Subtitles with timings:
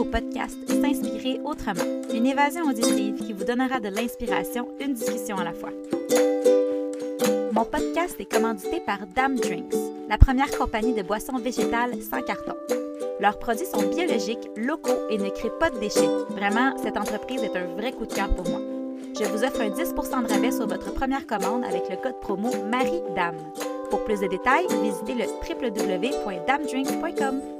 [0.00, 1.84] au podcast S'inspirer autrement,
[2.14, 5.68] une évasion auditive qui vous donnera de l'inspiration, une discussion à la fois.
[7.52, 9.74] Mon podcast est commandité par Dame Drinks,
[10.08, 12.54] la première compagnie de boissons végétales sans carton.
[13.20, 16.08] Leurs produits sont biologiques, locaux et ne créent pas de déchets.
[16.30, 18.62] Vraiment, cette entreprise est un vrai coup de cœur pour moi.
[19.18, 22.50] Je vous offre un 10 de rabais sur votre première commande avec le code promo
[22.70, 23.36] MARIDAME.
[23.90, 27.59] Pour plus de détails, visitez le www.damedrinks.com.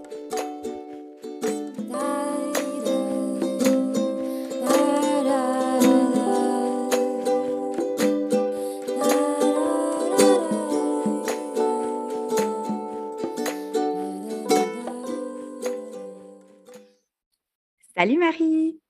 [18.00, 18.80] Salut Marie!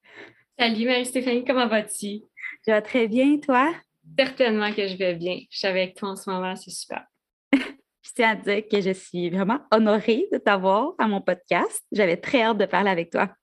[0.56, 2.20] Salut Marie-Stéphanie, comment vas-tu?
[2.64, 3.74] Je vais très bien, toi?
[4.16, 5.40] Certainement que je vais bien.
[5.50, 7.02] Je suis avec toi en ce moment, c'est super.
[7.52, 11.84] je tiens à dire que je suis vraiment honorée de t'avoir à mon podcast.
[11.90, 13.34] J'avais très hâte de parler avec toi.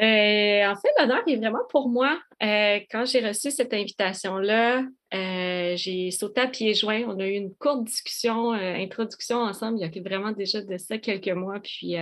[0.00, 2.20] Euh, en fait, l'honneur est vraiment pour moi.
[2.44, 7.02] Euh, quand j'ai reçu cette invitation-là, euh, j'ai sauté à pieds joints.
[7.08, 9.78] On a eu une courte discussion, introduction ensemble.
[9.80, 11.58] Il y a vraiment déjà de ça quelques mois.
[11.58, 11.96] Puis,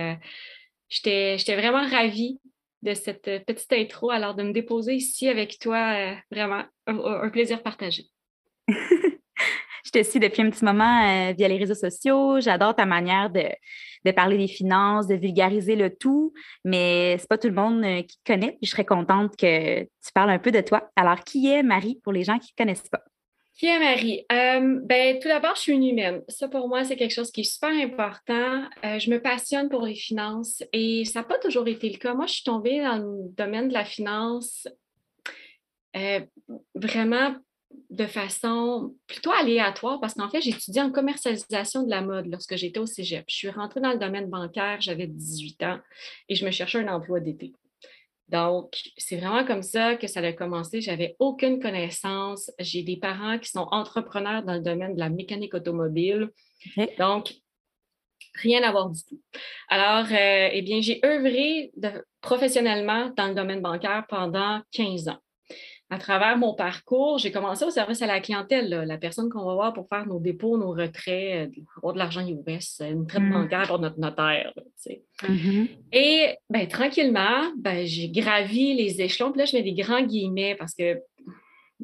[0.91, 2.39] j'étais vraiment ravie
[2.83, 4.11] de cette petite intro.
[4.11, 8.05] Alors, de me déposer ici avec toi, vraiment un plaisir partagé.
[9.93, 12.39] Je te suis depuis un petit moment euh, via les réseaux sociaux.
[12.39, 17.47] J'adore ta manière de, parler des finances, de vulgariser le tout, mais c'est pas tout
[17.47, 18.57] le monde euh, qui te connaît.
[18.61, 20.89] Je serais contente que tu parles un peu de toi.
[20.95, 23.03] Alors, qui est Marie pour les gens qui ne connaissent pas?
[23.57, 24.25] Qui est Marie?
[24.31, 26.23] Euh, ben, tout d'abord, je suis une humaine.
[26.27, 28.63] Ça, pour moi, c'est quelque chose qui est super important.
[28.83, 32.13] je me passionne pour les finances et ça n'a pas toujours été le cas.
[32.13, 34.67] Moi, je suis tombée dans le domaine de la finance
[36.73, 37.35] vraiment
[37.89, 42.79] de façon plutôt aléatoire parce qu'en fait, j'étudiais en commercialisation de la mode lorsque j'étais
[42.79, 43.25] au cégep.
[43.27, 45.79] Je suis rentrée dans le domaine bancaire, j'avais 18 ans
[46.29, 47.53] et je me cherchais un emploi d'été.
[48.31, 50.79] Donc, c'est vraiment comme ça que ça a commencé.
[50.79, 52.49] J'avais aucune connaissance.
[52.59, 56.29] J'ai des parents qui sont entrepreneurs dans le domaine de la mécanique automobile.
[56.97, 57.33] Donc,
[58.35, 59.21] rien à voir du tout.
[59.67, 61.71] Alors, euh, eh bien, j'ai œuvré
[62.21, 65.19] professionnellement dans le domaine bancaire pendant 15 ans
[65.91, 69.53] à travers mon parcours, j'ai commencé au service à la clientèle, la personne qu'on va
[69.53, 73.31] voir pour faire nos dépôts, nos retraits, euh, avoir de l'argent US, une traite mmh.
[73.33, 74.53] bancaire pour notre notaire.
[75.27, 79.33] Mmh Et ben, tranquillement, ben, j'ai gravi les échelons.
[79.33, 80.97] Puis là, je mets des grands guillemets parce que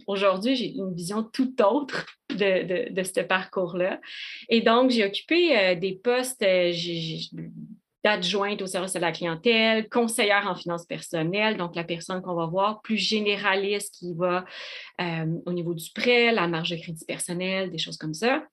[0.08, 4.00] aujourd'hui, j'ai une vision tout autre de, de, ce parcours-là.
[4.48, 6.72] Et donc, j'ai occupé euh, des postes, euh,
[8.08, 12.46] adjointe au service de la clientèle, conseillère en finances personnelles, donc la personne qu'on va
[12.46, 14.46] voir, plus généraliste qui va
[15.02, 18.44] euh, au niveau du prêt, la marge de crédit personnel, des choses comme ça.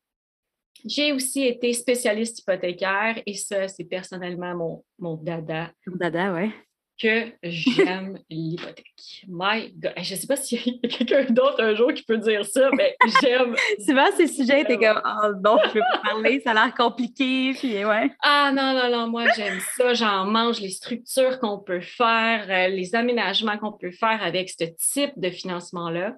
[0.85, 5.73] J'ai aussi été spécialiste hypothécaire et ça, c'est personnellement mon, mon dada.
[5.87, 6.53] Mon dada, oui
[6.99, 9.25] que j'aime l'hypothèque.
[9.27, 9.93] My God.
[9.97, 12.71] Je ne sais pas s'il y a quelqu'un d'autre un jour qui peut dire ça,
[12.77, 13.55] mais j'aime.
[13.87, 16.75] Souvent, ces sujets étaient comme Oh non, je ne peux pas parler, ça a l'air
[16.75, 17.53] compliqué.
[17.55, 18.11] Puis, ouais.
[18.23, 19.95] Ah non, non, non, moi j'aime ça.
[19.95, 24.65] J'en mange les structures qu'on peut faire, euh, les aménagements qu'on peut faire avec ce
[24.65, 26.15] type de financement-là.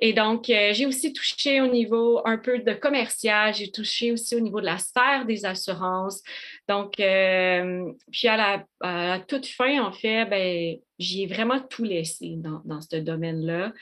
[0.00, 4.34] Et donc, euh, j'ai aussi touché au niveau un peu de commercial, j'ai touché aussi
[4.36, 6.22] au niveau de la sphère des assurances.
[6.68, 12.80] Donc, euh, puis à la, toute fin, en fait, ben, j'ai vraiment tout laissé dans,
[12.80, 13.72] ce domaine-là.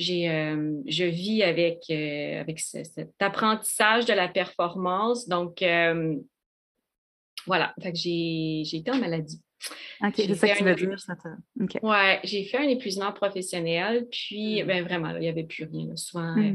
[0.00, 5.28] Euh, je vis avec, avec cet apprentissage de la performance.
[5.28, 5.64] Donc,
[7.46, 9.40] voilà, j'ai été en maladie.
[10.02, 10.96] OK, c'est ça que tu veux dire.
[11.82, 14.66] Oui, j'ai fait un épuisement professionnel, puis mm.
[14.66, 15.94] ben, vraiment, il n'y avait plus rien.
[15.96, 16.44] Souvent, mm.
[16.44, 16.54] euh,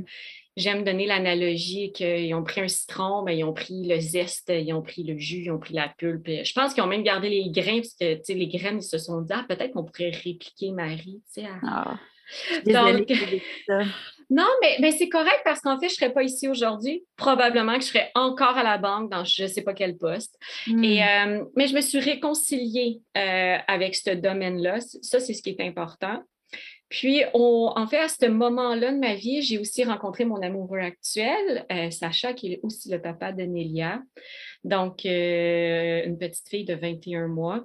[0.58, 4.74] j'aime donner l'analogie qu'ils ont pris un citron, ben, ils ont pris le zeste, ils
[4.74, 6.28] ont pris le jus, ils ont pris la pulpe.
[6.28, 9.22] Je pense qu'ils ont même gardé les grains, parce que les graines, ils se sont
[9.22, 11.22] dit, ah, peut-être qu'on pourrait répliquer Marie.
[11.38, 11.60] À...
[11.64, 12.00] Ah.
[12.66, 13.12] Donc,
[14.30, 17.04] non, mais, c'est correct parce qu'en fait, je ne serais pas ici aujourd'hui.
[17.16, 20.38] Probablement que je serais encore à la banque dans je ne sais pas quel poste.
[20.68, 20.84] Hmm.
[20.84, 24.80] Et, euh, mais je me suis réconciliée euh, avec ce domaine-là.
[25.02, 26.22] Ça, c'est ce qui est important.
[26.90, 31.66] Puis, en fait, à ce moment-là de ma vie, j'ai aussi rencontré mon amoureux actuel,
[31.72, 34.02] euh, Sacha, qui est aussi le papa de Nélia.
[34.64, 37.64] Donc, une petite fille de 21 mois.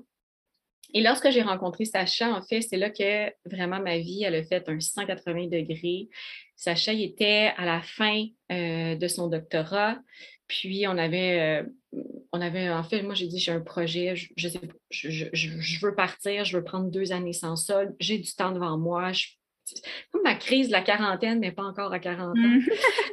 [0.95, 4.45] Et lorsque j'ai rencontré Sacha, en fait, c'est là que vraiment ma vie, elle a
[4.45, 6.09] fait un 180 degrés.
[6.57, 9.99] Sacha, il était à la fin euh, de son doctorat.
[10.47, 12.01] Puis on avait, euh,
[12.33, 14.61] on avait, en fait, moi j'ai dit j'ai un projet, je, sais,
[14.91, 19.11] je, veux partir, je veux prendre deux années sans sol, j'ai du temps devant moi.
[20.13, 22.35] comme ma crise de la quarantaine, mais pas encore à 40 ans.
[22.37, 22.61] Mm.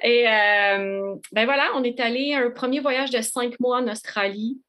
[0.04, 4.62] Et euh, ben voilà, on est allé un premier voyage de cinq mois en Australie.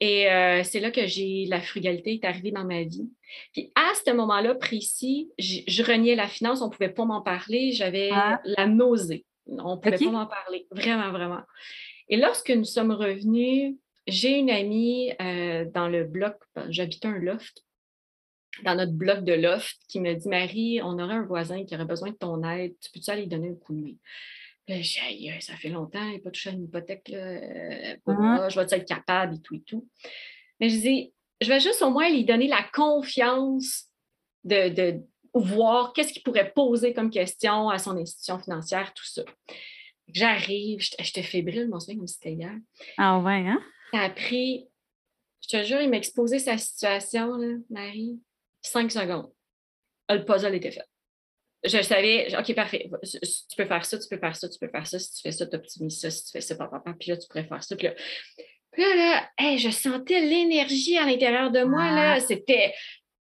[0.00, 3.10] Et euh, c'est là que j'ai la frugalité est arrivée dans ma vie.
[3.52, 7.72] Puis à ce moment-là précis, je, reniais la finance, on ne pouvait pas m'en parler,
[7.72, 8.40] j'avais ah.
[8.44, 9.24] la nausée.
[9.46, 11.40] On ne pouvait pas m'en parler, vraiment, vraiment.
[12.08, 13.74] Et lorsque nous sommes revenus,
[14.06, 16.36] j'ai une amie euh, dans le bloc,
[16.68, 17.64] j'habitais un loft,
[18.64, 21.84] dans notre bloc de loft, qui me dit Marie, on aurait un voisin qui aurait
[21.84, 23.94] besoin de ton aide, tu peux-tu aller lui donner un coup de main?
[24.68, 28.50] J'ai ça fait longtemps, il n'a pas touché à une hypothèque, là, euh, uh-huh.
[28.50, 29.88] je vais être capable et tout et tout.
[30.60, 33.86] Mais je dis, je vais juste au moins lui donner la confiance
[34.44, 35.00] de, de
[35.34, 39.22] voir qu'est-ce qu'il pourrait poser comme question à son institution financière, tout ça.
[40.08, 42.54] J'arrive, j'étais fébrile, je m'en souviens comme c'était hier.
[42.96, 43.62] Ah ouais, hein?
[43.92, 44.68] Ça a pris,
[45.42, 48.20] je te jure, il m'a exposé sa situation, là, Marie,
[48.62, 49.30] cinq secondes.
[50.10, 50.84] Le puzzle était fait
[51.64, 54.86] je savais, OK, parfait, tu peux faire ça, tu peux faire ça, tu peux faire
[54.86, 57.16] ça, si tu fais ça, tu optimises ça, si tu fais ça, papa, puis là,
[57.16, 57.76] tu pourrais faire ça.
[57.76, 62.20] Puis là, là, je sentais l'énergie à l'intérieur de moi, là, ah.
[62.20, 62.72] c'était...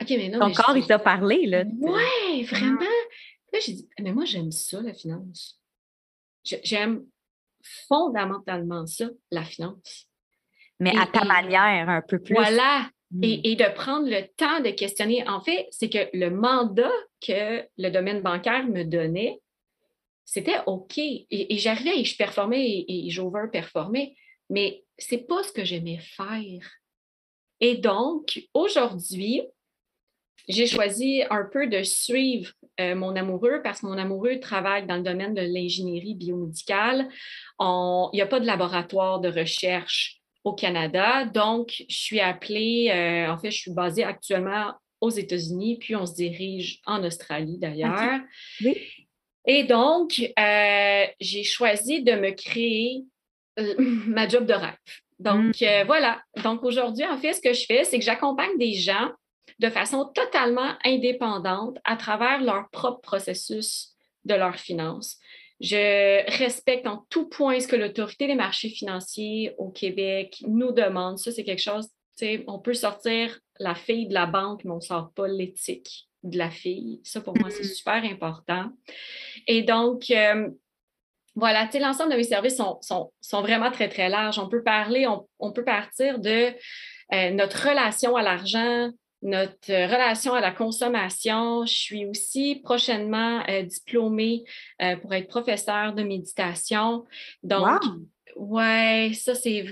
[0.00, 0.40] OK, mais non.
[0.40, 1.64] Ton corps, il t'a parlé, là.
[1.80, 2.80] Oui, vraiment.
[3.52, 5.60] Là, j'ai dit, mais moi, j'aime ça, la finance.
[6.44, 7.04] J'aime
[7.88, 10.06] fondamentalement ça, la finance.
[10.80, 12.34] Mais à ta manière, un peu plus.
[12.34, 13.24] Voilà, Mm.
[13.24, 15.26] Et, de prendre le temps de questionner.
[15.28, 16.92] En fait, c'est que le mandat
[17.26, 19.40] que le domaine bancaire me donnait,
[20.24, 20.98] c'était OK.
[20.98, 24.14] Et, j'arrivais et je performais et, et j'over-performais,
[24.50, 26.70] mais ce n'est pas ce que j'aimais faire.
[27.60, 29.42] Et donc, aujourd'hui,
[30.48, 34.96] j'ai choisi un peu de suivre euh, mon amoureux parce que mon amoureux travaille dans
[34.96, 37.08] le domaine de l'ingénierie biomédicale.
[37.60, 40.17] Il n'y a pas de laboratoire de recherche
[40.48, 41.24] au Canada.
[41.26, 46.06] Donc, je suis appelée, euh, en fait, je suis basée actuellement aux États-Unis, puis on
[46.06, 48.20] se dirige en Australie d'ailleurs.
[49.46, 53.04] Et donc, euh, j'ai choisi de me créer
[53.58, 53.74] euh,
[54.06, 54.74] ma job de rêve.
[55.18, 55.86] Donc, mm.
[55.86, 56.22] voilà.
[56.42, 59.10] Donc, aujourd'hui, en fait, ce que je fais, c'est que j'accompagne des gens
[59.58, 65.18] de façon totalement indépendante à travers leur propre processus de leurs finances.
[65.60, 71.18] Je respecte en tout point ce que l'autorité des marchés financiers au Québec nous demande.
[71.18, 71.88] Ça, c'est quelque chose,
[72.46, 76.38] on peut sortir la fille de la banque, mais on ne sort pas l'éthique de
[76.38, 77.00] la fille.
[77.04, 77.74] Ça, pour moi, c'est mm-hmm.
[77.74, 78.70] super important.
[79.46, 80.48] Et donc, euh,
[81.34, 82.80] voilà, l'ensemble de mes services sont,
[83.20, 84.38] sont, vraiment très, très larges.
[84.38, 85.06] On peut parler,
[85.38, 86.52] on, peut partir de
[87.12, 88.90] euh, notre relation à l'argent,
[89.22, 91.64] notre relation à la consommation.
[91.66, 94.44] Je suis aussi prochainement euh, diplômée
[94.82, 97.04] euh, pour être professeure de méditation.
[97.42, 97.80] Donc,
[98.36, 99.66] ouais, ça c'est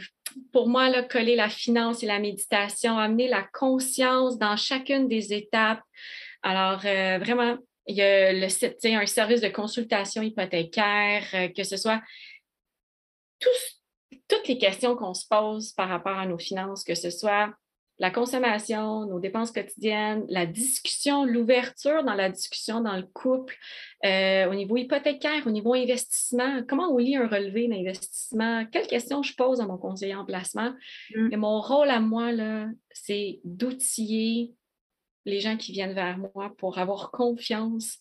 [0.53, 5.33] pour moi là, coller la finance et la méditation, amener la conscience dans chacune des
[5.33, 5.83] étapes.
[6.43, 7.57] Alors, euh, vraiment,
[7.87, 12.03] il y a le, un service de consultation hypothécaire, que ce soit
[14.29, 17.55] toutes les questions qu'on se pose par rapport à nos finances, que ce soit
[17.99, 23.57] la consommation, nos dépenses quotidiennes, la discussion, l'ouverture dans la discussion dans le couple,
[24.05, 29.23] euh, au niveau hypothécaire, au niveau investissement, comment on lit un relevé d'investissement, quelles questions
[29.23, 30.75] je pose à mon conseiller en placement?
[31.15, 31.33] Mm.
[31.33, 32.33] Et mon rôle à moi,
[32.93, 34.53] c'est d'outiller
[35.25, 37.99] les gens qui viennent vers moi pour avoir confiance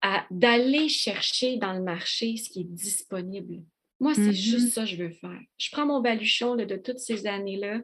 [0.00, 3.62] à d'aller chercher dans le marché ce qui est disponible.
[4.00, 4.32] Moi, c'est mm-hmm.
[4.32, 5.40] juste ça que je veux faire.
[5.58, 7.80] Je prends mon baluchon de toutes ces années-là,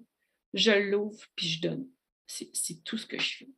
[0.55, 1.87] je l'ouvre puis je donne.
[2.26, 3.49] C'est tout ce que je fais.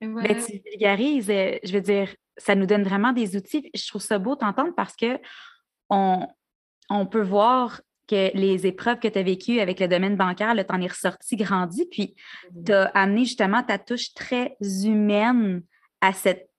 [0.00, 3.70] Ben, tu vulgarises, euh, je veux dire, ça nous donne vraiment des outils.
[3.74, 5.18] Je trouve ça beau t'entendre parce que
[5.90, 6.26] on,
[6.90, 10.74] on, peut voir que les épreuves que tu as vécues avec le domaine bancaire, tu
[10.74, 12.64] en es ressorti grandi, puis mm-hmm.
[12.64, 15.62] tu as amené justement ta touche très humaine
[16.00, 16.51] à cette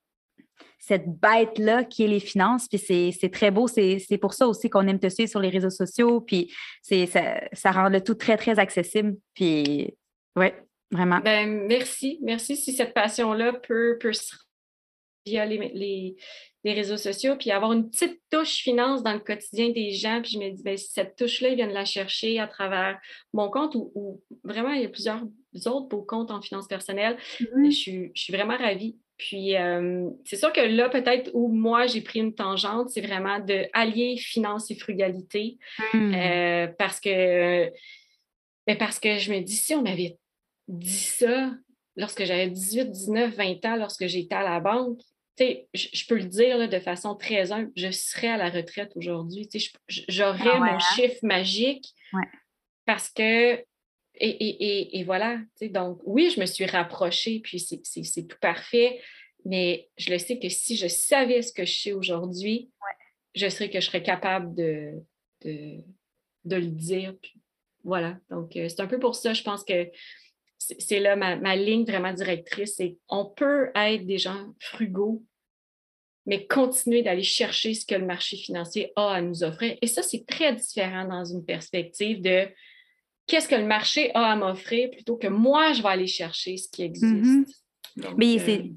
[0.85, 2.67] cette bête-là qui est les finances.
[2.67, 3.67] Puis c'est très beau.
[3.67, 6.19] C'est pour ça aussi qu'on aime te suivre sur les réseaux sociaux.
[6.19, 9.15] Puis ça, ça rend le tout très, très accessible.
[9.33, 9.95] Puis
[10.35, 10.47] oui,
[10.91, 11.19] vraiment.
[11.19, 12.19] Ben, merci.
[12.21, 14.35] Merci si cette passion-là peut, peut se
[15.25, 16.17] via les, les,
[16.65, 20.21] les, réseaux sociaux, puis avoir une petite touche finance dans le quotidien des gens.
[20.21, 22.99] Puis je me dis, ben, si cette touche-là, ils viennent la chercher à travers
[23.31, 25.23] mon compte ou, vraiment, il y a plusieurs
[25.65, 27.17] autres beaux comptes en finance personnelle.
[27.39, 27.65] Mm-hmm.
[27.71, 28.97] je, suis, je suis vraiment ravie.
[29.17, 33.39] Puis, euh, c'est sûr que là, peut-être où moi, j'ai pris une tangente, c'est vraiment
[33.39, 35.57] de allier finance et frugalité.
[35.93, 36.13] Hmm.
[36.13, 37.71] Euh, parce que
[38.67, 40.17] mais parce que je me dis, si on avait
[40.67, 41.51] dit ça
[41.95, 44.99] lorsque j'avais 18, 19, 20 ans, lorsque j'étais à la banque,
[45.39, 49.49] je, je peux le dire de façon très humble, je serais à la retraite aujourd'hui.
[49.87, 50.79] J'aurais ah mon hein?
[50.95, 51.93] chiffre magique
[52.85, 53.63] parce que
[54.15, 59.01] et, voilà, donc oui, je me suis rapprochée, puis c'est tout parfait,
[59.45, 62.69] mais je le sais que si je savais ce que je sais aujourd'hui,
[63.35, 64.91] je serais que je serais capable de,
[65.43, 67.15] de, le dire,
[67.83, 68.19] voilà.
[68.29, 69.89] Donc, c'est un peu pour ça, je pense que
[70.57, 72.75] c'est là ma, ma, ligne vraiment directrice.
[72.77, 75.23] C'est on peut être des gens frugaux,
[76.25, 79.77] mais continuer d'aller chercher ce que le marché financier a à nous offrir.
[79.81, 82.47] Et ça, c'est très différent dans une perspective de
[83.27, 86.69] qu'est-ce que le marché a à m'offrir plutôt que moi, je vais aller chercher ce
[86.69, 87.13] qui existe.
[87.97, 88.13] Mm-hmm.
[88.17, 88.69] mais c'est euh,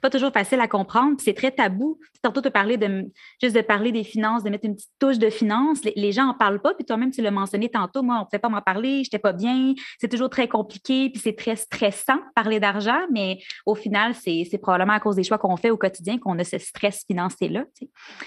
[0.00, 1.98] pas toujours facile à comprendre, c'est très tabou.
[2.22, 5.30] Tantôt, tu parler de juste de parler des finances, de mettre une petite touche de
[5.30, 5.80] finances.
[5.84, 8.38] Les, gens n'en parlent pas, puis toi-même, tu l'as mentionné tantôt, moi, on ne pouvait
[8.38, 12.18] pas m'en parler, je n'étais pas bien, c'est toujours très compliqué, puis c'est très stressant
[12.34, 16.18] parler d'argent, mais au final, c'est probablement à cause des choix qu'on fait au quotidien
[16.18, 17.64] qu'on a ce stress financier-là.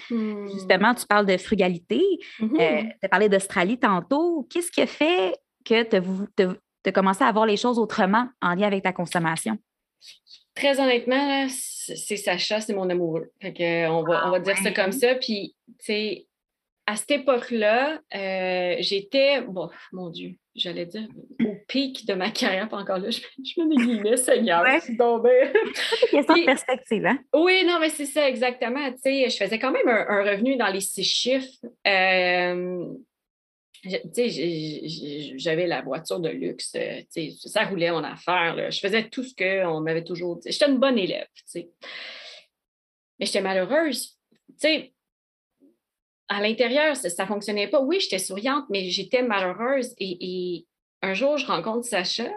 [0.10, 0.48] Hmm.
[0.48, 2.01] Justement, tu parles de frugalité,
[2.40, 2.62] mm-hmm.
[2.62, 4.48] euh, tu as parlé d'Australie tantôt.
[4.50, 6.48] Qu'est-ce qui a fait que tu
[6.86, 9.58] as commencé à voir les choses autrement en lien avec ta consommation?
[10.56, 13.32] Très honnêtement, c'est Sacha, c'est mon amoureux.
[13.41, 15.15] Fait on va, on va dire ça comme ça.
[15.15, 16.27] Puis, tu sais,
[16.86, 21.08] à cette époque-là, euh, j'étais, bon, mon Dieu, j'allais dire
[21.39, 24.63] au pic de ma carrière, pas encore là, je, je me guillemets, Seigneur.
[24.63, 24.80] Ouais.
[24.80, 27.20] Question de perspective, hein?
[27.34, 28.91] Oui, non, mais c'est ça, exactement.
[28.91, 31.65] Tu sais, je faisais quand même un, un, revenu dans les six chiffres.
[31.88, 32.86] Euh,
[33.84, 37.02] j'avais la voiture de luxe, euh,
[37.46, 38.72] ça roulait mon affaire.
[38.72, 40.52] Je faisais tout ce qu'on m'avait toujours dit.
[40.52, 44.18] J'étais une bonne élève, mais j'étais malheureuse.
[46.28, 47.82] à l'intérieur, ça ne fonctionnait pas.
[47.82, 49.94] Oui, j'étais souriante, mais j'étais malheureuse.
[50.00, 50.66] Et,
[51.04, 52.32] un jour, je rencontre Sacha,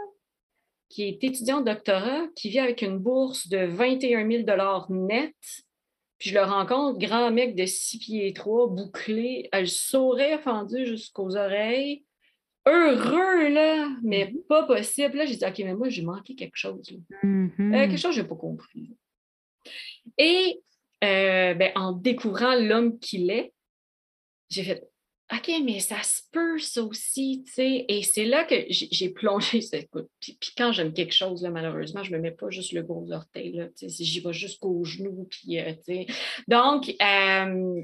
[0.89, 4.45] qui est étudiant doctorat, qui vit avec une bourse de 21 000
[4.89, 5.35] net
[6.19, 11.37] puis je le rencontre, grand mec de six pieds trois, bouclé, le sourire fendu jusqu'aux
[11.37, 12.05] oreilles.
[12.67, 14.47] Heureux, là, mais mm-hmm.
[14.47, 15.19] pas possible.
[15.19, 16.97] Là, j'ai dit, OK, mais moi, j'ai manqué quelque chose.
[17.23, 18.97] Euh, quelque chose que je n'ai pas compris.
[20.17, 20.63] Et
[21.03, 23.53] euh, ben, en découvrant l'homme qu'il est,
[24.49, 24.89] j'ai fait
[25.33, 27.87] OK, mais ça se peut, ça aussi, tu sais.
[27.89, 29.61] Et c'est là que j'ai plongé.
[30.21, 32.83] Puis, puis, quand j'aime quelque chose, là, malheureusement, je ne me mets pas juste le
[32.83, 35.27] gros orteil, là, j'y vais jusqu'au genou.
[35.31, 35.73] Puis, euh,
[36.47, 37.83] Donc, euh,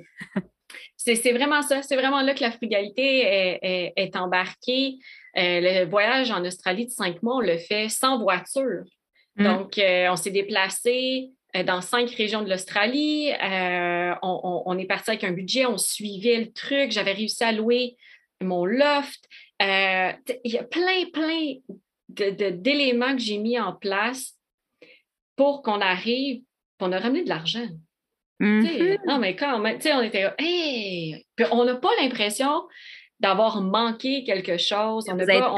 [0.97, 1.80] c'est vraiment ça.
[1.82, 3.59] C'est vraiment là que la frugalité
[3.97, 4.99] est, embarquée.
[5.38, 8.85] Euh, le voyage en Australie de cinq mois, on le fait sans voiture.
[9.37, 9.44] Mmh.
[9.44, 13.33] Donc, on s'est déplacé euh, dans cinq régions de l'Australie.
[13.33, 16.90] Euh, on, est parti avec un budget, on suivait le truc.
[16.90, 17.97] J'avais réussi à louer
[18.40, 19.28] mon loft.
[19.62, 20.12] Euh,
[20.45, 21.54] il y a plein, plein
[22.09, 24.37] d'éléments que j'ai mis en place
[25.37, 26.42] pour qu'on arrive,
[26.78, 27.69] qu'on a ramené de l'argent.
[28.40, 29.00] Mm-hmm.
[29.07, 31.26] Non, mais quand même, on était, hey!
[31.50, 32.62] on n'a pas l'impression
[33.20, 35.04] d'avoir manqué quelque chose.
[35.08, 35.56] On pas,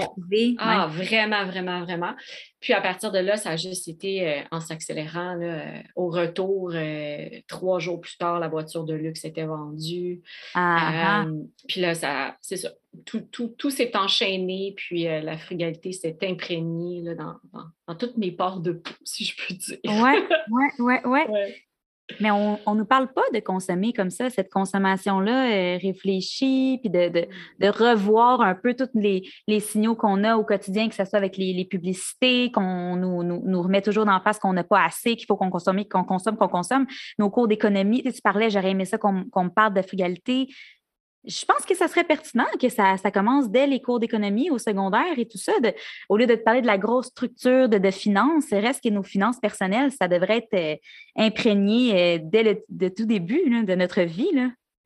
[0.59, 2.15] Ah, vraiment, vraiment, vraiment.
[2.61, 5.41] Puis à partir de là, ça a juste été euh, en s'accélérant.
[5.41, 10.23] Euh, au retour, euh, trois jours plus tard, la voiture de luxe était vendue.
[10.55, 11.27] Ah, ah.
[11.69, 12.71] puis là, ça, c'est ça.
[13.07, 18.19] Tout, tout, tout s'est enchaîné, puis la frugalité s'est imprégnée là, dans, dans, dans, toutes
[18.19, 19.79] mes parts de peau, si je peux dire.
[19.85, 20.13] Oui,
[20.51, 21.65] oui, oui, ouais.
[22.21, 26.91] Mais on ne nous parle pas de consommer comme ça, cette consommation-là euh, réfléchie, puis
[26.91, 31.05] de, de, revoir un peu tous les, les signaux qu'on a au quotidien, que ce
[31.05, 34.53] soit avec les, les publicités, qu'on nous, nous, nous, remet toujours dans la face qu'on
[34.53, 36.87] n'a pas assez, qu'il faut qu'on consomme, qu'on consomme, qu'on consomme.
[37.19, 40.49] Nos cours d'économie, tu parlais, j'aurais aimé ça qu'on me parle de frugalité
[41.25, 45.19] je pense que ça serait pertinent que ça, commence dès les cours d'économie au secondaire
[45.19, 45.53] et tout ça.
[46.09, 49.03] au lieu de te parler de la grosse structure de, de finances, reste que nos
[49.03, 50.77] finances personnelles, ça devrait être euh,
[51.17, 54.31] imprégné euh, dès le tout début de notre vie.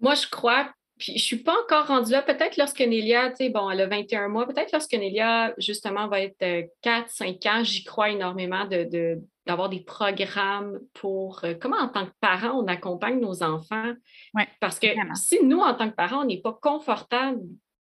[0.00, 2.23] Moi, je crois, puis je ne suis pas encore rendue là.
[2.23, 6.21] Peut-être lorsque Nélia, tu sais, bon, elle a 21 mois, peut-être lorsque Nélia, justement, va
[6.21, 6.43] être
[6.83, 12.07] 4-5 euh, ans, j'y crois énormément de, d'avoir des programmes pour euh, comment, en tant
[12.07, 13.93] que parent, on accompagne nos enfants?
[14.61, 17.41] Parce que si nous, en tant que parents, on n'est pas confortable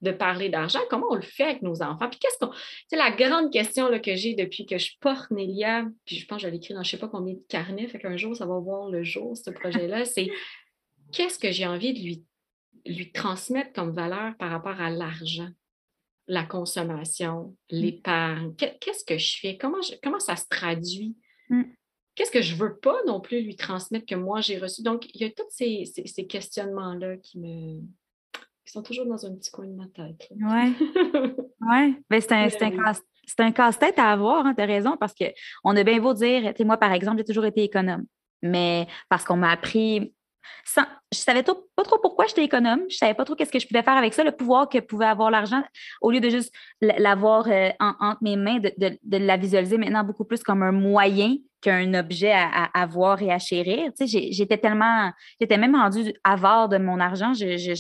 [0.02, 2.10] de parler d'argent, comment on le fait avec nos enfants?
[2.10, 2.52] Puis qu'est-ce qu'on.
[2.90, 6.42] C'est la grande question là, que j'ai depuis que je porte Nélia, puis je pense
[6.42, 8.46] que je l'écris dans je ne sais pas combien de carnets, fait qu'un jour, ça
[8.46, 10.30] va voir le jour, ce projet-là, c'est
[11.12, 12.24] qu'est-ce que j'ai envie de lui,
[12.86, 15.50] lui transmettre comme valeur par rapport à l'argent?
[16.28, 17.76] la consommation, mmh.
[17.76, 18.56] l'épargne?
[18.56, 19.58] Qu'est-ce que je fais?
[19.58, 21.16] Comment, comment ça se traduit
[21.50, 21.64] Mmh.
[22.16, 24.82] Qu'est-ce que je ne veux pas non plus lui transmettre que moi j'ai reçu?
[24.82, 27.82] Donc, il y a tous ces, questionnements-là qui me
[28.66, 30.28] sont toujours dans un petit coin de ma tête.
[30.32, 30.42] Oui.
[31.62, 31.94] ouais.
[32.10, 36.00] Ben, c'est un, un casse-tête à avoir, hein, tu as raison, parce qu'on a bien
[36.00, 38.06] beau dire, moi, par exemple, j'ai toujours été économe,
[38.42, 40.14] mais parce qu'on m'a appris
[40.76, 40.82] je
[41.14, 42.82] je savais pas trop pourquoi j'étais économe.
[42.90, 45.06] Je savais pas trop qu'est-ce que je pouvais faire avec ça, le pouvoir que pouvait
[45.06, 45.64] avoir l'argent,
[46.02, 50.44] au lieu de juste l'avoir euh, entre mes mains, de, la visualiser maintenant beaucoup plus
[50.44, 53.92] comme un moyen qu'un objet à, avoir et à chérir.
[54.00, 57.34] j'étais tellement, j'étais même rendue avare de mon argent.
[57.34, 57.76] il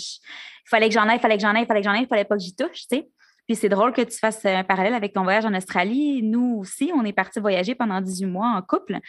[0.65, 2.07] fallait que j'en aille, il fallait que j'en aille, il fallait que j'en aille, il
[2.07, 5.23] fallait pas que j'y touche, Puis c'est drôle que tu fasses un parallèle avec ton
[5.23, 6.23] voyage en Australie.
[6.23, 8.99] Nous aussi, on est parti voyager pendant 18 mois en couple.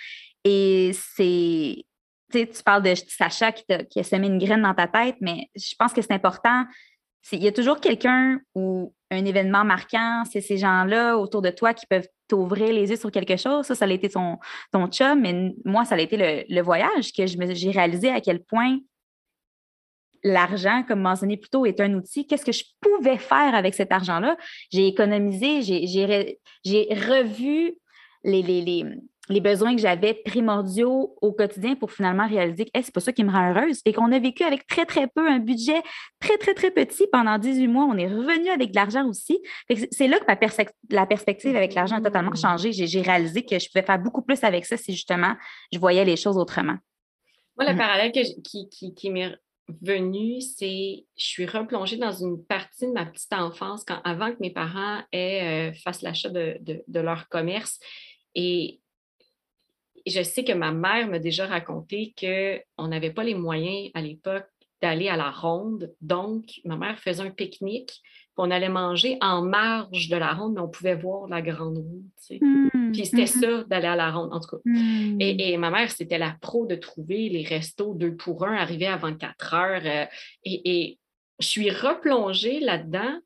[0.45, 1.85] Et c'est.
[2.33, 5.17] Tu sais, tu parles de Sacha qui, qui a semé une graine dans ta tête,
[5.21, 6.65] mais je pense que c'est important.
[7.33, 11.75] Il y a toujours quelqu'un ou un événement marquant, c'est ces gens-là autour de toi
[11.75, 13.67] qui peuvent t'ouvrir les yeux sur quelque chose.
[13.67, 14.39] Ça, ça a été ton,
[14.73, 18.79] ton chum, mais moi, ça a été le, voyage que j'ai réalisé à quel point
[20.23, 22.27] l'argent, comme mentionné plus tôt, est un outil.
[22.27, 24.37] Qu'est-ce que je pouvais faire avec cet argent-là?
[24.73, 27.75] J'ai économisé, j'ai revu
[28.25, 28.85] les, les,
[29.41, 33.31] besoins que j'avais primordiaux au quotidien pour finalement réaliser que c'est pas ça qui me
[33.31, 33.81] rend heureuse.
[33.85, 35.83] Et qu'on a vécu avec très, très peu, un budget
[36.21, 37.85] très, très, très petit pendant 18 mois.
[37.85, 39.41] On est revenu avec de l'argent aussi.
[39.91, 40.37] C'est là que ma
[40.91, 42.37] la perspective avec l'argent a totalement mmh.
[42.37, 42.73] changé.
[42.73, 45.35] J'ai réalisé que je pouvais faire beaucoup plus avec ça si justement
[45.73, 46.77] je voyais les choses autrement.
[47.59, 47.79] Moi, le mmh.
[47.79, 49.33] parallèle qui, qui, qui m'est
[49.83, 54.39] venu, c'est je suis replongée dans une partie de ma petite enfance quand, avant que
[54.41, 57.79] mes parents aient, euh, fassent l'achat de, leur commerce.
[58.35, 58.81] Et
[60.07, 64.47] je sais que ma mère m'a déjà raconté qu'on n'avait pas les moyens à l'époque
[64.83, 65.95] d'aller à la ronde.
[66.01, 68.03] Donc, ma mère faisait un pique-nique
[68.35, 72.05] qu'on allait manger en marge de la ronde, mais on pouvait voir la grande roue.
[72.31, 73.27] Mmh, Puis c'était mmh.
[73.27, 74.63] ça d'aller à la ronde, en tout cas.
[74.67, 75.21] Mmh.
[75.21, 78.97] Et, ma mère, c'était la pro de trouver les restos deux pour un, arriver à
[78.97, 79.83] 24 heures.
[79.85, 80.05] Euh,
[80.45, 80.99] et,
[81.39, 83.21] je suis replongée là-dedans.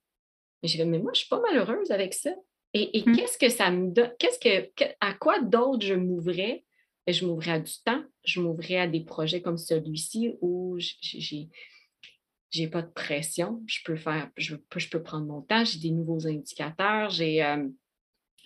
[0.62, 2.30] J'ai dit, mais moi, je suis pas malheureuse avec ça.
[2.72, 4.12] Et, qu'est-ce que ça me donne?
[4.18, 4.70] Qu'est-ce que,
[5.00, 6.64] à quoi d'autre je m'ouvrais?
[7.12, 11.48] Je m'ouvrais à du temps, je m'ouvrais à des projets comme celui-ci où j'ai
[12.50, 15.92] j'ai pas de pression, je peux faire, je, je peux prendre mon temps, j'ai des
[15.92, 17.68] nouveaux indicateurs, j'ai euh,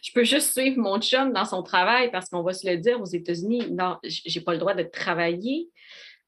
[0.02, 3.00] je peux juste suivre mon chum dans son travail parce qu'on va se le dire
[3.00, 5.70] aux États-Unis, non, j'ai pas le droit de travailler.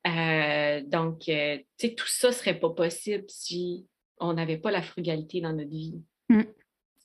[0.06, 3.86] Euh, donc, euh, tu sais, tout ça serait pas possible si
[4.18, 6.00] on n'avait pas la frugalité dans notre vie.
[6.30, 6.42] Mm.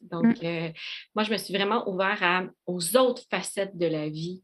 [0.03, 0.71] Donc, mm.
[1.13, 4.41] moi, je me suis vraiment ouvert aux autres facettes de la vie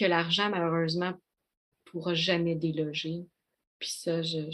[0.00, 1.12] que l'argent, malheureusement,
[1.84, 3.26] pourra jamais déloger.
[3.78, 4.50] Puis ça, je,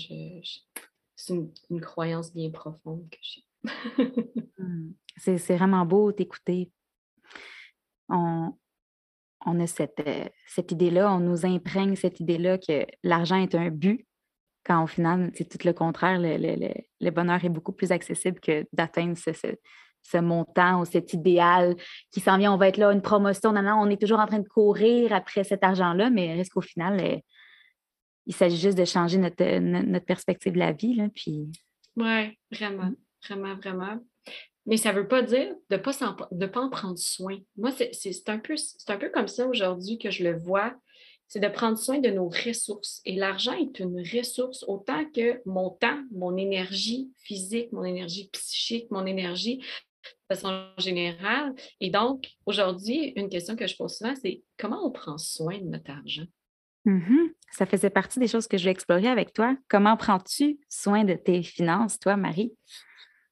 [1.15, 1.35] c'est
[1.71, 3.45] une, croyance bien profonde que j'ai.
[4.59, 4.95] Hmm.
[5.19, 6.73] c'est, vraiment beau t'écouter.
[8.09, 8.55] On,
[9.45, 13.69] on a cette, euh, cette idée-là, on nous imprègne cette idée-là que l'argent est un
[13.69, 14.07] but,
[14.65, 16.19] quand au final, c'est tout le contraire.
[16.19, 19.49] Le, bonheur est beaucoup plus accessible que d'atteindre ce, ce,
[20.15, 21.77] montant ou cet idéal
[22.13, 22.53] qui s'en vient.
[22.53, 23.53] On va être là, une promotion.
[23.53, 26.61] Non, non, on est toujours en train de courir après cet argent-là, mais reste qu'au
[26.61, 27.21] final,
[28.27, 31.01] il s'agit juste de changer notre, notre, perspective de la vie.
[31.15, 31.51] Puis...
[31.97, 32.93] Oui, vraiment,
[33.27, 33.99] vraiment, vraiment.
[34.67, 37.39] Mais ça ne veut pas dire de ne pas, pas en prendre soin.
[37.57, 40.75] Moi, c'est un, un peu comme ça aujourd'hui que je le vois.
[41.29, 43.01] C'est de prendre soin de nos ressources.
[43.05, 48.91] Et l'argent est une ressource autant que mon temps, mon énergie physique, mon énergie psychique,
[48.91, 49.61] mon énergie
[50.31, 51.55] de façon générale.
[51.81, 55.65] Et donc, aujourd'hui, une question que je pose souvent, c'est comment on prend soin de
[55.65, 56.27] notre argent?
[56.87, 57.33] Mm-hmm.
[57.51, 59.57] Ça faisait partie des choses que je vais explorer avec toi.
[59.69, 62.53] Comment prends-tu soin de tes finances, toi, Marie?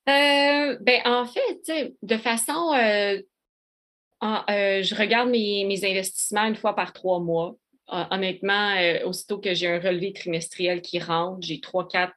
[0.09, 2.73] Euh, ben, en fait, de façon.
[2.75, 3.21] Euh,
[4.23, 7.57] euh, je regarde mes, investissements une fois par trois mois.
[7.89, 12.15] honnêtement, aussitôt que j'ai un relevé trimestriel qui rentre, j'ai trois, quatre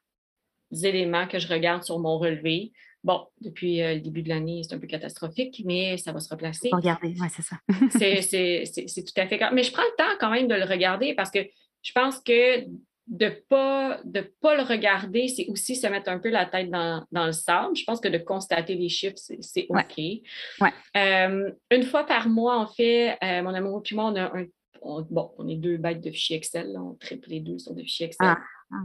[0.84, 2.72] éléments que je regarde sur mon relevé.
[3.08, 6.28] Bon, depuis euh, le début de l'année, c'est un peu catastrophique, mais ça va se
[6.30, 6.67] replacer.
[6.74, 7.56] Regarder, oui, c'est ça.
[7.98, 9.39] c'est tout à fait.
[9.54, 11.39] Mais je prends le temps quand même de le regarder parce que
[11.84, 16.20] je pense que de ne pas, de pas le regarder, c'est aussi se mettre un
[16.20, 17.78] peu la tête dans, le sable.
[17.78, 19.98] Je pense que de constater les chiffres, c'est OK.
[19.98, 20.74] Ouais.
[20.98, 24.48] Euh, une fois par mois, en fait, euh, mon amour et moi, on a un.
[24.82, 28.08] bon, on est deux bêtes de fichiers Excel, on triple les deux sur des fichiers
[28.08, 28.28] Excel.
[28.28, 28.38] Ah,
[28.74, 28.76] ah.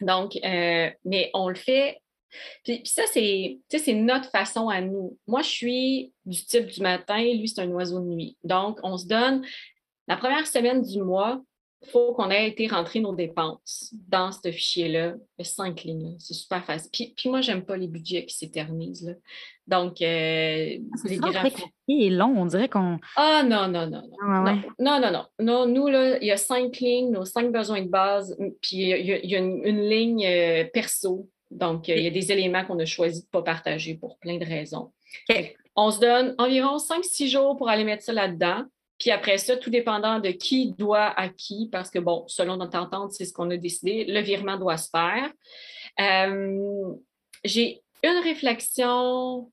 [0.00, 0.38] Donc,
[1.04, 1.98] mais on le fait
[2.64, 5.18] puis, ça, c'est notre façon à nous.
[5.26, 8.36] Moi, je suis du type du matin, lui, c'est un oiseau de nuit.
[8.44, 9.44] Donc, on se donne
[10.08, 11.42] la première semaine du mois,
[11.84, 15.14] il faut qu'on ait été rentrer nos dépenses dans ce fichier-là.
[15.38, 16.14] Il cinq lignes.
[16.18, 16.90] C'est super facile.
[16.92, 19.16] Puis, puis moi, j'aime pas les budgets qui s'éternisent.
[19.66, 21.64] Donc, euh, ah, les graphiques.
[21.88, 22.98] et long, on dirait qu'on.
[23.16, 24.02] Ah non, non, non.
[24.22, 24.62] Non.
[24.78, 25.66] non, non, non, non.
[25.66, 29.34] Nous, là, il y a cinq lignes, nos cinq besoins de base, puis il y
[29.34, 33.26] a, une, ligne euh, perso donc, il y a des éléments qu'on a choisi de
[33.26, 34.92] ne pas partager pour plein de raisons.
[35.76, 38.64] On se donne environ 5-6 jours pour aller mettre ça là-dedans.
[38.98, 42.78] Puis après ça, tout dépendant de qui doit à qui, parce que, bon, selon notre
[42.78, 45.30] entente, c'est ce qu'on a décidé, le virement doit se faire.
[46.00, 46.94] Euh,
[47.44, 49.50] j'ai une réflexion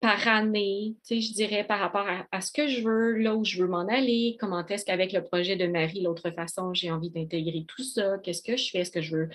[0.00, 3.44] par année, tu sais, je dirais par rapport à, ce que je veux, là où
[3.44, 7.10] je veux m'en aller, comment est-ce qu'avec le projet de Marie, l'autre façon, j'ai envie
[7.10, 9.28] d'intégrer tout ça, qu'est-ce que je fais, est-ce que je veux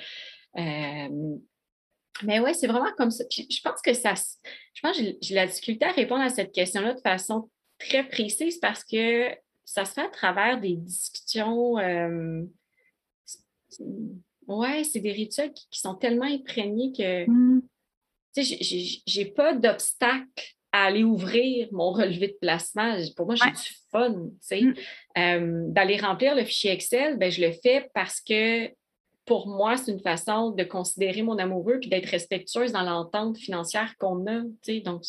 [0.57, 1.37] euh,
[2.23, 3.23] Mais oui, c'est vraiment comme ça.
[3.29, 4.13] je pense que ça,
[4.73, 7.49] je pense que j'ai la difficulté à répondre à cette question-là de façon
[7.79, 9.29] très précise parce que
[9.65, 11.77] ça se fait à travers des discussions.
[11.77, 12.43] Euh,
[14.47, 17.61] ouais, c'est des rituels qui, sont tellement imprégnés que mm.
[18.35, 22.97] tu sais, j'ai pas d'obstacle à aller ouvrir mon relevé de placement.
[23.15, 24.13] Pour moi, j'ai du fun.
[24.13, 24.61] Tu sais.
[24.61, 24.73] Mm.
[25.17, 28.69] Euh, d'aller remplir le fichier Excel, ben, je le fais parce que
[29.27, 33.95] pour moi, c'est une façon de considérer mon amoureux puis d'être respectueuse dans l'entente financière
[33.99, 34.41] qu'on a.
[34.83, 35.03] Donc,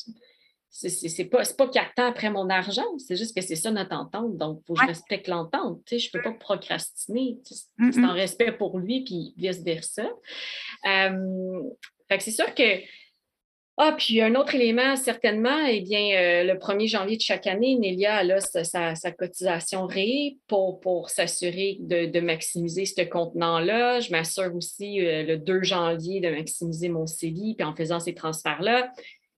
[0.71, 4.37] c'est pas, pas qu'il attend après mon argent, c'est juste que c'est ça notre entente.
[4.37, 5.81] Donc, il faut que je respecte l'entente.
[5.91, 7.39] Je ne peux pas procrastiner.
[7.45, 10.11] C'est un respect pour lui, puis vice-versa.
[10.87, 11.63] Euh,
[12.19, 12.83] c'est sûr que
[13.81, 17.77] ah, puis un autre élément, certainement, eh bien, euh, le 1er janvier de chaque année,
[17.77, 24.01] Nélia a sa, cotisation RÉ pour, pour s'assurer de, maximiser ce contenant-là.
[24.01, 28.15] Je m'assure aussi euh, le 2 janvier de maximiser mon CELI, puis en faisant ces
[28.15, 28.91] transferts-là,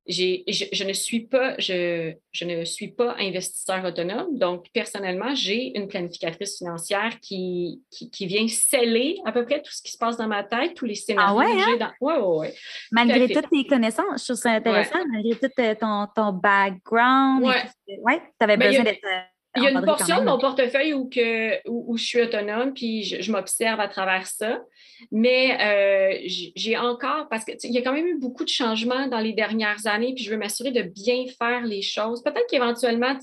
[0.07, 4.39] je, ne suis pas, je, ne suis pas investisseur autonome.
[4.39, 9.83] Donc, personnellement, j'ai une planificatrice financière qui, qui, vient sceller à peu près tout ce
[9.83, 11.77] qui se passe dans ma tête, tous les ah scénarios que j'ai hein?
[11.79, 11.93] dans.
[12.01, 12.57] Oui, oui, oui.
[12.93, 17.45] Malgré toutes tes connaissances, je trouve ça intéressant, malgré tout euh, ton, ton background.
[17.45, 19.01] Oui, tu avais ben, besoin d'être.
[19.57, 23.03] Il y a une portion de mon portefeuille où, que, où, je suis autonome, puis
[23.03, 24.61] je, m'observe à travers ça.
[25.11, 26.19] Mais euh,
[26.55, 29.87] j'ai encore, parce qu'il y a quand même eu beaucoup de changements dans les dernières
[29.87, 32.23] années, puis je veux m'assurer de bien faire les choses.
[32.23, 33.17] Peut-être qu'éventuellement,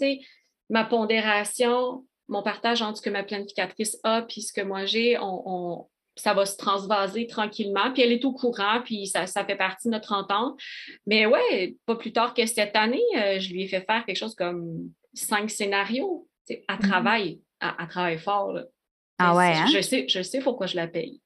[0.70, 5.18] ma pondération, mon partage entre ce que ma planificatrice a puis ce que moi j'ai,
[5.20, 5.88] on,
[6.18, 7.92] ça va se transvaser tranquillement.
[7.94, 10.60] Puis elle est au courant, puis ça, fait partie de notre entente.
[11.06, 14.18] Mais ouais, pas plus tard que cette année, euh, je lui ai fait faire quelque
[14.18, 16.28] chose comme cinq scénarios.
[16.68, 16.88] À mm-hmm.
[16.88, 18.58] travail, à, travail fort.
[19.20, 19.66] Ah ouais, hein?
[19.74, 21.22] je, sais, je sais pourquoi je la paye.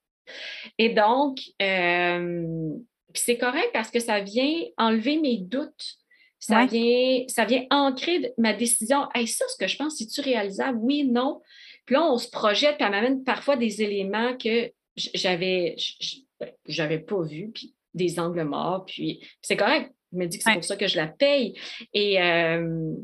[0.78, 2.70] Et donc, euh,
[3.14, 5.98] c'est correct parce que ça vient enlever mes doutes.
[6.40, 9.08] Ça, vient, ça vient ancrer ma décision.
[9.14, 10.80] Hey, ça, ce que je pense, c'est-tu réalisable?
[10.82, 11.40] Oui, non.
[11.86, 15.76] Puis là, on se projette, puis elle m'amène parfois des éléments que j'avais
[16.40, 18.86] ben, j'avais pas vus, puis des angles morts.
[18.86, 19.94] Puis c'est correct.
[20.12, 21.54] Je me dit que c'est pour ça que je la paye.
[21.94, 22.96] Et euh,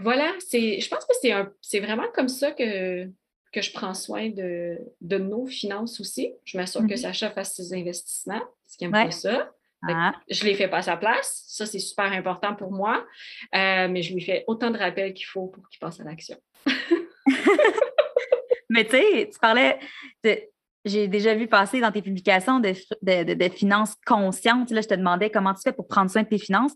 [0.00, 3.06] voilà, je pense que c'est, c'est vraiment comme ça que,
[3.52, 4.78] que je prends soin de,
[5.18, 6.34] nos finances aussi.
[6.44, 6.96] Je m'assure que mm-hmm.
[6.96, 9.50] Sacha fasse ses investissements, ce qui aime pas ça.
[9.86, 10.14] Ah.
[10.30, 11.44] Je ne les fais pas à sa place.
[11.46, 13.04] Ça, c'est super important pour moi.
[13.54, 16.36] Euh, mais je lui fais autant de rappels qu'il faut pour qu'il passe à l'action.
[18.70, 19.78] mais tu sais, tu parlais
[20.24, 20.38] de,
[20.84, 22.74] j'ai déjà vu passer dans tes publications de,
[23.34, 24.70] de, finances conscientes.
[24.70, 26.72] Là, je te demandais comment tu fais pour prendre soin de tes finances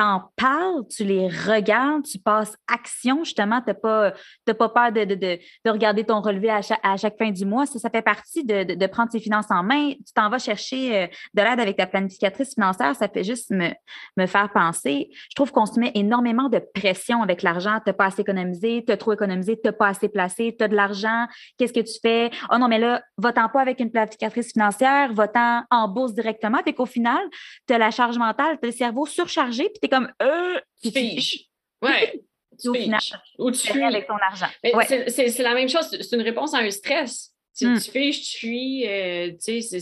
[0.00, 4.12] t'en parles, tu les regardes, tu passes action, justement, tu n'as pas,
[4.46, 7.66] pas peur de, de, de, regarder ton relevé à chaque, à chaque, fin du mois.
[7.66, 9.92] Ça, ça fait partie de, prendre tes finances en main.
[9.92, 13.68] Tu t'en vas chercher euh, de l'aide avec ta planificatrice financière, ça fait juste me,
[14.16, 15.10] me faire penser.
[15.28, 17.78] Je trouve qu'on se met énormément de pression avec l'argent.
[17.84, 20.64] Tu n'as pas assez économisé, tu as trop économisé, tu n'as pas assez placé, tu
[20.64, 21.26] as de l'argent,
[21.58, 22.30] qu'est-ce que tu fais?
[22.50, 26.58] Oh non, mais là, va-t'en pas avec une planificatrice financière, va-t'en en bourse directement.
[26.64, 27.20] Fait qu'au final,
[27.68, 31.46] tu as la charge mentale, tu as le cerveau surchargé, puis comme euh, tu fiches.
[31.82, 32.22] Ouais.
[33.38, 33.82] Ou tu fuis.
[33.82, 34.48] avec ton argent.
[34.62, 35.88] C'est la même chose.
[35.90, 37.34] C'est une réponse à un stress.
[37.56, 37.80] Tu, hmm.
[37.80, 39.80] tu fiches, tu fuis, euh, tu sais,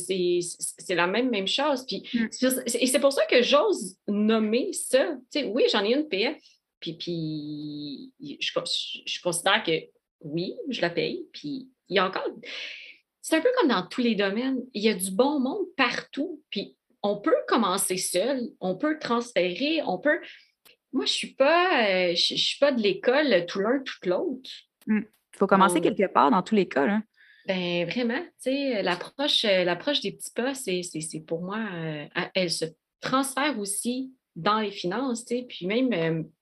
[0.78, 1.84] c'est la même, même chose.
[1.86, 2.28] Puis, hmm.
[2.80, 5.16] Et c'est pour ça que j'ose nommer ça.
[5.32, 6.38] Tu sais, oui, j'en ai une PF.
[6.80, 8.52] Puis, puis je,
[9.06, 9.72] je, considère que
[10.20, 11.26] oui, je la paye.
[11.32, 12.28] Puis il y a encore.
[13.20, 14.60] C'est un peu comme dans tous les domaines.
[14.72, 16.42] Il y a du bon monde partout.
[16.50, 20.20] Puis on peut commencer seul, on peut transférer, on peut.
[20.92, 24.50] Moi, je ne suis, pas, euh, je, suis pas de l'école tout l'un, tout l'autre.
[24.86, 25.04] Il hmm.
[25.36, 26.86] faut commencer quelque part dans tous les cas.
[26.86, 27.02] Là.
[27.46, 30.82] Ben, vraiment, tu sais, l'approche, euh, l'approche des petits pas, c'est,
[31.26, 32.66] pour moi, euh, elle se
[33.00, 36.32] transfère aussi dans les finances, tu sais, puis même, tu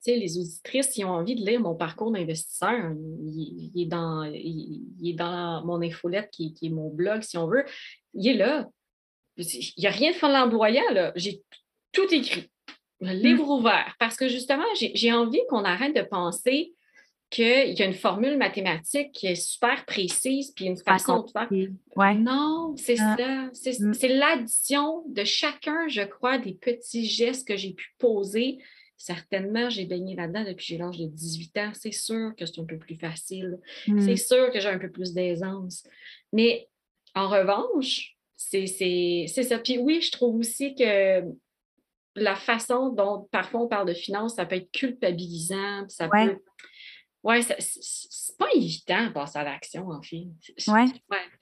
[0.00, 5.08] sais, les auditrices, qui ont envie de lire mon parcours d'investisseur, il, est dans, il,
[5.08, 7.64] est dans mon infolette qui, qui, est mon blog, si on veut,
[8.14, 8.68] il est là.
[9.38, 11.12] Il n'y a rien de flamboyant, là.
[11.16, 11.42] J'ai
[11.92, 12.50] tout écrit.
[13.00, 13.22] Le hmm.
[13.22, 13.94] livre ouvert.
[13.98, 16.74] Parce que justement, j'ai envie qu'on arrête de penser
[17.30, 21.48] qu'il y a une formule mathématique qui est super précise, puis une façon de faire.
[21.94, 22.14] Ouais.
[22.14, 23.16] Non, c'est ah.
[23.52, 23.70] ça.
[23.84, 23.92] Hmm.
[23.92, 28.58] C'est l'addition de chacun, je crois, des petits gestes que j'ai pu poser.
[28.96, 31.70] Certainement, j'ai baigné là-dedans depuis j'ai l'âge de 18 ans.
[31.74, 33.58] C'est sûr que c'est un peu plus facile.
[33.86, 34.00] Hmm.
[34.00, 35.84] C'est sûr que j'ai un peu plus d'aisance.
[36.32, 36.68] Mais
[37.14, 39.58] en revanche, c'est ça.
[39.58, 41.24] Puis oui, je trouve aussi que
[42.14, 45.88] la façon dont parfois on parle de finances, ça peut être culpabilisant.
[45.88, 46.36] Ça ouais.
[47.24, 47.42] peut.
[47.50, 50.28] c'est pas évident de passer à l'action, en fait.
[50.68, 50.86] Ouais.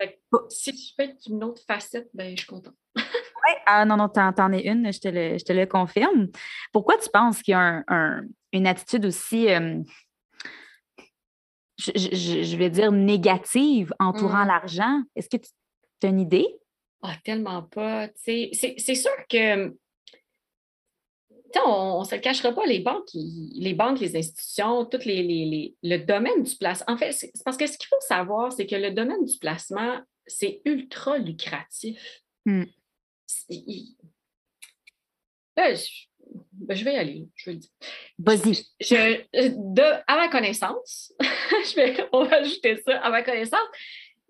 [0.01, 2.75] ouais si tu fais une autre facette, ben, je suis contente.
[2.97, 6.29] oui, ah non, non, t'en, es une, je te, le, je te le confirme.
[6.73, 7.85] Pourquoi tu penses qu'il y a
[8.53, 9.83] une attitude aussi, euh,
[11.79, 14.49] je, vais dire, négative entourant mmh.
[14.49, 15.03] l'argent?
[15.15, 16.59] Est-ce que tu as une idée?
[17.09, 18.09] Ah, tellement pas.
[18.17, 19.73] C'est, sûr que
[21.65, 25.97] on ne se le cachera pas, les banques, les banques, les institutions, tout les, le
[25.99, 26.95] domaine du placement.
[26.95, 30.01] En fait, c'est parce que ce qu'il faut savoir, c'est que le domaine du placement,
[30.27, 32.23] c'est ultra lucratif.
[32.45, 32.65] Hmm.
[35.57, 37.71] Ben, je, vais y aller, je vais le dire.
[38.19, 39.23] Vas-y.
[40.09, 43.69] à ma connaissance, je vais, on va ajouter ça, à ma connaissance,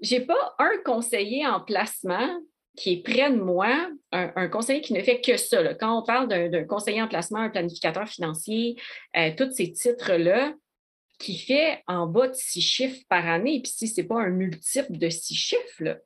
[0.03, 2.39] je n'ai pas un conseiller en placement
[2.77, 5.75] qui est près de moi, un, conseiller qui ne fait que ça.
[5.75, 8.77] Quand on parle d'un conseiller en placement, un planificateur financier,
[9.17, 10.55] euh, tous ces titres-là,
[11.19, 14.29] qui fait en bas de six chiffres par année, puis si ce n'est pas un
[14.29, 15.97] multiple de six chiffres, là,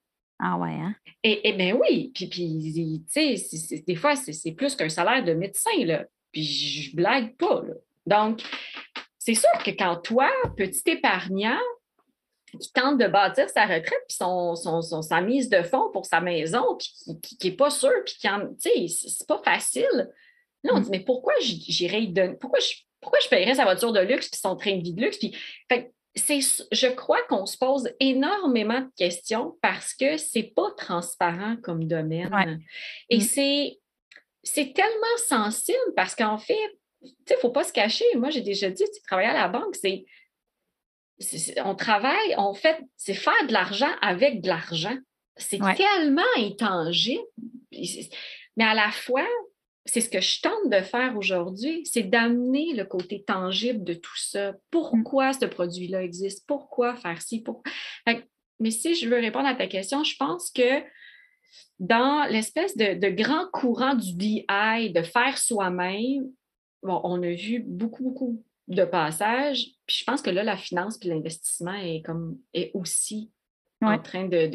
[0.42, 0.94] ah ouais, hein?
[1.22, 5.84] Et, bien oui, puis, puis tu sais, des fois, c'est plus qu'un salaire de médecin,
[5.84, 6.06] là.
[6.32, 7.74] Puis je blague pas, là.
[8.06, 8.40] Donc,
[9.18, 11.60] c'est sûr que quand toi, petit épargnant,
[12.58, 16.76] qui tente de bâtir sa retraite, puis son, sa mise de fonds pour sa maison,
[16.76, 18.48] puis qui n'est pas sûr, puis qui en.
[18.54, 20.10] Tu sais, c'est pas facile.
[20.64, 20.82] Là, on mm.
[20.82, 22.36] dit, mais pourquoi j'irais donner.
[22.40, 25.00] Pourquoi je, pourquoi je paierais sa voiture de luxe, puis son train de vie de
[25.00, 25.18] luxe?
[25.18, 25.34] Puis,
[26.16, 32.60] je crois qu'on se pose énormément de questions parce que c'est pas transparent comme domaine.
[33.08, 33.22] Et mm.
[33.22, 33.78] c'est,
[34.42, 36.58] c'est tellement sensible parce qu'en fait,
[37.02, 38.04] il ne faut pas se cacher.
[38.16, 40.04] Moi, j'ai déjà dit, tu travailles à la banque, c'est
[41.64, 44.96] on travaille, on fait, c'est faire de l'argent avec de l'argent.
[45.36, 47.22] C'est tellement intangible.
[48.56, 49.26] Mais à la fois,
[49.86, 54.16] c'est ce que je tente de faire aujourd'hui, c'est d'amener le côté tangible de tout
[54.16, 54.54] ça.
[54.70, 56.46] Pourquoi ce produit-là existe?
[56.46, 57.42] Pourquoi faire ci?
[57.42, 57.62] Pour...
[58.58, 60.82] Mais si je veux répondre à ta question, je pense que
[61.78, 66.30] dans l'espèce de, de, grand courant du DI, de faire soi-même,
[66.82, 69.66] bon, on a vu beaucoup, beaucoup de passage.
[69.86, 73.30] Puis je pense que là, la finance puis l'investissement est comme est aussi
[73.82, 74.46] en train de,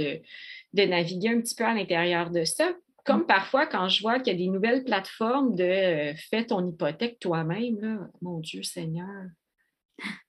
[0.73, 2.71] de, naviguer un petit peu à l'intérieur de ça.
[3.05, 3.27] Comme mm.
[3.27, 7.19] parfois, quand je vois qu'il y a des nouvelles plateformes de euh, fais ton hypothèque
[7.19, 9.25] toi-même, mon Dieu Seigneur.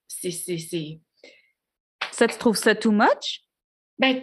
[0.08, 0.30] C'est.
[2.10, 3.42] Ça, tu trouves ça too much?
[3.98, 4.22] Ben,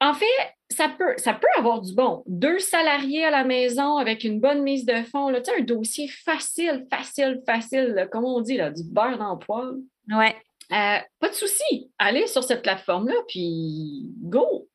[0.00, 0.26] en fait,
[0.70, 2.22] ça peut, ça peut avoir du bon.
[2.26, 6.86] Deux salariés à la maison avec une bonne mise de fonds, là, un dossier facile,
[6.90, 9.72] facile, facile, comme on dit, là, du beurre d'emploi.
[10.08, 10.36] Ouais.
[10.72, 11.90] Euh, pas de souci.
[11.98, 14.68] Allez sur cette plateforme-là, puis go.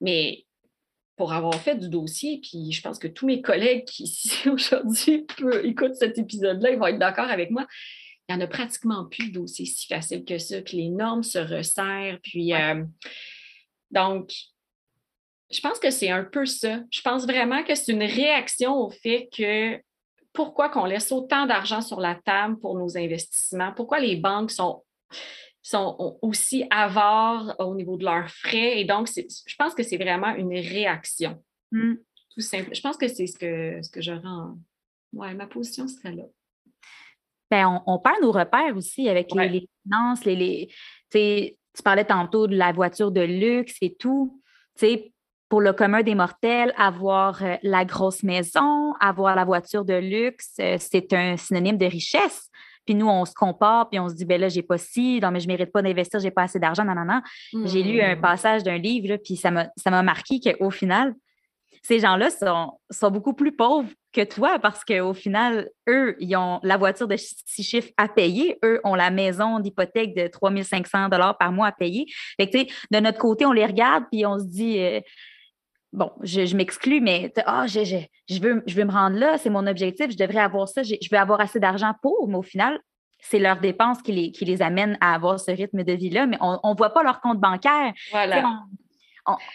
[0.00, 0.44] Mais
[1.16, 5.26] pour avoir fait du dossier, puis je pense que tous mes collègues qui ici aujourd'hui
[5.62, 7.66] écoutent cet épisode-là, ils vont être d'accord avec moi.
[8.28, 11.22] Il n'y en a pratiquement plus de dossiers si faciles que ça, puis les normes
[11.22, 12.84] se resserrent, puis euh,
[13.90, 14.32] donc,
[15.50, 16.80] je pense que c'est un peu ça.
[16.90, 19.80] Je pense vraiment que c'est une réaction au fait que
[20.32, 24.84] pourquoi qu'on laisse autant d'argent sur la table pour nos investissements, pourquoi les banques sont,
[25.62, 28.80] sont aussi avares au niveau de leurs frais?
[28.80, 31.42] Et donc, je pense que c'est vraiment une réaction.
[31.72, 31.94] Hmm.
[32.34, 32.74] Tout simple.
[32.74, 34.58] Je pense que c'est ce que, ce que je rends.
[35.12, 36.24] Ouais, ma position serait là.
[37.50, 40.68] Bien, on, perd nos repères aussi avec les, finances, les,
[41.10, 44.42] tu parlais tantôt de la voiture de luxe et tout.
[44.78, 45.12] Tu sais,
[45.48, 50.54] pour le commun des mortels, avoir euh, la grosse maison, avoir la voiture de luxe,
[50.60, 52.50] euh, c'est un synonyme de richesse.
[52.84, 55.30] Puis nous, on se compare, puis on se dit, ben là, j'ai pas ci, non,
[55.30, 57.20] mais je mérite pas d'investir, j'ai pas assez d'argent, non, non, non.
[57.66, 58.20] J'ai lu un mmh.
[58.20, 61.14] passage d'un livre, puis ça m'a marqué qu'au final,
[61.82, 66.60] ces gens-là sont, sont, beaucoup plus pauvres que toi parce qu'au final, eux, ils ont
[66.62, 68.58] la voiture de six chiffres à payer.
[68.64, 71.08] Eux ont la maison d'hypothèque de 3500
[71.38, 72.06] par mois à payer.
[72.38, 72.58] Fait que,
[72.90, 75.00] de notre côté, on les regarde puis on se dit, euh,
[75.92, 79.66] bon, je, m'exclus, mais ah, je, je, veux, je veux me rendre là, c'est mon
[79.66, 82.78] objectif, je devrais avoir ça, je veux avoir assez d'argent pour, mais au final,
[83.20, 86.38] c'est leurs dépenses qui les, qui les amènent à avoir ce rythme de vie-là, mais
[86.40, 87.92] on ne voit pas leur compte bancaire.
[88.10, 88.44] Voilà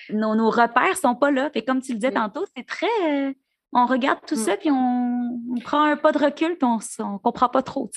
[0.09, 1.49] nos, repères ne sont pas là.
[1.51, 2.87] Fait comme tu le disais tantôt, c'est très.
[3.09, 3.33] Euh,
[3.71, 4.45] on regarde tout mm.
[4.45, 7.89] ça, puis on, prend un pas de recul, puis on ne comprend pas trop.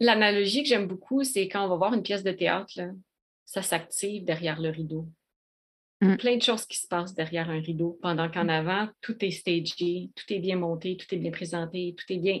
[0.00, 2.72] L'analogie que j'aime beaucoup, c'est quand on va voir une pièce de théâtre,
[3.44, 5.06] ça s'active derrière le rideau.
[6.02, 6.16] Mm.
[6.16, 8.50] Plein de choses qui se passent derrière un rideau, pendant qu'en mm.
[8.50, 12.40] avant, tout est stagé, tout est bien monté, tout est bien présenté, tout est bien.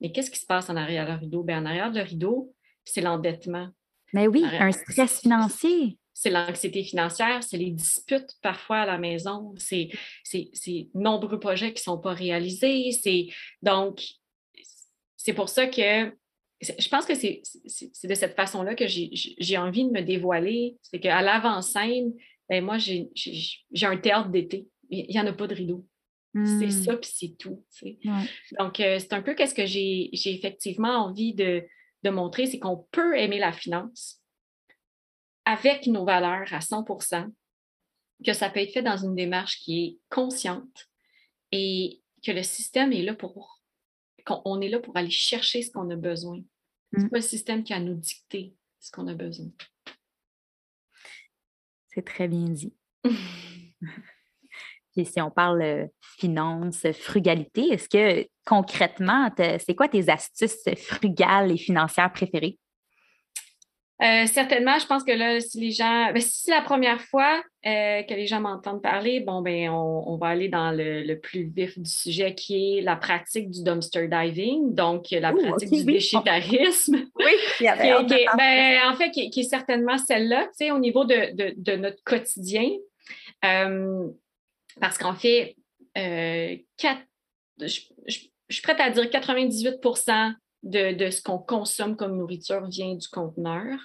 [0.00, 1.42] Mais qu'est-ce qui se passe en arrière du rideau?
[1.42, 3.68] Bien, en arrière du rideau, c'est l'endettement.
[4.12, 9.52] Mais oui, un stress financier c'est l'anxiété financière, c'est les disputes parfois à la maison,
[9.58, 9.90] c'est
[10.94, 12.92] nombreux projets qui ne sont pas réalisés.
[12.92, 13.26] C'est
[13.62, 14.00] donc,
[15.16, 16.14] c'est pour ça que
[16.60, 17.42] je pense que c'est
[18.04, 20.76] de cette façon-là que j'ai envie de me dévoiler.
[20.82, 22.14] C'est qu'à l'avant-scène,
[22.48, 23.10] ben moi, j'ai
[23.82, 24.68] un théâtre d'été.
[24.90, 25.86] Il n'y en a pas de rideau.
[26.34, 26.70] C'est hmm.
[26.70, 27.64] ça, puis c'est tout.
[28.58, 31.64] Donc, euh, c'est un peu qu'est-ce que j'ai effectivement envie de,
[32.02, 34.20] de montrer, c'est qu'on peut aimer la finance
[35.44, 37.30] avec nos valeurs à 100%
[38.24, 40.88] que ça peut être fait dans une démarche qui est consciente
[41.52, 43.60] et que le système est là pour
[44.24, 46.40] qu'on est là pour aller chercher ce qu'on a besoin.
[46.94, 47.10] Ce n'est mm.
[47.10, 49.48] pas le système qui a nous dicter ce qu'on a besoin.
[51.94, 52.74] C'est très bien dit.
[54.96, 55.86] Et si on parle euh,
[56.18, 62.58] finance, frugalité, est-ce que concrètement, c'est quoi tes astuces frugales et financières préférées?
[64.02, 67.42] Euh, certainement, je pense que là, si les gens, ben, si c'est la première fois
[67.64, 71.78] euh, que les gens m'entendent parler, bon, ben, on, va aller dans le, plus vif
[71.78, 77.04] du sujet qui est la pratique du dumpster diving, donc la pratique du déchetarisme.
[77.16, 77.66] Oui, qui,
[78.36, 82.68] ben, en fait, qui, est certainement celle-là, tu sais, au niveau de, notre quotidien.
[83.44, 84.08] Euh,
[84.80, 85.54] parce qu'en fait,
[85.94, 87.80] je,
[88.48, 89.80] suis prête à dire 98
[90.64, 93.78] de, ce qu'on consomme comme nourriture vient du conteneur.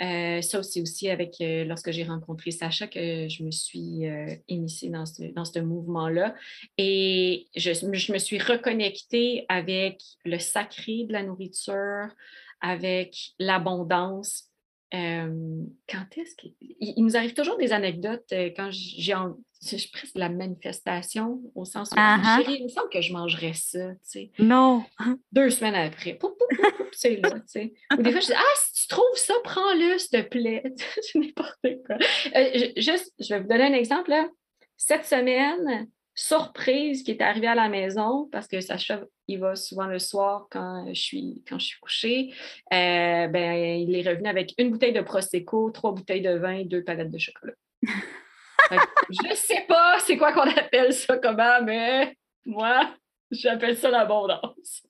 [0.00, 4.34] Euh, ça, c'est aussi avec euh, lorsque j'ai rencontré Sacha que je me suis euh,
[4.48, 6.34] initiée dans ce, dans ce mouvement-là.
[6.76, 12.08] Et je, je, me suis reconnectée avec le sacré de la nourriture,
[12.60, 14.51] avec l'abondance,
[14.92, 19.14] quand est-ce qu'il il nous arrive toujours des anecdotes quand j'ai
[19.64, 23.90] je presque la manifestation au sens où uh il me semble que je mangerais ça,
[23.92, 24.30] tu sais.
[24.38, 24.84] Non.
[25.32, 26.18] Deux semaines après,
[26.92, 27.74] c'est là, tu sais.
[27.96, 30.62] Ou des fois, je dis Ah, si tu trouves ça, prends-le, s'il te plaît.
[31.00, 31.96] C'est n'importe quoi.
[32.76, 34.10] juste, je vais vous donner un exemple.
[34.10, 34.28] Là.
[34.76, 39.00] Cette semaine, surprise qui est arrivée à la maison parce que Sacha,
[39.32, 42.34] il va souvent le soir quand je suis, quand je suis couchée.
[42.72, 46.64] Euh, ben, il est revenu avec une bouteille de Prosecco, trois bouteilles de vin et
[46.64, 47.54] deux palettes de chocolat.
[47.82, 52.90] je ne sais pas c'est quoi qu'on appelle ça comment, mais moi,
[53.30, 54.82] j'appelle ça l'abondance.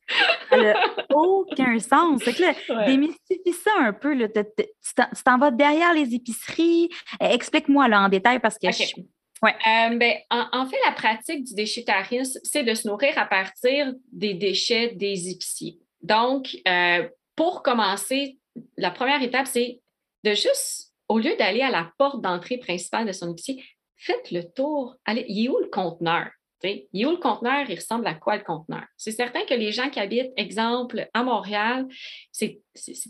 [0.50, 0.74] ça n'a
[1.14, 2.20] aucun sens.
[2.24, 4.16] C'est que démystifie ça un peu.
[4.16, 6.88] tu t'en vas derrière les épiceries.
[7.20, 9.02] Explique-moi là en détail parce que je
[9.44, 14.35] Euh, ben, en, fait, la pratique du déchetarisme, c'est de se nourrir à partir des
[14.35, 15.78] déchets des épiciers.
[16.02, 18.38] Donc, euh, pour commencer,
[18.76, 19.81] la première étape, c'est
[20.24, 23.64] de juste, au lieu d'aller à la porte d'entrée principale de son épicier,
[23.96, 24.96] faites le tour.
[25.05, 26.28] Allez, il est où le conteneur?
[26.64, 27.68] Il est où le conteneur?
[27.68, 28.85] Il ressemble à quoi le conteneur?
[28.96, 31.87] C'est certain que les gens qui habitent, exemple, à Montréal,
[32.31, 32.61] c'est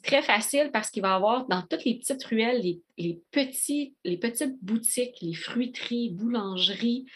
[0.02, 2.62] très facile parce qu'il va y avoir dans toutes les petites ruelles,
[2.98, 7.06] les, petits, les petites boutiques, les fruiteries, boulangeries.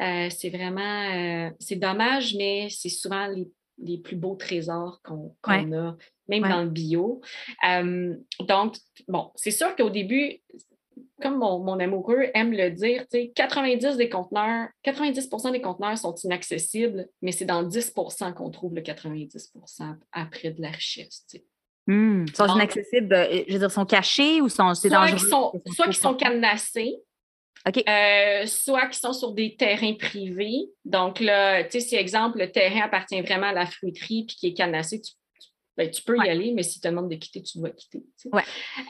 [0.00, 5.34] Euh, c'est vraiment, euh, c'est dommage, mais c'est souvent les, plus beaux trésors qu'on
[5.72, 5.96] a,
[6.28, 7.20] même dans le bio.
[7.68, 10.40] Euh, donc, bon, c'est sûr qu'au début,
[11.20, 13.04] comme mon, amoureux aime le dire,
[13.34, 18.82] 90 des conteneurs, 90 des conteneurs sont inaccessibles, mais c'est dans 10% qu'on trouve le
[18.82, 21.26] 90% après de la richesse.
[21.86, 22.26] Mmh.
[22.34, 25.18] Sont inaccessibles, euh, je veux dire, sont cachés ou sont c'est dangereux?
[25.18, 26.96] Sont, soit qui sont cadenassés,
[27.66, 30.66] euh, soit qui sont sur des terrains privés.
[30.84, 34.46] Donc là, tu sais, si exemple, le terrain appartient vraiment à la fruiterie puis qui
[34.48, 35.12] est cadenassé, tu
[35.78, 38.02] ben, tu peux y aller, mais si tu te demandes de quitter, tu dois quitter.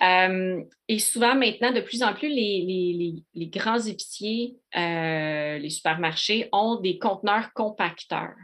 [0.03, 6.81] Euh, et souvent, maintenant, de plus en plus, les, grands épiciers, euh, les supermarchés ont
[6.81, 8.35] des conteneurs compacteurs.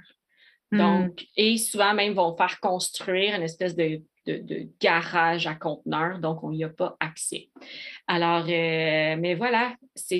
[0.70, 0.78] Hmm.
[0.78, 4.02] Donc, et souvent même vont faire construire une espèce de,
[4.80, 7.50] garage à conteneurs, donc on n'y a pas accès.
[8.06, 10.18] Alors, euh, mais voilà, c'est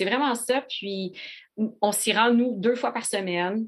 [0.00, 0.64] vraiment ça.
[0.68, 1.12] Puis,
[1.56, 3.66] on s'y rend, nous, deux fois par semaine.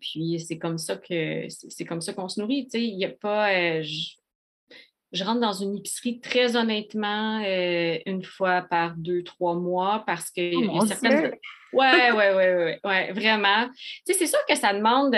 [0.00, 2.64] Puis c'est comme ça que c'est comme ça qu'on se nourrit.
[2.64, 3.52] Tu sais, il n'y a pas.
[3.52, 10.04] Euh, je, rentre dans une épicerie très honnêtement euh, une fois par deux, trois mois
[10.06, 11.32] parce que oh, y a certaines.
[11.72, 13.68] Ouais, ouais, ouais, ouais, ouais, vraiment.
[13.68, 15.14] Tu sais, c'est sûr que ça demande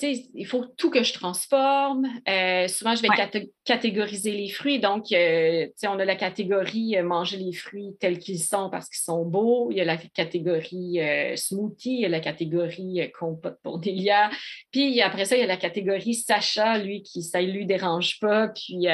[0.00, 2.06] il faut tout que je transforme.
[2.28, 4.80] Euh, souvent, je vais catégoriser les fruits.
[4.80, 9.02] Donc, euh, on a la catégorie euh, manger les fruits tels qu'ils sont parce qu'ils
[9.02, 9.70] sont beaux.
[9.70, 11.00] Il y a la catégorie
[11.36, 14.30] smoothie, il y a la catégorie compote pour Delia.
[14.70, 18.18] Puis après ça, il y a la catégorie Sacha, lui, qui ça ne lui dérange
[18.20, 18.48] pas.
[18.48, 18.86] Puis,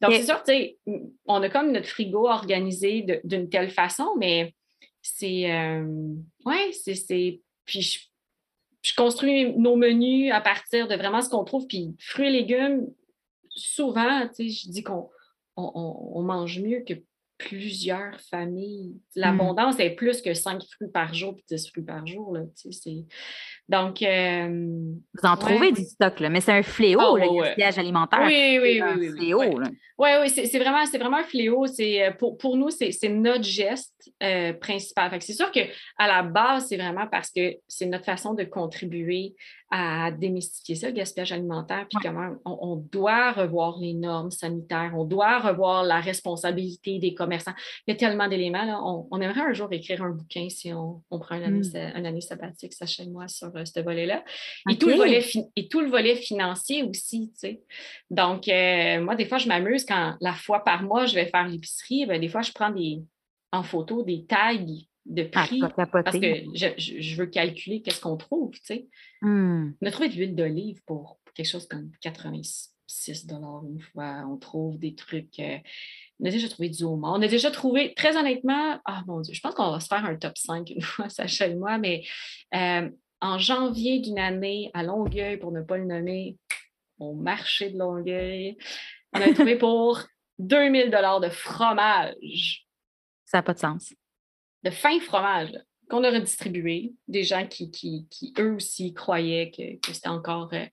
[0.00, 0.42] donc, c'est sûr,
[1.26, 4.54] on a comme notre frigo organisé d'une telle façon, mais
[5.02, 5.52] c'est.
[6.44, 7.40] ouais, c'est.
[7.64, 7.98] Puis, je
[8.82, 11.66] je construis nos menus à partir de vraiment ce qu'on trouve.
[11.66, 12.88] Puis fruits et légumes,
[13.50, 15.08] souvent, je dis qu'on
[15.56, 16.94] on, mange mieux que
[17.44, 18.94] plusieurs familles.
[19.14, 22.34] L'abondance est plus que 5 fruits par jour et 10 fruits par jour.
[22.34, 22.42] Là,
[23.68, 24.02] donc.
[24.02, 28.22] Euh, Vous en trouvez du stock, là, mais c'est un fléau, oh, le gaspillage alimentaire.
[28.26, 28.92] Oui, oui, oui.
[28.98, 29.40] oui, fléau.
[29.98, 31.64] Oui, oui, c'est vraiment, vraiment un fléau.
[31.64, 35.10] Euh, pour, pour nous, c'est notre geste euh, principal.
[35.20, 35.66] C'est sûr qu'à
[36.00, 39.34] la base, c'est vraiment parce que c'est notre façon de contribuer
[39.70, 45.04] à démystifier ça, le gaspillage alimentaire, puis comment on, doit revoir les normes sanitaires, on
[45.04, 47.31] doit revoir la responsabilité des commerçants.
[47.36, 49.06] Il y a tellement d'éléments.
[49.10, 52.04] On, aimerait un jour écrire un bouquin si on, prend une année, mmh.
[52.04, 54.24] année sabbatique, sachez-moi, sur euh, ce volet-là.
[54.70, 55.24] Et, tout le volet
[55.56, 57.62] et tout le volet financier aussi, tu sais.
[58.10, 61.46] Donc, euh, moi, des fois, je m'amuse quand la fois par mois, je vais faire
[61.46, 63.02] l'épicerie, ben, des fois, je prends des,
[63.52, 68.50] en photo des tailles de ah, prix parce que je, veux calculer qu'est-ce qu'on trouve,
[68.52, 68.88] tu sais.
[69.20, 69.72] Hmm.
[69.80, 72.71] On a trouvé de l'huile d'olive pour quelque chose comme 86
[73.26, 74.24] dollars une fois.
[74.28, 75.38] On trouve des trucs...
[75.38, 75.58] Euh,
[76.20, 77.14] on a déjà trouvé du homard.
[77.16, 80.04] On a déjà trouvé, très honnêtement, ah mon Dieu, je pense qu'on va se faire
[80.04, 82.04] un top 5 une fois, Sacha et moi, mais
[82.54, 82.88] euh,
[83.20, 86.36] en janvier d'une année à Longueuil, pour ne pas le nommer,
[86.98, 88.56] au marché de Longueuil,
[89.12, 90.00] on a trouvé pour
[90.38, 92.66] 2000 dollars de fromage.
[93.24, 93.92] Ça n'a pas de sens
[94.62, 95.52] de fin fromage
[95.88, 100.64] qu'on a redistribué, des gens qui, qui, eux aussi croyaient que, c'était encore euh,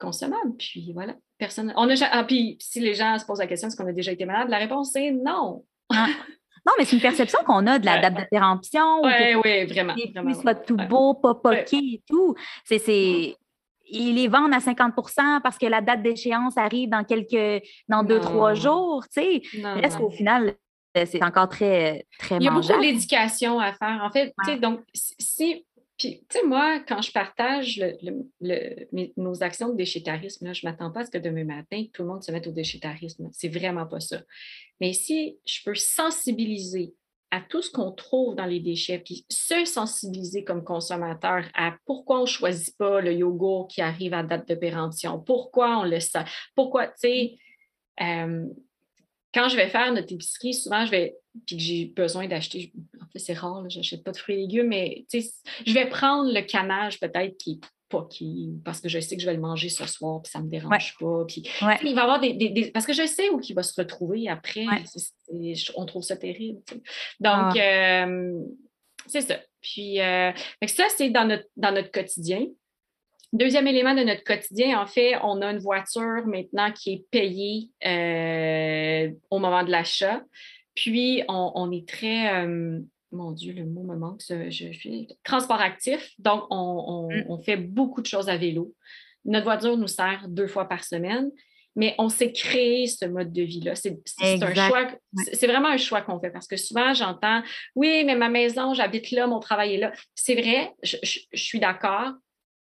[0.00, 0.56] consommable.
[0.58, 1.72] Puis voilà, personne.
[1.76, 4.12] On a, ah, puis si les gens se posent la question est-ce qu'on a déjà
[4.12, 5.64] été malade, la réponse est non.
[5.92, 6.08] Ah.
[6.66, 9.02] Non, mais c'est une perception qu'on a de la date de péremption.
[9.02, 9.94] Oui, oui, vraiment.
[9.94, 12.34] Fruits soient tout beau, pas poqués et tout.
[12.64, 13.34] C'est, c'est,
[13.86, 14.94] ils les vendent à 50
[15.42, 19.04] parce que la date d'échéance arrive dans quelques dans deux, trois jours.
[19.04, 19.42] Tu sais.
[19.82, 20.54] Est-ce qu'au final,
[20.96, 24.00] euh, c'est encore très, très Il y a beaucoup d'éducation à faire.
[24.02, 25.64] En fait, donc, si.
[26.00, 27.78] Puis, tu sais, moi, quand je partage
[29.18, 32.08] nos actions de déchétarisme, je ne m'attends pas à ce que demain matin, tout le
[32.08, 33.28] monde se mette au déchétarisme.
[33.32, 34.22] C'est vraiment pas ça.
[34.80, 36.94] Mais si je peux sensibiliser
[37.30, 42.20] à tout ce qu'on trouve dans les déchets, puis se sensibiliser comme consommateur à pourquoi
[42.20, 46.00] on ne choisit pas le yogourt qui arrive à date de péremption, pourquoi on le
[46.00, 46.24] sait,
[46.54, 47.38] pourquoi, tu sais,
[48.00, 48.46] euh,
[49.32, 51.16] quand je vais faire notre épicerie, souvent, je vais,
[51.46, 54.38] puis que j'ai besoin d'acheter, en fait, c'est rare, je n'achète pas de fruits et
[54.38, 57.60] légumes, mais je vais prendre le canage peut-être qui est
[57.90, 60.38] pas qui, parce que je sais que je vais le manger ce soir, puis ça
[60.38, 61.24] ne me dérange pas.
[61.26, 61.42] Puis,
[61.82, 64.64] Il va y avoir des, Parce que je sais où il va se retrouver après.
[65.76, 66.60] on trouve ça terrible.
[67.18, 68.06] Donc, ah.
[68.06, 68.40] euh,
[69.06, 69.40] c'est ça.
[69.60, 70.32] Puis, euh,
[70.66, 72.46] ça, c'est dans notre, dans notre quotidien.
[73.32, 77.70] Deuxième élément de notre quotidien, en fait, on a une voiture maintenant qui est payée
[77.86, 80.22] euh, au moment de l'achat.
[80.74, 82.80] Puis, on, est très, euh,
[83.12, 86.10] mon Dieu, le mot me manque, je, suis transport actif.
[86.18, 87.24] Donc, mm.
[87.28, 88.74] on, fait beaucoup de choses à vélo.
[89.24, 91.30] Notre voiture nous sert deux fois par semaine,
[91.76, 93.76] mais on s'est créé ce mode de vie-là.
[93.76, 94.88] C'est un choix,
[95.32, 97.42] c'est vraiment un choix qu'on fait parce que souvent, j'entends,
[97.76, 99.92] oui, mais ma maison, j'habite là, mon travail est là.
[100.16, 100.98] C'est vrai, je
[101.34, 102.14] suis d'accord,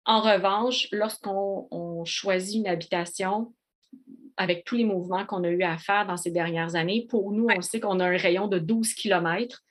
[0.08, 3.53] en revanche, lorsqu'on choisit une habitation,
[4.38, 7.47] avec tous les mouvements qu'on a eu à faire dans ces dernières années, pour nous,
[7.53, 9.64] on sait qu'on a un rayon de 12 km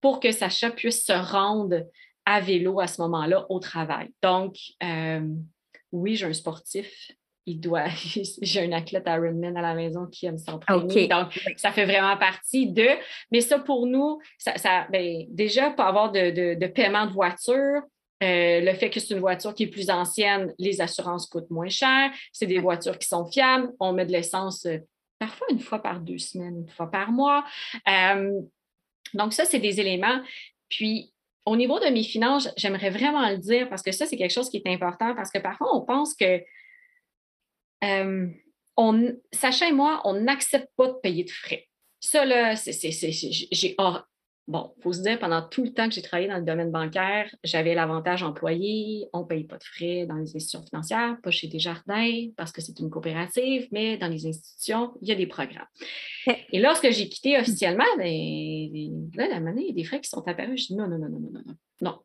[0.00, 1.84] pour que Sacha puisse se rendre
[2.24, 4.10] à vélo à ce moment-là au travail.
[4.22, 5.28] Donc, euh,
[5.90, 7.10] oui, j'ai un sportif.
[7.44, 7.88] Il doit,
[8.42, 11.08] j'ai un athlète Ironman à la maison qui aime s'entraîner.
[11.08, 12.86] Donc, ça fait vraiment partie de.
[13.30, 17.82] Mais ça, pour nous, ça, ben, déjà, pour avoir de, de, paiement de voiture,
[18.22, 21.68] euh, le fait que c'est une voiture qui est plus ancienne, les assurances coûtent moins
[21.68, 22.10] cher.
[22.32, 23.72] C'est des voitures qui sont fiables.
[23.80, 24.78] On met de l'essence euh,
[25.18, 27.44] parfois une fois par deux semaines, une fois par mois.
[27.88, 28.40] Euh,
[29.14, 30.22] donc, ça, c'est des éléments.
[30.68, 31.12] Puis,
[31.44, 34.48] au niveau de mes finances, j'aimerais vraiment le dire parce que ça, c'est quelque chose
[34.48, 36.40] qui est important parce que parfois, on pense que
[38.76, 41.68] on, Sacha et moi, on n'accepte pas de payer de frais.
[41.98, 43.74] Ça, là, j'ai
[44.48, 46.72] Bon, il faut se dire, pendant tout le temps que j'ai travaillé dans le domaine
[46.72, 51.30] bancaire, j'avais l'avantage employé, on ne paye pas de frais dans les institutions financières, pas
[51.30, 55.28] chez Desjardins parce que c'est une coopérative, mais dans les institutions, il y a des
[55.28, 55.66] programmes.
[56.26, 60.08] Et lorsque j'ai quitté officiellement, ben, là, la monnaie, il y a des frais qui
[60.08, 60.62] sont apparus.
[60.62, 61.98] Je dis non, non, non, non, non, non, non.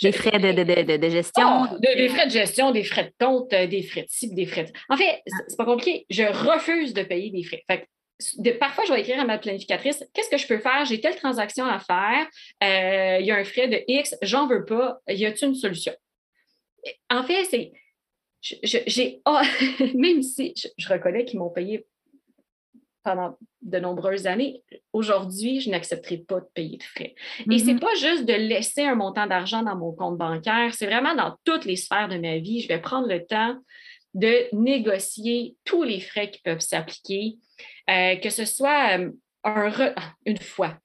[0.00, 1.66] Des frais de, gestion.
[1.72, 4.46] Oh, des frais de gestion, des frais de compte, euh, des frais de type, des
[4.46, 4.70] frais de...
[4.88, 6.06] En fait, c'est pas compliqué.
[6.08, 7.62] Je refuse de payer des frais.
[7.66, 7.86] Fait
[8.58, 10.84] parfois, je vais écrire à ma planificatrice qu'est-ce que je peux faire?
[10.84, 12.26] J'ai telle transaction à faire,
[12.62, 15.92] euh, il y a un frais de X, j'en veux pas, y a-t-il une solution
[17.08, 17.72] En fait, c'est.
[18.42, 19.20] J'ai.
[19.24, 19.42] Ah,
[19.94, 21.86] même si je, reconnais qu'ils m'ont payé
[23.02, 24.62] pendant de nombreuses années,
[24.92, 27.14] aujourd'hui, je n'accepterai pas de payer de frais.
[27.50, 27.78] Et ce n'est mm-hmm.
[27.78, 31.64] pas juste de laisser un montant d'argent dans mon compte bancaire, c'est vraiment dans toutes
[31.64, 32.60] les sphères de ma vie.
[32.60, 33.56] Je vais prendre le temps
[34.14, 37.38] de négocier tous les frais qui peuvent s'appliquer,
[37.88, 39.10] euh, que ce soit, euh,
[39.44, 40.76] un ah, une fois.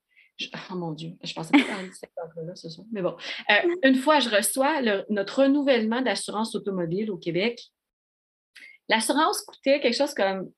[0.71, 2.85] oh mon Dieu, je pensais pas parler de cette là ce soir.
[2.91, 3.15] Mais bon,
[3.49, 7.61] euh, une fois, je reçois notre renouvellement d'assurance automobile au Québec.
[8.87, 10.51] L'assurance coûtait quelque chose comme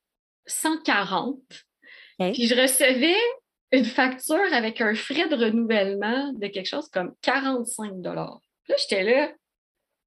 [0.45, 1.39] 140.
[2.19, 3.15] Puis je recevais
[3.71, 8.39] une facture avec un frais de renouvellement de quelque chose comme 45 Là,
[8.77, 9.31] j'étais là,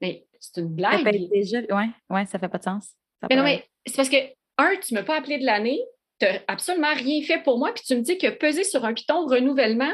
[0.00, 1.04] mais c'est une blague.
[1.04, 2.94] Ça déjà, ouais, ouais, ça fait pas de sens.
[3.28, 4.16] mais non, mais c'est parce que,
[4.58, 5.80] un, tu ne m'as pas appelé de l'année,
[6.18, 8.94] tu n'as absolument rien fait pour moi, puis tu me dis que peser sur un
[8.94, 9.92] piton renouvellement,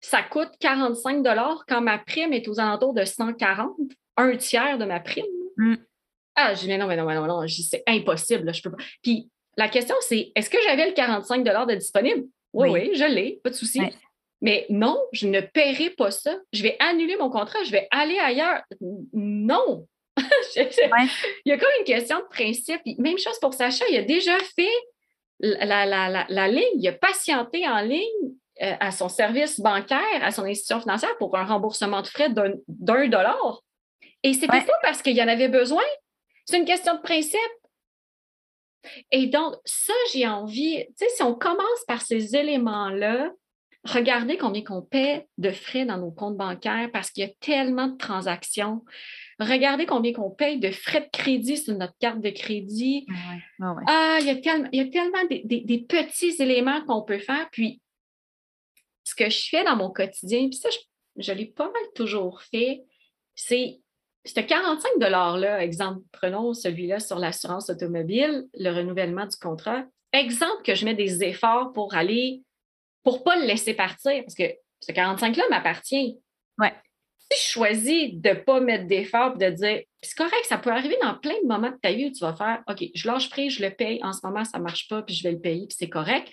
[0.00, 1.24] ça coûte 45
[1.66, 3.76] quand ma prime est aux alentours de 140,
[4.16, 5.24] un tiers de ma prime.
[5.56, 5.74] Mm.
[6.36, 8.82] Ah, je dis, mais non, mais non, mais non, non, c'est impossible, je peux pas.
[9.02, 12.26] Puis la question, c'est est-ce que j'avais le 45 de disponible?
[12.52, 13.80] Oui, oui, je l'ai, pas de souci.
[14.40, 16.36] Mais non, je ne paierai pas ça.
[16.52, 18.62] Je vais annuler mon contrat, je vais aller ailleurs.
[19.12, 19.86] Non!
[20.56, 21.10] Il
[21.44, 22.80] y a comme une question de principe.
[22.98, 24.66] Même chose pour Sacha, il a déjà fait
[25.38, 25.86] la,
[26.28, 28.32] la, ligne, il a patienté en ligne
[28.62, 32.54] euh, à son service bancaire, à son institution financière pour un remboursement de frais d'un
[32.66, 33.62] dollar.
[34.24, 35.84] Et c'était pas parce qu'il y en avait besoin.
[36.44, 37.38] C'est une question de principe.
[39.12, 43.30] Et donc, ça, j'ai envie, tu sais, si on commence par ces éléments-là,
[43.92, 47.88] regardez combien qu'on paie de frais dans nos comptes bancaires parce qu'il y a tellement
[47.88, 48.84] de transactions.
[49.38, 53.06] Regardez combien qu'on paye de frais de crédit sur notre carte de crédit.
[53.60, 57.48] Ah, il y a tellement, il y a tellement des, petits éléments qu'on peut faire.
[57.50, 57.80] Puis,
[59.04, 62.42] ce que je fais dans mon quotidien, puis ça, je, je l'ai pas mal toujours
[62.42, 62.82] fait,
[63.34, 63.80] c'est
[64.24, 69.84] ce 45 $-là, exemple, prenons celui-là sur l'assurance automobile, le renouvellement du contrat.
[70.12, 72.42] Exemple que je mets des efforts pour aller,
[73.02, 74.44] pour ne pas le laisser partir, parce que
[74.80, 76.18] ce 45-là m'appartient.
[76.58, 76.72] Ouais.
[77.30, 80.70] Si je choisis de ne pas mettre d'efforts et de dire, c'est correct, ça peut
[80.70, 83.28] arriver dans plein de moments de ta vie où tu vas faire, OK, je lâche
[83.28, 85.40] prise, je le paye, en ce moment, ça ne marche pas, puis je vais le
[85.40, 86.30] payer, puis c'est correct.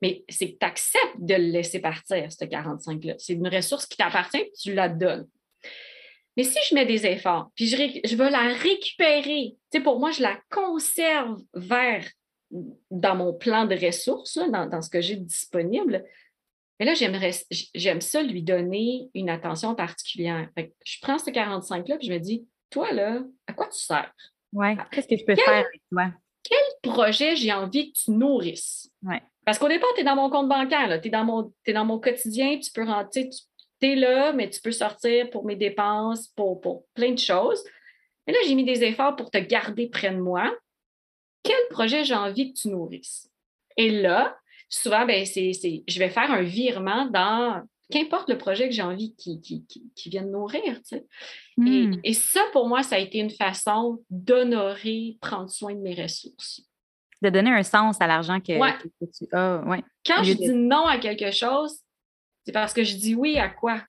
[0.00, 3.14] Mais c'est que tu acceptes de le laisser partir, ce 45-là.
[3.18, 5.26] C'est une ressource qui t'appartient, puis tu la donnes.
[6.36, 10.22] Mais si je mets des efforts, puis je, je veux la récupérer, pour moi, je
[10.22, 12.06] la conserve vers
[12.50, 16.04] dans mon plan de ressources, dans, ce que j'ai disponible.
[16.80, 20.48] Mais là, j'aime ça lui donner une attention particulière.
[20.56, 24.12] je prends ce 45-là, puis je me dis, toi, là, à quoi tu sers?
[24.52, 26.12] Oui, qu'est-ce que je peux faire avec toi?
[26.42, 28.90] Quel projet j'ai envie que tu nourrisses?
[29.02, 29.20] Ouais.
[29.44, 31.84] Parce qu'au départ, tu es dans mon compte bancaire, tu es, dans mon, es dans
[31.84, 33.28] mon quotidien, tu peux rentrer,
[33.80, 37.62] tu es là, mais tu peux sortir pour mes dépenses, pour, plein de choses.
[38.26, 40.54] Mais là, j'ai mis des efforts pour te garder près de moi.
[41.42, 43.30] Quel projet j'ai envie que tu nourrisses?
[43.76, 44.36] Et là,
[44.68, 49.14] souvent, ben, c'est, je vais faire un virement dans qu'importe le projet que j'ai envie
[49.14, 50.80] qui, qui, qui, vienne nourrir.
[51.56, 51.94] Hmm.
[52.04, 56.62] Et, ça, pour moi, ça a été une façon d'honorer, prendre soin de mes ressources.
[57.22, 58.52] De donner un sens à l'argent que,
[59.06, 59.64] tu as.
[59.66, 59.82] Ouais.
[60.06, 61.80] Quand je dis non à quelque chose,
[62.44, 63.82] c'est parce que je dis oui à quoi?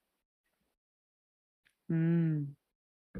[1.88, 2.44] Hmm.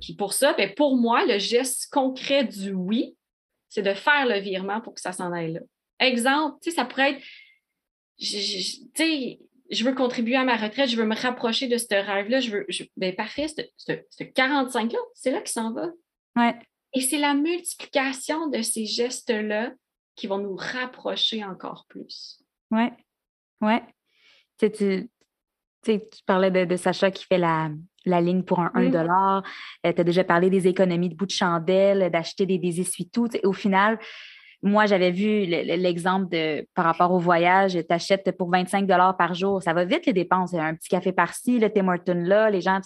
[0.00, 3.16] Puis pour ça, ben, pour moi, le geste concret du oui,
[3.70, 5.60] c'est de faire le virement pour que ça s'en aille là.
[6.00, 7.22] Exemple, ça pourrait être,
[8.18, 9.36] je,
[9.70, 12.66] je veux contribuer à ma retraite, je veux me rapprocher de ce rêve-là, je veux,
[12.96, 13.92] ben, parfait, ce
[14.22, 15.86] 45-là, c'est là qu'il s'en va.
[16.36, 16.54] Ouais.
[16.92, 19.72] Et c'est la multiplication de ces gestes-là
[20.16, 22.42] qui vont nous rapprocher encore plus.
[22.70, 22.88] Oui,
[23.60, 23.74] oui.
[24.58, 25.08] Tu,
[25.82, 27.70] tu, parlais de, Sacha qui fait la,
[28.06, 29.42] ligne pour un 1 dollar.
[29.86, 33.28] Euh, tu as déjà parlé des économies de bout de chandelle, d'acheter des, des essuie-tout.
[33.44, 33.98] Au final,
[34.62, 38.86] moi, j'avais vu l'exemple de par rapport au voyage, tu achètes pour 25
[39.16, 39.62] par jour.
[39.62, 40.52] Ça va vite les dépenses.
[40.52, 42.78] Un petit café par-ci, le Tim Hortons là, les gens,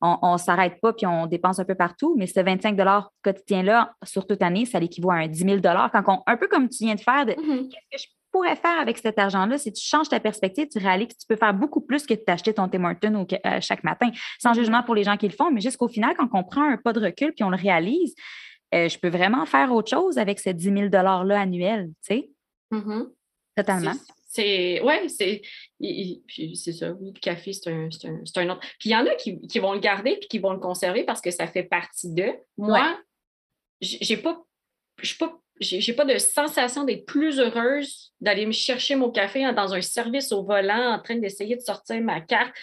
[0.00, 2.14] on ne s'arrête pas puis on dépense un peu partout.
[2.16, 2.78] Mais ce 25
[3.22, 6.84] quotidien-là, sur toute année, ça l'équivaut à un 10 000 quand un peu comme tu
[6.84, 7.68] viens de faire, mm-hmm.
[7.68, 11.08] qu'est-ce que je pourrais faire avec cet argent-là, si tu changes ta perspective, tu réalises
[11.08, 14.10] que tu peux faire beaucoup plus que de t'acheter ton Tim Hortons euh, chaque matin.
[14.40, 16.76] Sans jugement pour les gens qui le font, mais jusqu'au final, quand on prend un
[16.76, 18.14] pas de recul puis on le réalise,
[18.74, 22.30] euh, je peux vraiment faire autre chose avec ces 10 000 $-là annuels, tu sais?
[22.72, 23.08] Mm-hmm.
[23.56, 23.94] Totalement.
[24.32, 25.42] C'est, ouais, c'est,
[25.80, 28.60] c'est ça, oui, le café, c'est un, un, autre.
[28.78, 31.20] Puis il y en a qui, vont le garder puis qui vont le conserver parce
[31.20, 32.34] que ça fait partie d'eux.
[32.56, 32.96] Moi,
[33.80, 34.40] j'ai pas,
[35.02, 39.74] je pas j'ai pas de sensation d'être plus heureuse d'aller me chercher mon café dans
[39.74, 42.54] un service au volant en train d'essayer de sortir ma carte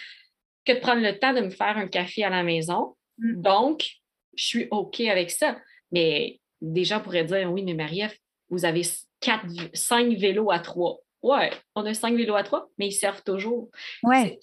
[0.64, 2.96] que de prendre le temps de me faire un café à la maison.
[3.18, 3.40] Mm.
[3.40, 3.88] Donc,
[4.34, 5.58] je suis OK avec ça.
[5.92, 8.14] Mais des gens pourraient dire Oui, mais Marie-Ève,
[8.50, 8.82] vous avez
[9.20, 10.98] quatre, cinq vélos à trois.
[11.22, 13.70] Ouais, on a cinq vélos à trois, mais ils servent toujours.
[14.02, 14.38] Ouais.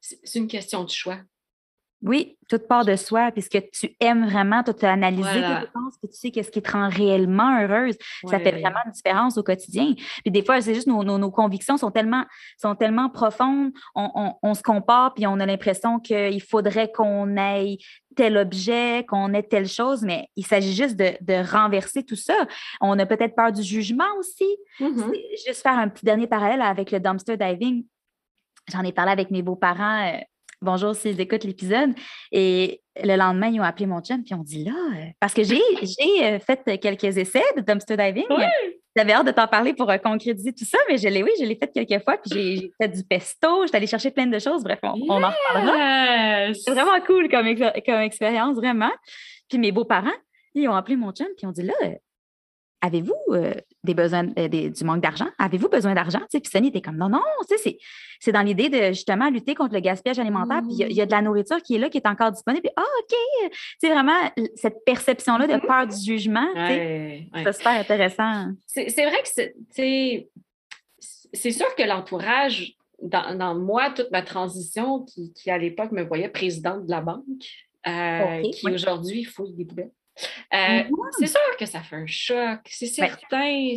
[0.00, 1.20] C'est une question de choix.
[2.04, 6.10] Oui, toute part de soi, puisque tu aimes vraiment, tu as analysé tes dépenses, puis
[6.10, 7.96] tu sais qu'est-ce qui te rend réellement heureuse.
[8.28, 9.94] Ça fait vraiment une différence au quotidien.
[10.22, 12.26] Puis des fois, c'est juste nos, nos, convictions sont tellement,
[12.60, 17.78] sont tellement profondes, on, se compare, puis on a l'impression qu'il faudrait qu'on ait
[18.16, 22.36] tel objet, qu'on ait telle chose, mais il s'agit juste de, renverser tout ça.
[22.82, 24.56] On a peut-être peur du jugement aussi.
[24.78, 25.46] Mm-hmm.
[25.46, 27.86] Juste faire un petit dernier parallèle avec le dumpster diving.
[28.70, 30.18] J'en ai parlé avec mes beaux-parents euh,
[30.64, 31.90] bonjour s'ils écoutent l'épisode.
[32.32, 35.42] Et le lendemain, ils ont appelé mon chum, puis ont dit là, euh, parce que
[35.42, 35.60] j'ai
[36.22, 38.26] euh, fait quelques essais de dumpster diving.
[38.96, 41.44] J'avais hâte de t'en parler pour euh, concrétiser tout ça, mais je l'ai, oui, je
[41.44, 44.62] l'ai fait quelques fois, puis j'ai fait du pesto, j'étais allée chercher plein de choses.
[44.62, 46.54] Bref, on, en reparlera.
[46.54, 47.46] C'est vraiment cool comme,
[47.84, 48.92] comme expérience, vraiment.
[49.48, 50.10] Puis mes beaux-parents,
[50.54, 51.74] ils ont appelé mon chum, puis ils ont dit là,
[52.84, 55.28] avez-vous euh, des besoins, euh, du manque d'argent?
[55.38, 56.20] Avez-vous besoin d'argent?
[56.30, 57.22] Puis Sonny était comme, non, non,
[58.20, 60.60] c'est dans l'idée de justement lutter contre le gaspillage alimentaire.
[60.62, 62.62] Puis il y, a de la nourriture qui est là, qui est encore disponible.
[62.62, 63.52] Puis, ah, OK!
[63.80, 64.18] C'est vraiment
[64.54, 66.46] cette perception-là de peur du jugement.
[66.54, 68.48] C'est super intéressant.
[68.66, 70.28] C'est vrai que c'est
[71.34, 76.86] c'est sûr que l'entourage, dans, moi, toute ma transition, qui, à l'époque me voyait présidente
[76.86, 77.24] de la banque,
[77.86, 79.90] euh, qui aujourd'hui fouille des poubelles.
[80.52, 81.08] Euh, mm-hmm.
[81.18, 83.74] C'est sûr que ça fait un choc, c'est certain.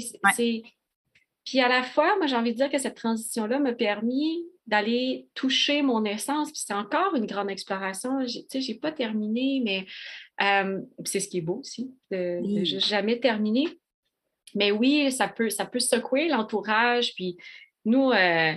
[1.46, 5.30] Puis à la fois, moi, j'ai envie de dire que cette transition-là m'a permis d'aller
[5.34, 6.52] toucher mon essence.
[6.52, 8.26] Puis c'est encore une grande exploration.
[8.26, 9.86] Tu sais, je n'ai pas terminé, mais
[10.42, 13.68] euh, c'est ce qui est beau aussi, de, jamais terminer.
[14.56, 17.14] Mais oui, ça peut, ça peut secouer l'entourage.
[17.16, 17.38] Puis
[17.86, 18.54] nous, euh,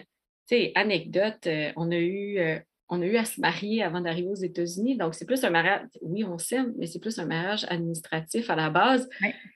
[0.49, 2.61] tu sais, anecdote, on a eu
[2.91, 4.97] on a eu à se marier avant d'arriver aux États-Unis.
[4.97, 8.57] Donc, c'est plus un mariage, oui, on s'aime, mais c'est plus un mariage administratif à
[8.57, 9.09] la base.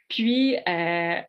[0.09, 1.20] Puis, euh,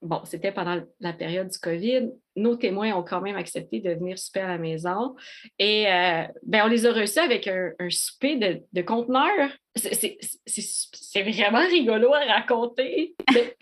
[0.00, 2.10] bon, c'était pendant la période du COVID.
[2.36, 5.14] Nos témoins ont quand même accepté de venir souper à la maison.
[5.58, 9.50] Et euh, ben, on les a reçus avec un, souper de, de conteneurs.
[9.74, 13.14] C'est vraiment rigolo à raconter.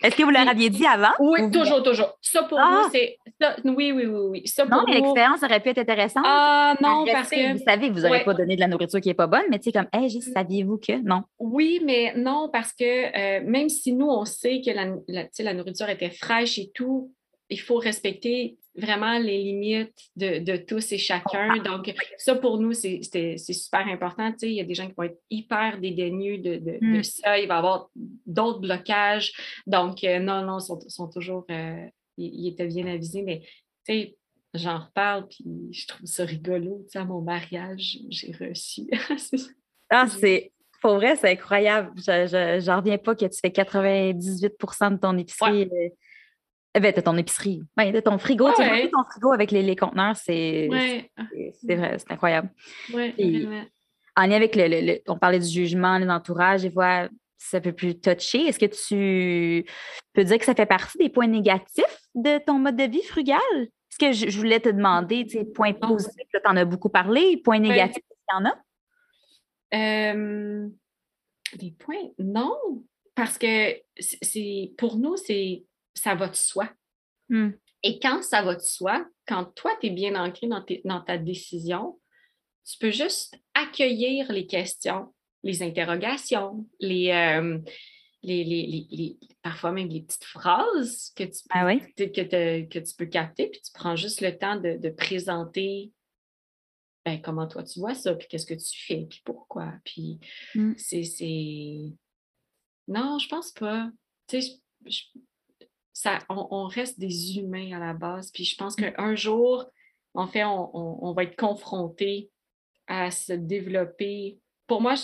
[0.03, 1.13] Est-ce que vous leur aviez dit avant?
[1.19, 2.19] Oui, toujours, toujours.
[2.23, 2.89] Ça pour nous, ah!
[2.91, 3.19] c'est.
[3.65, 4.43] Oui, oui, oui, oui.
[4.47, 6.25] Ça, non, mais l'expérience aurait pu être intéressante.
[6.27, 7.53] Ah non, parce que.
[7.53, 9.59] Vous savez que vous n'aurez pas donné de la nourriture qui n'est pas bonne, mais
[9.59, 10.93] tu sais, comme, hey, saviez-vous que?
[11.03, 11.23] Non.
[11.39, 14.95] Oui, mais non, parce que euh, même si nous, on sait que la,
[15.39, 17.13] la nourriture était fraîche et tout,
[17.51, 21.57] il faut respecter vraiment les limites de, tous et chacun.
[21.59, 23.03] Donc, ça, pour nous, c'est
[23.39, 24.33] super important.
[24.43, 27.03] il y a des gens qui vont être hyper dédaigneux de, mm.
[27.03, 27.39] ça.
[27.39, 27.91] Il va y avoir
[28.27, 29.33] d'autres blocages.
[29.67, 31.45] Donc, euh, non, non, ils sont, toujours...
[31.51, 31.87] Euh,
[32.17, 33.43] ils, étaient bien avisés, mais
[33.87, 34.17] tu sais,
[34.55, 36.83] j'en reparle, puis je trouve ça rigolo.
[36.85, 38.87] Tu sais, à mon mariage, j'ai reçu.
[39.91, 40.53] ah, c'est...
[40.81, 41.91] Pour vrai, c'est incroyable.
[41.97, 45.63] Je n'en reviens pas que tu fais 98% de ton épicerie.
[45.65, 45.89] Euh,
[46.81, 47.63] ben, de ton épicerie.
[47.77, 48.51] Oui, de ton frigo.
[48.55, 51.11] tu as ton frigo avec les, les conteneurs, c'est vrai,
[51.61, 52.51] c'est incroyable.
[52.95, 57.09] en lien avec le, On parlait du jugement, l'entourage, et vois,
[57.39, 58.47] ça peut plus toucher.
[58.47, 59.65] Est-ce que tu
[60.13, 63.39] peux dire que ça fait partie des points négatifs de ton mode de vie frugal?
[63.57, 67.37] Est-ce que je, voulais te demander, tu sais, points positifs, tu en as beaucoup parlé,
[67.39, 68.55] points négatifs, qu'il y en a?
[69.75, 70.69] Euh,
[71.57, 72.57] des points, non,
[73.15, 75.65] parce que c'est pour nous, c'est
[75.99, 76.71] ça va de soi.
[77.29, 77.51] Hmm.
[77.83, 81.19] Et quand ça va de soi, quand toi, tu es bien ancré dans, dans, ta
[81.19, 81.99] décision,
[82.65, 87.59] tu peux juste accueillir les questions, les interrogations, les, euh,
[88.23, 93.61] les, parfois même les petites phrases que tu, ah que, que tu peux capter, puis
[93.61, 95.93] tu prends juste le temps de, présenter
[97.05, 99.75] ben, comment toi tu vois ça, puis qu'est-ce que tu fais, puis pourquoi.
[99.85, 100.19] Puis
[100.55, 100.75] hmm.
[100.77, 101.93] c'est.
[102.89, 103.91] Non, je pense pas.
[104.27, 104.61] Tu sais,
[106.29, 108.31] on, reste des humains à la base.
[108.31, 108.93] Puis je pense mmh.
[108.93, 109.67] qu'un jour,
[110.15, 112.31] en fait, on, va être confronté
[112.87, 114.39] à se développer.
[114.67, 114.95] Pour moi,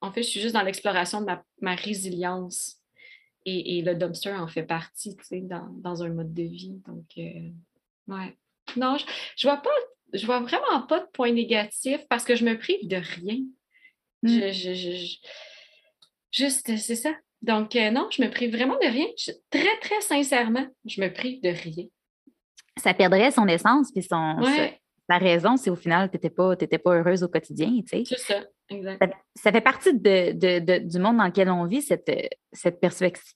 [0.00, 2.80] en fait, je suis juste dans l'exploration de ma, résilience.
[3.46, 6.80] Et, le dumpster en fait partie, tu sais, dans, un mode de vie.
[6.86, 7.50] Donc, euh,
[8.08, 8.36] ouais.
[8.76, 9.04] Non, je,
[9.36, 9.68] je vois pas,
[10.14, 13.40] je vois vraiment pas de point négatif parce que je me prive de rien.
[14.22, 14.50] Mmh.
[16.32, 17.14] juste, c'est ça.
[17.44, 19.06] Donc, euh, non, je me prive vraiment de rien.
[19.50, 21.84] très, très sincèrement, je me prive de rien.
[22.78, 24.36] Ça perdrait son essence, puis son,
[25.10, 27.70] la raison, c'est au final, tu n'étais pas, pas heureuse au quotidien.
[27.86, 28.42] C'est ça,
[29.36, 32.10] Ça, fait partie de, du monde dans lequel on vit, cette,
[32.52, 32.80] cette,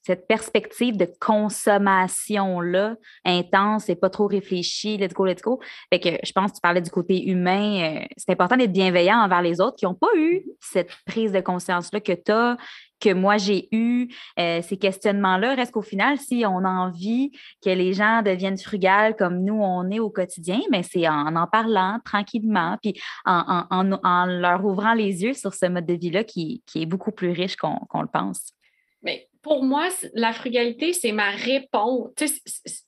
[0.03, 5.59] cette perspective de consommation-là, intense et pas trop réfléchie, let's go, let's go.
[5.93, 7.99] Fait que je pense que tu parlais du côté humain.
[7.99, 11.41] Euh, c'est important d'être bienveillant envers les autres qui n'ont pas eu cette prise de
[11.41, 12.57] conscience-là que tu as,
[12.99, 14.07] que moi j'ai eu
[14.39, 15.55] euh, ces questionnements-là.
[15.55, 17.31] Reste qu'au final, si on a envie
[17.63, 21.47] que les gens deviennent frugales comme nous, on est au quotidien, mais c'est en en
[21.47, 26.85] parlant tranquillement, puis en, leur ouvrant les yeux sur ce mode de vie-là qui, est
[26.85, 28.53] beaucoup plus riche qu'on le pense.
[29.01, 32.11] Mais pour moi, la frugalité, c'est ma réponse.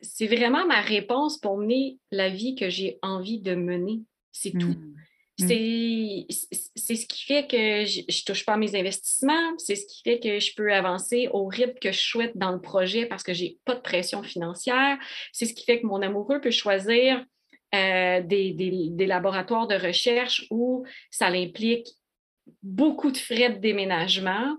[0.02, 4.02] C'est vraiment ma réponse pour mener la vie que j'ai envie de mener.
[4.32, 4.68] C'est tout.
[4.68, 4.96] Mmh.
[5.40, 5.48] Mmh.
[6.76, 10.02] C'est ce qui fait que je ne touche pas à mes investissements, c'est ce qui
[10.04, 13.34] fait que je peux avancer au rythme que je souhaite dans le projet parce que
[13.34, 14.98] je n'ai pas de pression financière.
[15.32, 17.26] C'est ce qui fait que mon amoureux peut choisir
[17.74, 21.88] euh, des, des, laboratoires de recherche où ça implique
[22.64, 24.58] beaucoup de frais de déménagement,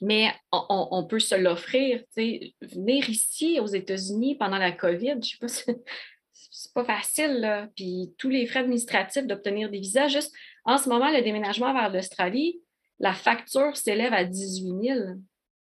[0.00, 2.02] mais on, peut se l'offrir.
[2.16, 5.74] Venir ici aux États-Unis pendant la COVID, je ne sais pas
[6.32, 7.40] si c'est pas facile.
[7.40, 7.68] Là.
[7.74, 10.34] Puis tous les frais administratifs d'obtenir des visas, juste
[10.64, 12.60] en ce moment, le déménagement vers l'Australie,
[12.98, 15.00] la facture s'élève à 18 000.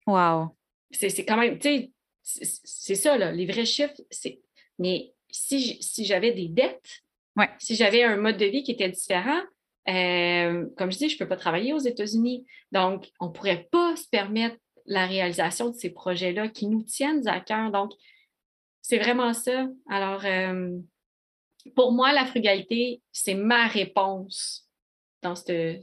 [0.07, 0.57] Wow.
[0.91, 1.91] C'est quand même, tu sais,
[2.23, 3.95] c'est ça, là, les vrais chiffres.
[4.79, 7.03] Mais si, si j'avais des dettes,
[7.59, 9.43] si j'avais un mode de vie qui était différent,
[9.89, 12.47] euh, comme je dis, je ne peux pas travailler aux États-Unis.
[12.73, 14.57] Donc, on ne pourrait pas se permettre
[14.87, 17.71] la réalisation de ces projets-là qui nous tiennent à cœur.
[17.71, 17.93] Donc,
[18.83, 19.67] c'est vraiment ça.
[19.89, 20.79] Alors, euh,
[21.75, 24.69] pour moi, la frugalité, c'est ma réponse
[25.23, 25.81] dans ce,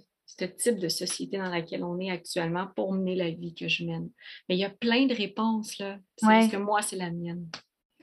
[0.58, 4.10] type de société dans laquelle on est actuellement pour mener la vie que je mène.
[4.50, 6.00] Mais il y a plein de réponses, là.
[6.18, 7.48] C'est parce que moi, c'est la mienne.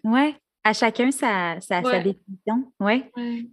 [0.04, 2.72] Oui, à chacun sa, sa, définition.
[2.78, 3.02] Oui.
[3.16, 3.48] Ouais.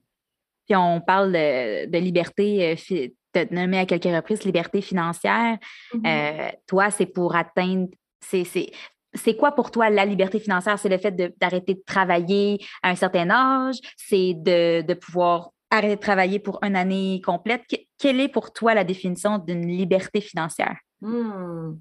[0.65, 5.57] Puis on parle de, liberté, tu as nommé à quelques reprises liberté financière.
[5.93, 6.07] Mm-hmm.
[6.07, 7.89] Euh, toi, c'est pour atteindre.
[8.21, 10.79] C'est quoi pour toi la liberté financière?
[10.79, 13.77] C'est le fait d'arrêter de, travailler à un certain âge?
[13.95, 17.63] C'est de, pouvoir arrêter de travailler pour une année complète?
[17.97, 20.75] quelle est pour toi la définition d'une liberté financière?
[21.01, 21.77] Hmm.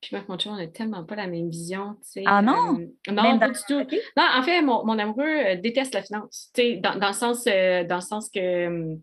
[0.00, 1.96] Puis mon on n'a tellement pas la même vision.
[2.26, 2.78] Ah non?
[2.78, 3.80] Euh, non, pas du tout.
[4.16, 6.52] Non, en fait, mon, mon amoureux euh, déteste la finance.
[6.56, 8.96] Dans, dans, le sens, euh, dans le sens que.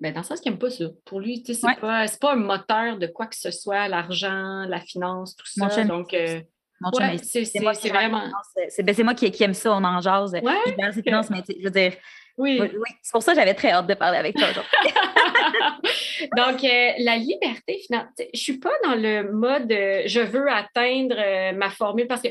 [0.00, 0.84] Ben, dans le sens qu'il n'aime pas ça.
[1.06, 4.80] Pour lui, ce n'est pas, pas, un moteur de quoi que ce soit, l'argent, la
[4.80, 5.84] finance, tout ça.
[5.84, 8.30] Donc, c'est vraiment.
[8.56, 10.34] Ben, c'est moi qui, qui, aime ça, on en jase.
[10.34, 10.42] Ouais,
[10.76, 11.94] mais je veux dire,
[12.38, 12.60] oui.
[13.02, 14.70] C'est pour ça que j'avais très hâte de parler avec toi aujourd'hui.
[16.36, 20.50] Donc, euh, la liberté financière, je ne suis pas dans le mode euh, je veux
[20.50, 22.28] atteindre euh, ma formule parce que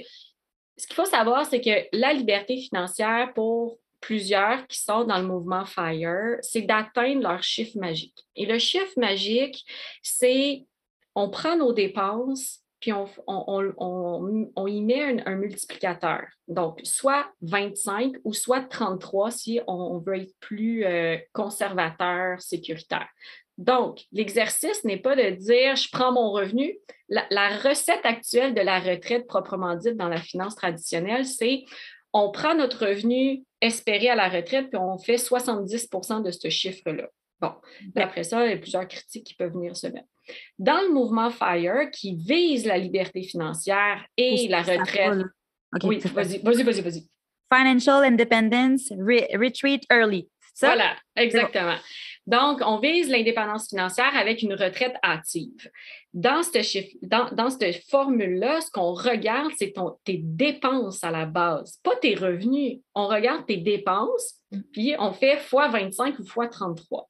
[0.78, 5.26] ce qu'il faut savoir, c'est que la liberté financière pour plusieurs qui sont dans le
[5.26, 8.28] mouvement FIRE, c'est d'atteindre leur chiffre magique.
[8.36, 9.66] Et le chiffre magique,
[10.04, 10.66] c'est
[11.16, 16.26] on prend nos dépenses puis on, y met un, multiplicateur.
[16.48, 23.08] Donc, soit 25 ou soit 33 si on, veut être plus euh, conservateur, sécuritaire.
[23.58, 26.78] Donc, l'exercice n'est pas de dire je prends mon revenu.
[27.10, 31.64] La, recette actuelle de la retraite proprement dite dans la finance traditionnelle, c'est
[32.14, 37.10] on prend notre revenu espéré à la retraite puis on fait 70% de ce chiffre-là.
[37.40, 37.52] Bon,
[37.96, 40.08] après ça, il y a plusieurs critiques qui peuvent venir se mettre.
[40.58, 45.24] Dans le mouvement FIRE, qui vise la liberté financière et la retraite.
[45.84, 47.08] oui, vas-y, vas-y, vas-y, vas-y.
[47.54, 50.28] Financial independence, retreat early.
[50.60, 51.78] Voilà, exactement.
[52.26, 55.70] Donc, on vise l'indépendance financière avec une retraite active.
[56.14, 59.74] Dans cette, dans, dans cette formule-là, ce qu'on regarde, c'est
[60.04, 62.80] tes dépenses à la base, pas tes revenus.
[62.96, 64.62] On regarde tes dépenses, mm.
[64.74, 67.10] puis on fait x 25 ou x 33.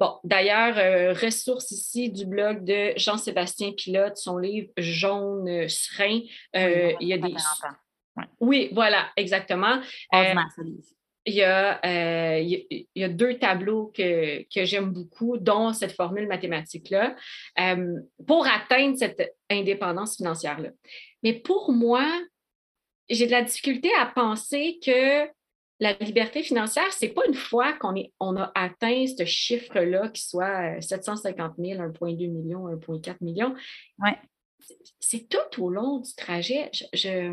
[0.00, 6.20] Bon, d'ailleurs, euh, ressource ici du blog de Jean-Sébastien Pilote, son livre Jaune euh, serein.
[6.56, 7.34] Euh, il y a des.
[8.40, 9.78] Oui, voilà, exactement.
[10.10, 16.26] il y, a, il, y a, deux tableaux que, que j'aime beaucoup, dont cette formule
[16.26, 17.14] mathématique-là,
[18.26, 20.70] pour atteindre cette indépendance financière-là.
[21.22, 22.06] Mais pour moi,
[23.10, 25.28] j'ai de la difficulté à penser que
[25.80, 30.80] la liberté financière, c'est pas une fois qu'on on a atteint ce chiffre-là, qui soit
[30.82, 33.54] 750 000, 1,2 million, 1,4 million.
[33.98, 34.16] Ouais.
[35.00, 36.70] C'est tout au long du trajet.
[36.92, 37.32] Je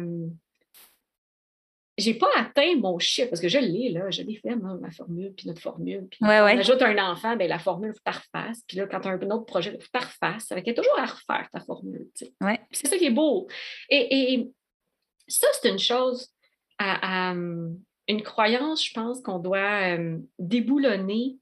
[1.99, 5.33] n'ai pas atteint mon chiffre, parce que je l'ai, là, je l'ai fait, ma formule,
[5.33, 6.07] puis notre formule.
[6.09, 8.63] Puis ouais, on ajoute un enfant, bien, la formule, il faut que tu refasses.
[8.65, 10.53] Puis là, quand tu as un autre projet, il faut que tu refasses.
[10.55, 12.07] Il y a toujours à refaire ta formule.
[12.39, 12.61] Ouais.
[12.71, 13.49] C'est ça qui est beau.
[13.89, 14.49] Et, et
[15.27, 16.29] ça, c'est une chose
[16.77, 17.35] à, à,
[18.07, 21.37] une croyance, je pense, qu'on doit euh, déboulonner.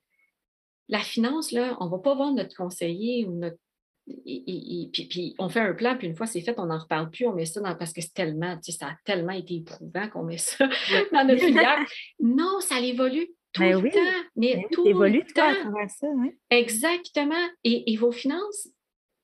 [0.88, 3.58] La finance, là, on ne va pas voir notre conseiller ou notre.
[4.06, 7.34] puis, on fait un plan, puis une fois c'est fait, on n'en reparle plus, on
[7.34, 7.76] met ça dans.
[7.76, 10.68] Parce que c'est tellement, tu sais, ça a tellement été éprouvant qu'on met ça
[11.12, 11.86] dans notre filière.
[12.20, 14.30] Non, ça évolue Tout ben le temps.
[14.36, 15.50] Mais ben tout le temps.
[15.50, 16.08] à travers ça.
[16.52, 17.48] Exactement.
[17.64, 18.70] Et, vos finances,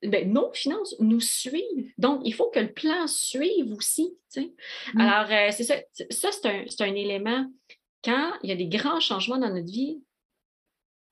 [0.04, 1.94] ben, nos finances nous suivent.
[1.98, 4.18] Donc, il faut que le plan suive aussi.
[4.36, 5.02] Mm.
[5.02, 5.76] Alors, euh, c'est ça.
[6.10, 7.46] Ça, c'est un, un, élément.
[8.04, 10.02] Quand il y a des grands changements dans notre vie,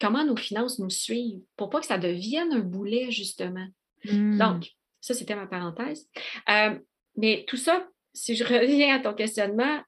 [0.02, 1.42] comment nos finances nous suivent?
[1.56, 3.68] Pour pas que ça devienne un boulet, justement.
[4.06, 4.38] Mm.
[4.38, 4.72] Donc,
[5.02, 6.10] ça, c'était ma parenthèse.
[6.50, 6.80] Euh,
[7.16, 9.82] mais tout ça, si je reviens à ton questionnement,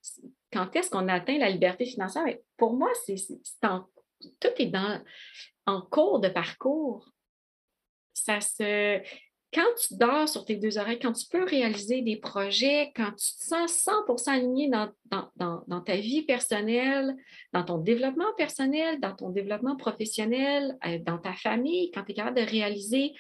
[0.54, 2.26] quand est-ce qu'on atteint la liberté financière?
[2.58, 3.16] Pour moi, c'est
[4.40, 5.02] tout est dans,
[5.66, 7.10] en cours de parcours.
[8.26, 9.02] Ça se,
[9.54, 13.36] quand tu dors sur tes deux oreilles, quand tu peux réaliser des projets, quand tu
[13.36, 17.16] te sens 100% aligné dans, ta vie personnelle,
[17.52, 22.16] dans ton développement personnel, dans ton développement professionnel, euh, dans ta famille, quand tu es
[22.16, 23.12] capable de réaliser,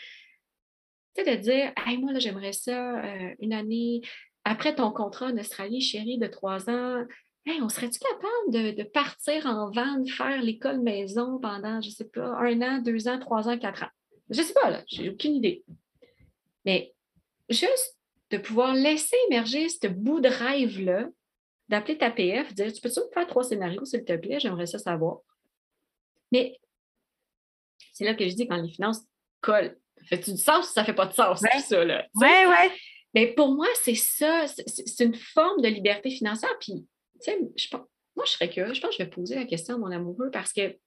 [1.16, 4.02] tu sais, de dire, hey, moi, là, j'aimerais ça euh, une année,
[4.46, 7.04] après ton contrat en Australie, chérie, de trois ans,
[7.48, 12.38] on serait-tu capable de, partir en van, faire l'école maison pendant, je ne sais pas,
[12.40, 13.90] un an, deux ans, trois ans, quatre ans?
[14.32, 15.64] Je ne sais pas, là, j'ai aucune idée.
[16.66, 16.94] Mais
[17.50, 17.98] juste
[18.30, 21.10] de pouvoir laisser émerger ce bout de rêve-là,
[21.68, 24.40] d'appeler ta PF, dire Tu peux-tu me faire trois scénarios, s'il te plaît?
[24.40, 25.20] J'aimerais ça savoir.
[26.32, 26.58] Mais
[27.92, 29.02] c'est là que je dis quand les finances
[29.42, 29.78] collent.
[30.06, 32.08] Fait-tu du sens ou ça ne fait pas de sens, tout ça, là?
[32.16, 32.80] Oui, oui.
[33.14, 36.58] Mais pour moi, c'est ça, c'est une forme de liberté financière.
[36.60, 36.88] Puis,
[37.22, 37.38] tu sais,
[38.16, 38.78] moi, je serais curieuse.
[38.78, 40.78] Je pense que je vais poser la question à mon amoureux parce qu'il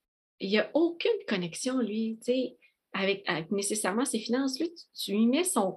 [0.41, 2.57] n'y a aucune connexion, lui, tu sais,
[2.95, 4.59] avec, nécessairement ses finances.
[4.59, 5.77] Lui, tu, lui mets son.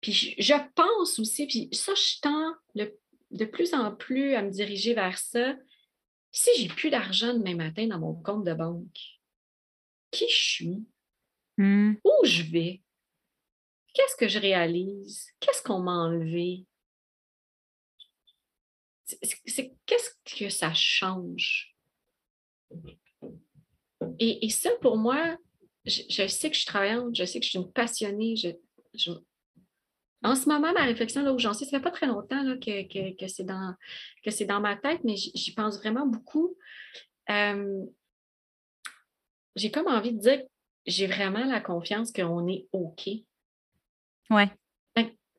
[0.00, 2.54] Puis je, pense aussi, puis ça, je tends
[3.30, 5.56] de plus en plus à me diriger vers ça.
[6.30, 8.98] Si j'ai plus d'argent demain matin dans mon compte de banque,
[10.10, 10.84] qui je suis?
[11.56, 11.94] Hmm.
[12.04, 12.82] Où je vais?
[13.94, 15.30] Qu'est-ce que je réalise?
[15.40, 16.66] Qu'est-ce qu'on m'a enlevé?
[19.86, 21.74] qu'est-ce que ça change?
[24.18, 25.36] Et, ça, pour moi,
[25.88, 28.34] je, sais que je suis travaillante, je sais que je suis une passionnée.
[30.22, 33.12] En ce moment, ma réflexion, là où j'en sais, ça fait pas très longtemps que,
[33.14, 33.74] que, c'est dans,
[34.48, 36.56] dans ma tête, mais j'y pense vraiment beaucoup.
[37.30, 37.84] Euh,
[39.56, 40.42] j'ai comme envie de dire
[40.86, 43.08] j'ai vraiment la confiance qu'on est OK.
[44.30, 44.50] Ouais.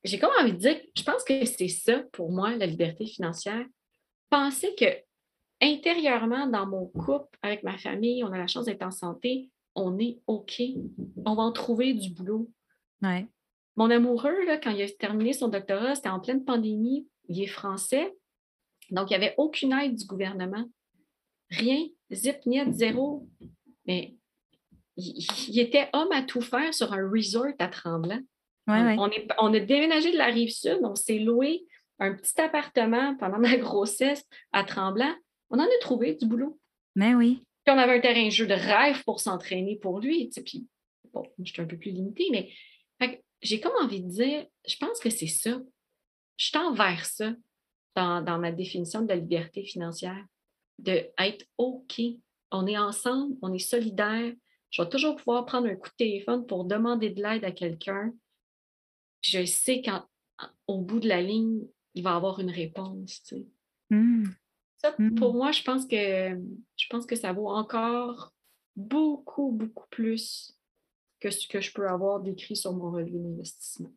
[0.04, 3.66] J'ai comme envie de dire, je pense que c'est ça pour moi, la liberté financière.
[4.30, 4.86] Penser que
[5.62, 9.50] intérieurement, dans mon couple, avec ma famille, on a la chance d'être en santé,
[9.80, 10.62] on est OK.
[11.26, 12.50] On va en trouver du boulot.
[13.02, 13.28] Ouais.
[13.76, 17.08] Mon amoureux, là, quand il a terminé son doctorat, c'était en pleine pandémie.
[17.28, 18.14] Il est français.
[18.92, 20.66] Donc, il n'y avait aucune aide du gouvernement.
[21.50, 21.88] Rien.
[22.12, 23.28] Zip, niet, zéro.
[23.86, 24.16] Mais
[24.98, 28.20] il, était homme à tout faire sur un resort à Tremblant.
[28.68, 31.66] On, est, on a déménagé de la rive sud, on s'est loué
[31.98, 35.14] un petit appartement pendant ma grossesse à Tremblant.
[35.50, 36.60] On en a trouvé du boulot.
[36.96, 37.44] Mais oui.
[37.70, 40.30] On avait un terrain de jeu de rêve pour s'entraîner pour lui.
[40.46, 40.68] Puis,
[41.14, 42.52] bon, je suis un peu plus limitée, mais
[43.42, 45.62] j'ai comme envie de dire, je pense que c'est ça.
[46.38, 47.34] Je tends ça
[47.96, 50.26] dans, dans ma définition de la liberté financière,
[50.78, 52.02] d'être OK.
[52.52, 54.34] On est ensemble, on est solidaires,
[54.72, 58.14] je vais toujours pouvoir prendre un coup de téléphone pour demander de l'aide à quelqu'un.
[59.22, 61.62] Je sais qu'au bout de la ligne,
[61.96, 63.34] il va avoir une réponse.
[63.90, 64.30] Mmh.
[64.80, 65.16] Ça, mmh.
[65.16, 65.96] pour moi, je pense que
[66.78, 68.34] je pense que ça vaut encore
[68.76, 70.58] beaucoup, beaucoup plus
[71.20, 73.92] que ce que je peux avoir décrit sur mon relevé d'investissement.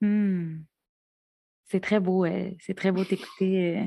[0.00, 0.60] Mmh.
[1.66, 3.76] C'est très beau, euh, c'est très beau d'écouter.
[3.76, 3.84] Euh.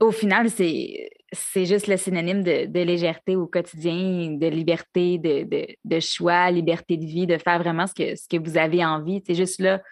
[0.00, 6.50] Au final, c'est c'est juste le synonyme de, légèreté au quotidien, de liberté, de, choix,
[6.50, 9.22] liberté de vie, de faire vraiment ce que, ce que vous avez envie.
[9.26, 9.82] C'est juste là,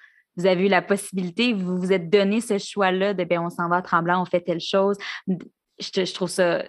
[0.41, 3.68] vous avez eu la possibilité, vous vous êtes donné ce choix-là de bien, on s'en
[3.68, 4.97] va à tremblant, on fait telle chose.
[5.26, 6.64] Je, je trouve ça.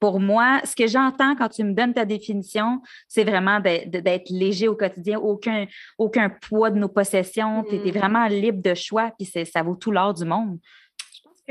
[0.00, 4.68] Pour moi, ce que j'entends quand tu me donnes ta définition, c'est vraiment d'être léger
[4.68, 5.66] au quotidien, aucun,
[5.98, 7.64] aucun poids de nos possessions.
[7.64, 10.58] Tu es, vraiment libre de choix, puis ça vaut tout l'or du monde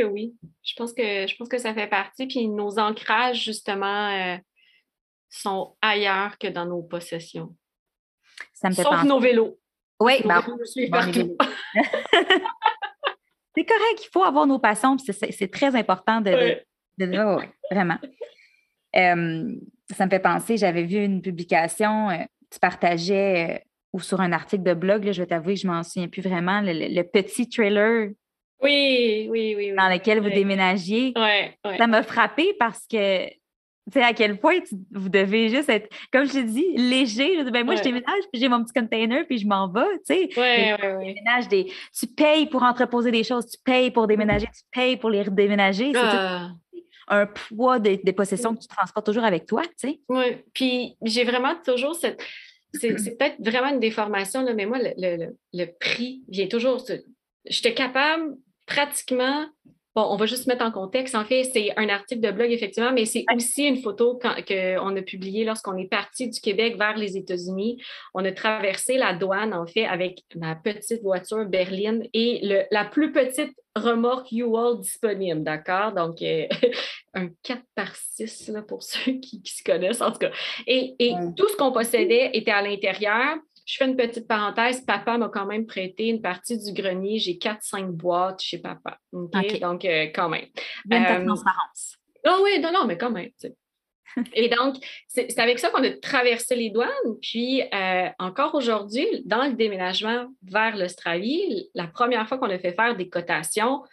[0.03, 0.35] oui.
[0.63, 2.27] Je pense que je pense que ça fait partie.
[2.27, 4.37] Puis nos ancrages, justement, euh,
[5.29, 7.55] sont ailleurs que dans nos possessions.
[8.53, 9.59] Ça me fait Sauf nos vélos.
[9.99, 10.43] Oui, ben,
[13.55, 16.61] c'est correct, il faut avoir nos passions, c'est très important de,
[17.71, 17.97] vraiment.
[18.95, 19.55] Euh,
[19.91, 24.63] ça me fait penser, j'avais vu une publication, euh, tu partageais ou sur un article
[24.63, 28.09] de blog, je vais t'avouer je m'en souviens plus vraiment, le, petit trailer
[28.61, 29.73] oui, oui, oui.
[29.75, 31.13] Dans lequel vous déménagiez.
[31.15, 33.27] Ouais, Ça m'a frappé parce que
[33.91, 34.59] sais, à quel point
[34.91, 37.43] vous devez juste être, comme je te dis, léger.
[37.45, 41.47] Ben, moi, je déménage, puis j'ai mon petit container, puis je m'en vais, tu sais.
[41.49, 41.71] des...
[41.97, 45.91] Tu payes pour entreposer des choses, tu payes pour déménager, tu payes pour les redéménager.
[45.95, 46.51] Ah.
[47.07, 49.99] un poids des, possessions que tu transportes toujours avec toi, tu sais.
[50.09, 52.21] Oui, puis j'ai vraiment toujours cette...
[52.73, 56.83] C'est peut-être vraiment une déformation, là, mais moi, le, le prix vient toujours...
[57.45, 58.35] J'étais capable
[58.65, 59.45] pratiquement
[59.97, 61.15] Bon, on va juste mettre en contexte.
[61.15, 65.01] En fait, c'est un article de blog, effectivement, mais c'est aussi une photo qu'on a
[65.01, 67.81] publiée lorsqu'on est parti du Québec vers les États-Unis.
[68.13, 73.11] On a traversé la douane, en fait, avec ma petite voiture berline et la plus
[73.11, 75.93] petite remorque U-Haul disponible, d'accord?
[75.93, 76.45] Donc, euh,
[77.15, 80.31] un 4 par 6 là, pour ceux qui, se connaissent, en tout cas.
[80.67, 80.93] Et,
[81.35, 83.37] tout ce qu'on possédait était à l'intérieur.
[83.67, 84.79] Je fais une petite parenthèse.
[84.79, 87.19] Papa m'a quand même prêté une partie du grenier.
[87.19, 88.97] J'ai 4-5 boîtes chez papa.
[89.11, 89.35] Donc,
[89.83, 90.45] euh, quand même.
[90.85, 91.97] Bien ta euh, transparence.
[92.25, 93.29] Ah oui, non, non, mais quand même.
[94.33, 94.77] Et donc,
[95.09, 96.87] c'est avec ça qu'on a traversé les douanes.
[97.21, 102.73] Puis, euh, encore aujourd'hui, dans le déménagement vers l'Australie, la première fois qu'on a fait
[102.73, 103.83] faire des cotations,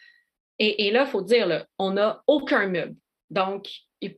[0.61, 2.95] et, là, il faut dire, on n'a aucun meuble.
[3.29, 3.67] Donc,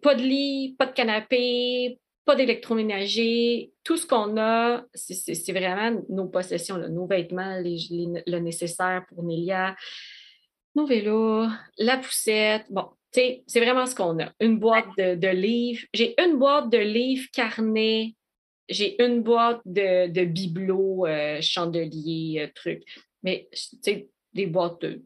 [0.02, 3.72] pas de lit, pas de canapé, pas d'électroménager.
[3.84, 9.76] Tout ce qu'on a, c'est vraiment nos possessions, nos vêtements, le nécessaire pour Nélia,
[10.74, 11.46] nos vélos,
[11.78, 12.66] la poussette.
[12.68, 14.32] Bon, c'est vraiment ce qu'on a.
[14.40, 15.84] Une boîte de, livres.
[15.94, 18.14] J'ai une boîte de livres, carnets.
[18.68, 22.82] J'ai une boîte de, bibelots, euh, chandeliers, euh, trucs.
[23.22, 25.00] Mais, tu sais, des boîtes de,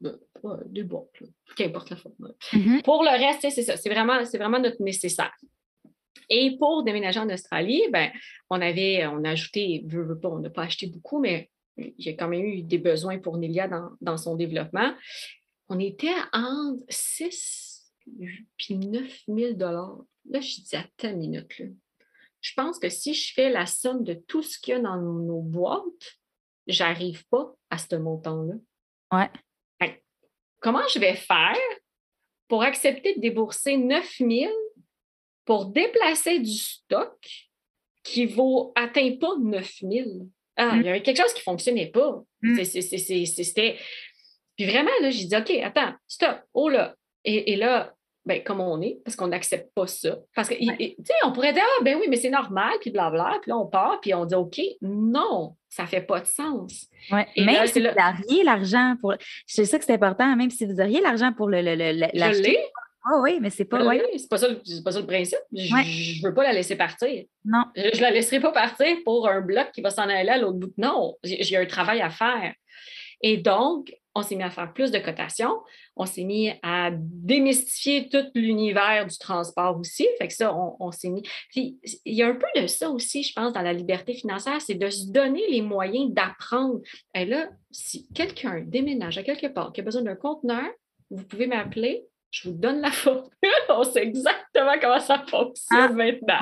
[0.00, 1.08] de boîtes,
[1.56, 2.34] qu'importe la forme.
[2.52, 2.82] Mm-hmm.
[2.82, 3.78] Pour le reste, c'est ça.
[3.78, 5.34] C'est vraiment, vraiment notre nécessaire.
[6.28, 8.10] Et pour déménager en Australie, ben,
[8.50, 9.84] on avait, on a ajouté,
[10.22, 13.68] on n'a pas acheté beaucoup, mais a quand même eu des besoins pour Nélia
[14.00, 14.94] dans, son développement.
[15.68, 17.92] On était entre 6
[18.68, 19.58] et 9 000
[20.30, 21.62] Là, je dis à ta minute.
[22.40, 24.96] Je pense que si je fais la somme de tout ce qu'il y a dans
[25.00, 26.18] nos boîtes,
[26.66, 28.54] j'arrive pas à ce montant-là.
[29.10, 30.02] Ouais.
[30.60, 31.56] comment je vais faire
[32.46, 34.52] pour accepter de débourser 9 000
[35.48, 37.16] pour déplacer du stock
[38.04, 40.26] qui vaut atteint pas 9000.
[40.56, 40.80] Ah, mm.
[40.80, 42.22] il y avait quelque chose qui ne fonctionnait pas.
[42.42, 42.64] Mm.
[42.64, 43.78] C'était.
[44.58, 46.94] Puis vraiment, là, j'ai dit OK, attends, stop, oh là.
[47.24, 47.94] Et, là,
[48.26, 50.18] ben, comme on est, parce qu'on n'accepte pas ça.
[50.34, 53.38] Parce que, tu sais, on pourrait dire, ah, ben oui, mais c'est normal, puis blabla,
[53.42, 56.86] puis là, on part, puis on dit, OK, non, ça ne fait pas de sens.
[57.10, 57.26] Ouais.
[57.36, 59.14] Même si vous auriez l'argent pour.
[59.46, 62.58] C'est ça que c'est important, même si vous auriez l'argent pour le, l'acheter,
[63.04, 63.84] ah oui, mais c'est pas.
[63.86, 64.48] Oui, c'est pas, ça,
[64.84, 65.38] pas ça le principe.
[65.52, 67.24] Je ne veux pas la laisser partir.
[67.44, 67.64] Non.
[67.76, 70.58] Je ne la laisserai pas partir pour un bloc qui va s'en aller à l'autre
[70.58, 70.72] bout.
[70.76, 72.52] Non, j'ai un travail à faire.
[73.22, 75.60] Et donc, on s'est mis à faire plus de cotations.
[75.96, 80.06] On s'est mis à démystifier tout l'univers du transport aussi.
[80.18, 81.22] Fait que ça, on, s'est mis.
[81.50, 84.60] Puis, il y a un peu de ça aussi, je pense, dans la liberté financière,
[84.60, 86.80] c'est de se donner les moyens d'apprendre.
[87.14, 90.66] Et là, si quelqu'un déménage à quelque part, qui a besoin d'un conteneur,
[91.10, 93.30] vous pouvez m'appeler je vous donne la formule,
[93.68, 96.38] on sait exactement comment ça fonctionne ah, maintenant.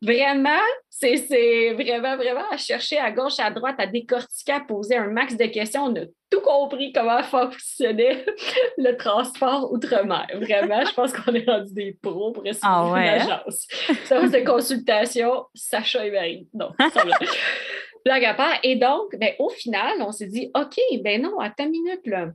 [0.00, 5.08] Vraiment, c'est vraiment, vraiment à chercher à gauche, à droite, à décortiquer, à poser un
[5.08, 5.84] max de questions.
[5.84, 8.24] On a tout compris comment fonctionnait
[8.78, 10.26] le transport outre-mer.
[10.34, 13.40] Vraiment, je pense qu'on est rendu des pros pour essayer ah, ouais, une hein?
[13.42, 13.66] agence.
[14.04, 16.48] Service de consultation, Sacha et Marie.
[16.54, 16.70] Non,
[18.04, 18.58] blague à part.
[18.62, 22.28] Et donc, ben, au final, on s'est dit, OK, ben non, à ta minute, là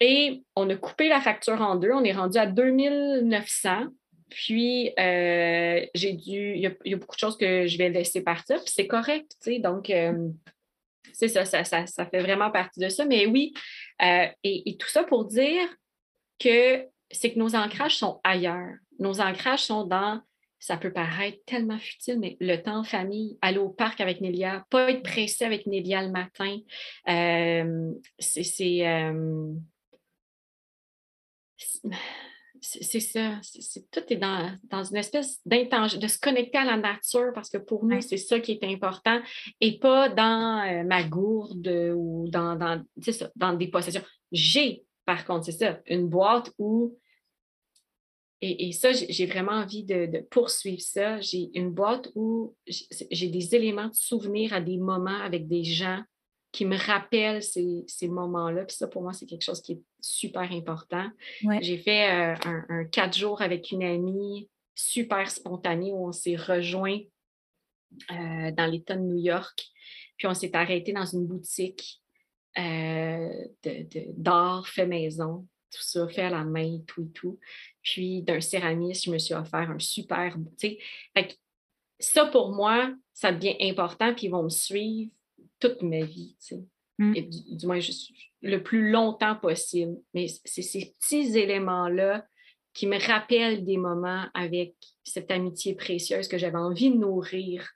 [0.00, 1.92] et on a coupé la facture en deux.
[1.92, 3.88] On est rendu à 2900.
[4.30, 6.54] Puis, euh, j'ai dû.
[6.54, 9.52] Il y, a, beaucoup de choses que je vais laisser partir, puis c'est correct, tu
[9.52, 9.58] sais.
[9.58, 10.28] Donc, euh,
[11.12, 13.04] c'est ça ça, ça fait vraiment partie de ça.
[13.04, 13.52] Mais oui,
[14.02, 15.68] euh, et, tout ça pour dire
[16.38, 18.76] que c'est que nos ancrages sont ailleurs.
[19.00, 20.20] Nos ancrages sont dans,
[20.60, 24.90] ça peut paraître tellement futile, mais le temps famille, aller au parc avec Nélia, pas
[24.92, 26.56] être pressé avec Nélia le matin.
[28.20, 28.84] c'est
[32.60, 33.40] c'est ça.
[33.90, 37.84] tout est dans, une espèce d'intangible, de se connecter à la nature parce que pour
[37.84, 39.20] nous, c'est ça qui est important
[39.60, 44.02] et pas dans euh, ma gourde ou dans, dans, ça, dans des possessions.
[44.30, 46.96] J'ai, par contre, c'est ça, une boîte où.
[48.42, 51.20] Et, ça, j'ai vraiment envie de, poursuivre ça.
[51.20, 56.02] J'ai une boîte où j'ai des éléments de souvenir à des moments avec des gens
[56.52, 58.64] qui me rappelle ces, moments-là.
[58.64, 61.08] Puis ça, pour moi, c'est quelque chose qui est super important.
[61.60, 62.34] J'ai fait euh,
[62.68, 66.98] un, quatre jours avec une amie super spontané où on s'est rejoint
[68.10, 69.64] euh, dans l'État de New York.
[70.16, 72.00] Puis on s'est arrêté dans une boutique
[72.58, 73.46] euh,
[74.16, 77.38] d'art fait maison, tout ça, fait à la main, tout et tout.
[77.82, 80.36] Puis d'un céramiste, je me suis offert un super.
[82.00, 85.12] ça, pour moi, ça devient important, puis ils vont me suivre
[85.60, 86.64] toute ma vie, tu sais.
[87.00, 87.14] Mm.
[87.56, 87.78] du, moins
[88.42, 89.96] le plus longtemps possible.
[90.12, 92.26] Mais c'est ces petits éléments-là
[92.74, 97.68] qui me rappellent des moments avec cette amitié précieuse que j'avais envie de nourrir.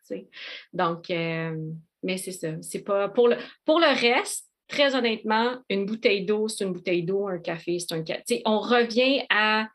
[0.72, 1.57] Donc, euh,
[2.03, 2.61] mais c'est ça.
[2.61, 7.03] C'est pas pour le, pour le reste, très honnêtement, une bouteille d'eau, c'est une bouteille
[7.03, 8.43] d'eau, un café, c'est un café.
[8.45, 9.68] On revient à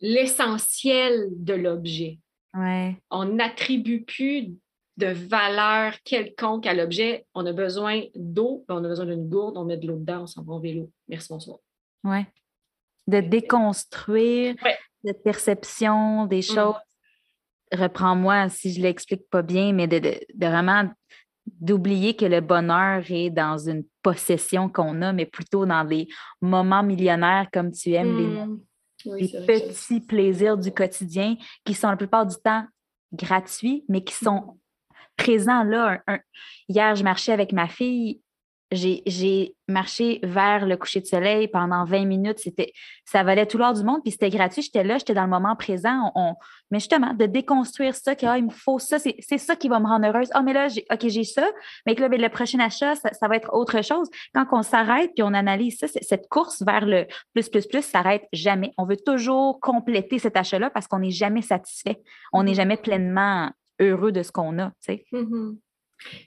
[0.00, 2.18] l'essentiel le, de l'objet.
[2.54, 2.96] Ouais.
[3.10, 4.56] On n'attribue plus
[4.96, 7.26] de valeur quelconque à l'objet.
[7.34, 10.26] On a besoin d'eau, on a besoin d'une gourde, on met de l'eau dedans, on
[10.26, 10.90] s'en va en vélo.
[11.08, 11.58] Merci, bonsoir.
[12.04, 12.24] Oui.
[13.06, 14.56] De déconstruire
[15.04, 16.42] cette perception des mm.
[16.42, 16.74] choses.
[17.72, 20.88] Reprends-moi si je ne l'explique pas bien, mais de, de vraiment
[21.46, 26.08] d'oublier que le bonheur est dans une possession qu'on a, mais plutôt dans des
[26.40, 28.16] moments millionnaires comme tu aimes,
[29.04, 29.46] les, mm.
[29.46, 32.64] petits plaisirs du quotidien qui sont la plupart du temps
[33.12, 34.58] gratuits, mais qui sont
[35.16, 36.02] présents là.
[36.68, 38.20] Hier, je marchais avec ma fille
[38.72, 42.40] j'ai marché vers le coucher de soleil pendant 20 minutes.
[42.40, 42.72] C'était,
[43.04, 44.62] ça valait tout l'heure du monde, puis c'était gratuit.
[44.62, 46.10] J'étais là, j'étais dans le moment présent.
[46.16, 46.34] On,
[46.72, 49.78] mais justement, de déconstruire ça, que ah, il me faut ça, c'est ça qui va
[49.78, 50.28] me rendre heureuse.
[50.32, 51.46] Ah, mais là, OK, j'ai ça,
[51.86, 54.08] mais que là, le prochain achat, ça, va être autre chose.
[54.34, 58.24] Quand on s'arrête puis on analyse ça, cette course vers le plus, plus, plus s'arrête
[58.32, 58.72] jamais.
[58.78, 62.00] On veut toujours compléter cet achat-là parce qu'on n'est jamais satisfait.
[62.32, 62.56] On n'est mm-hmm.
[62.56, 63.50] jamais pleinement
[63.80, 64.72] heureux de ce qu'on a.
[64.82, 65.04] Tu sais.
[65.12, 65.56] Mm-hmm.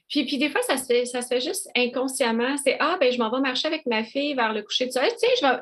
[0.10, 2.58] Puis, puis des fois, ça se fait, ça se fait juste inconsciemment.
[2.58, 5.12] C'est Ah, ben je m'en vais marcher avec ma fille vers le coucher de soleil.
[5.12, 5.60] Tu sais, je vais,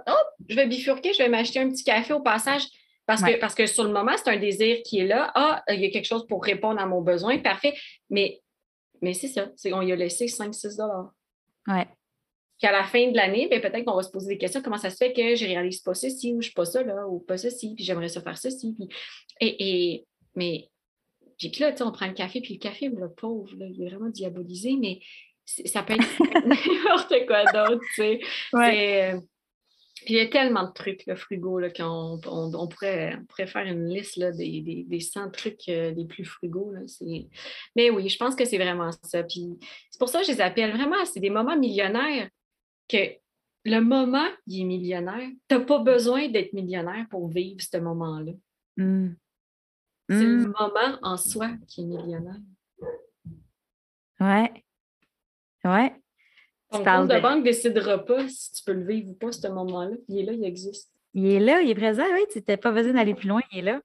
[0.49, 2.63] je vais bifurquer, je vais m'acheter un petit café au passage.
[3.05, 5.31] Parce, que, parce que sur le moment, c'est un désir qui est là.
[5.33, 7.37] Ah, il y a quelque chose pour répondre à mon besoin.
[7.39, 7.73] Parfait.
[8.09, 8.41] Mais,
[9.01, 9.49] mais c'est ça.
[9.55, 11.11] C'est qu'on y a laissé 5-6 dollars.
[11.67, 11.87] Ouais.
[12.57, 14.61] Puis à la fin de l'année, ben, peut-être qu'on va se poser des questions.
[14.61, 17.07] Comment ça se fait que je réalise pas ceci ou je suis pas ça là
[17.07, 18.73] ou pas ceci, puis j'aimerais ça faire ceci.
[18.73, 18.89] Puis...
[19.39, 20.69] Et, et, mais
[21.37, 23.89] puis là, tu sais, on prend le café, puis le café, le pauvre, il est
[23.89, 24.99] vraiment diabolisé, mais
[25.45, 26.01] ça peut être
[26.45, 28.19] n'importe quoi d'autre, tu sais.
[28.53, 29.19] Euh,
[30.05, 33.89] puis il y a tellement de trucs, le frigo, là, qu'on on, pourrait, faire une
[33.89, 36.71] liste là, des, des, des 100 trucs euh, les plus frugaux.
[36.71, 36.81] Là,
[37.75, 39.23] mais oui, je pense que c'est vraiment ça.
[39.23, 39.57] Puis
[39.89, 42.29] c'est pour ça que je les appelle vraiment, c'est des moments millionnaires
[42.87, 42.97] que
[43.65, 45.27] le moment, il est millionnaire.
[45.49, 48.31] Tu n'as pas besoin d'être millionnaire pour vivre ce moment-là.
[48.77, 49.09] Mmh.
[50.09, 50.53] C'est le mmh.
[50.59, 52.39] moment en soi qui est millionnaire.
[54.19, 54.63] Ouais.
[55.63, 55.93] Ouais.
[56.71, 59.47] Ton compte de, banque ne décidera pas si tu peux le vivre ou pas, ce
[59.47, 59.95] moment-là.
[60.07, 60.91] Il est là, il existe.
[61.13, 62.21] Il est là, il est présent, oui.
[62.31, 63.81] Tu n'as pas besoin d'aller plus loin, il est là.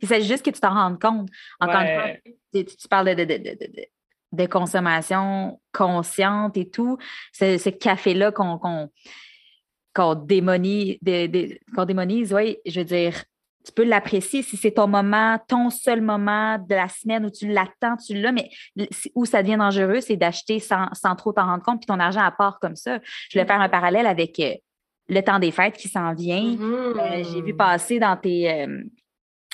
[0.00, 1.28] Il s'agit juste que tu t'en rendes compte.
[1.60, 2.10] Encore une fois,
[2.52, 3.24] tu, parles de,
[4.32, 6.98] de, consommation consciente et tout.
[7.32, 13.24] Ce, café-là qu'on démonise, démonise, oui, je veux dire,
[13.64, 17.48] tu peux l'apprécier si c'est ton moment, ton seul moment de la semaine où tu
[17.48, 18.50] l'attends, tu l'as, mais
[19.14, 22.30] où ça devient dangereux, c'est d'acheter sans, trop t'en rendre compte, puis ton argent à
[22.30, 22.98] part comme ça.
[23.30, 24.54] Je vais faire un parallèle avec euh,
[25.08, 26.42] le temps des fêtes qui s'en vient.
[26.42, 26.60] Mm-hmm.
[26.60, 28.82] Euh, j'ai vu passer dans tes, euh,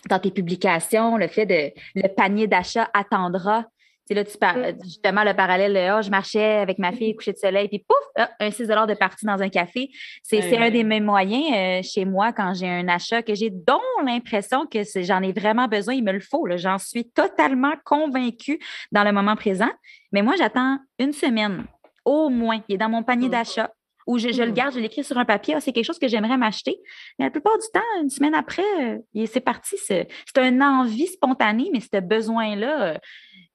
[0.08, 3.64] dans tes publications le fait de le panier d'achat attendra
[4.10, 4.84] là, tu parles mm.
[4.84, 8.30] justement le parallèle, oh, je marchais avec ma fille coucher de soleil, puis pouf, ah,
[8.40, 9.90] un 6 de parti dans un café.
[10.22, 13.80] C'est un des mêmes moyens euh, chez moi quand j'ai un achat que j'ai dont
[14.04, 16.46] l'impression que j'en ai vraiment besoin, il me le faut.
[16.56, 18.58] J'en suis totalement convaincue
[18.92, 19.70] dans le moment présent.
[20.12, 21.64] Mais moi, j'attends une semaine,
[22.04, 22.60] au moins.
[22.68, 23.32] Il est dans mon panier mm.
[23.32, 23.70] d'achat
[24.06, 24.54] ou je, le mm.
[24.54, 26.76] garde, je l'écris sur un papier, ah, c'est quelque chose que j'aimerais m'acheter.
[27.18, 29.76] Mais la plupart du temps, une semaine après, euh, c'est parti.
[29.76, 32.94] C'est un envie spontanée, mais ce besoin-là,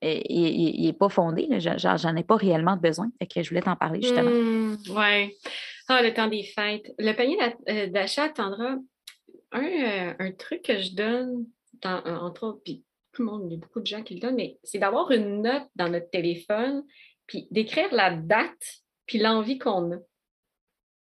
[0.03, 1.47] euh, il n'est pas fondé.
[1.59, 3.09] J'en ai pas réellement besoin.
[3.19, 4.29] Fait que je voulais t'en parler justement.
[4.29, 5.35] Mmh, oui.
[5.87, 6.91] Ah, le temps des fêtes.
[6.97, 7.37] Le panier
[7.69, 8.75] euh, d'achat attendra
[9.51, 11.45] un, un, truc que je donne,
[11.83, 12.83] entre autres, puis
[13.13, 15.11] tout le monde, il y a beaucoup de gens qui le donnent, mais c'est d'avoir
[15.11, 16.83] une note dans notre téléphone,
[17.27, 19.97] puis d'écrire la date, puis l'envie qu'on a.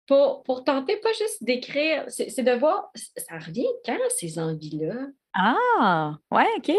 [0.06, 5.06] Pour, pour, tenter pas juste d'écrire, c'est de voir, ça revient quand ces envies-là?
[5.32, 6.74] Ah, ouais, OK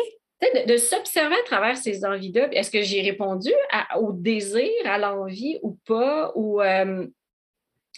[0.67, 2.49] de, s'observer à travers ces envies-là.
[2.51, 3.51] Est-ce que j'ai répondu
[3.97, 6.31] au désir, à l'envie ou pas?
[6.35, 7.07] Ou, euh,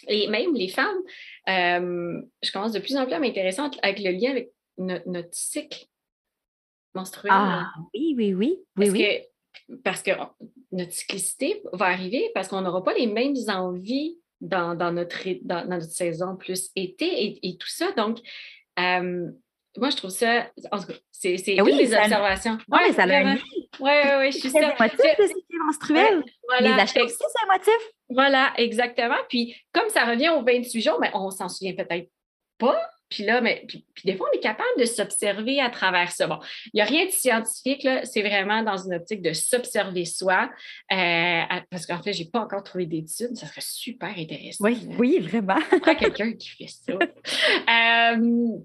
[0.06, 0.98] et même les femmes,
[1.48, 5.86] euh, je commence de plus en plus à m'intéresser avec le lien avec notre, cycle
[6.94, 7.32] menstruel.
[7.34, 8.58] Ah oui, oui, oui.
[8.76, 9.04] parce, oui.
[9.68, 10.10] Que, parce que
[10.72, 15.90] notre cyclicité va arriver parce qu'on n'aura pas les mêmes envies dans, notre, dans, notre
[15.90, 17.92] saison plus été et, tout ça.
[17.92, 18.18] Donc,
[18.78, 19.30] euh,
[19.76, 20.50] moi, je trouve ça.
[20.72, 22.58] En tout cas, c'est eh oui, des observations.
[22.68, 23.34] Oui, ça a un
[23.80, 24.60] Oui, oui, je suis sûre.
[24.60, 26.24] C'est motif de menstruel.
[26.46, 26.68] voilà.
[26.68, 27.92] Les achats aussi, c'est un motif.
[28.08, 29.18] Voilà, exactement.
[29.28, 32.10] Puis, comme ça revient aux 28 jours, mais on s'en souvient peut-être
[32.58, 32.80] pas.
[33.08, 36.26] Puis là, mais, puis, des fois, on est capable de s'observer à travers ça.
[36.26, 38.04] Bon, il n'y a rien de scientifique, là.
[38.04, 40.50] C'est vraiment dans une optique de s'observer soi.
[40.92, 43.36] Euh, parce qu'en fait, je n'ai pas encore trouvé d'études.
[43.36, 44.64] Ça serait super intéressant.
[44.64, 45.58] Oui, oui, vraiment.
[45.84, 46.92] Pas quelqu'un qui fait ça.
[47.68, 48.58] Euh,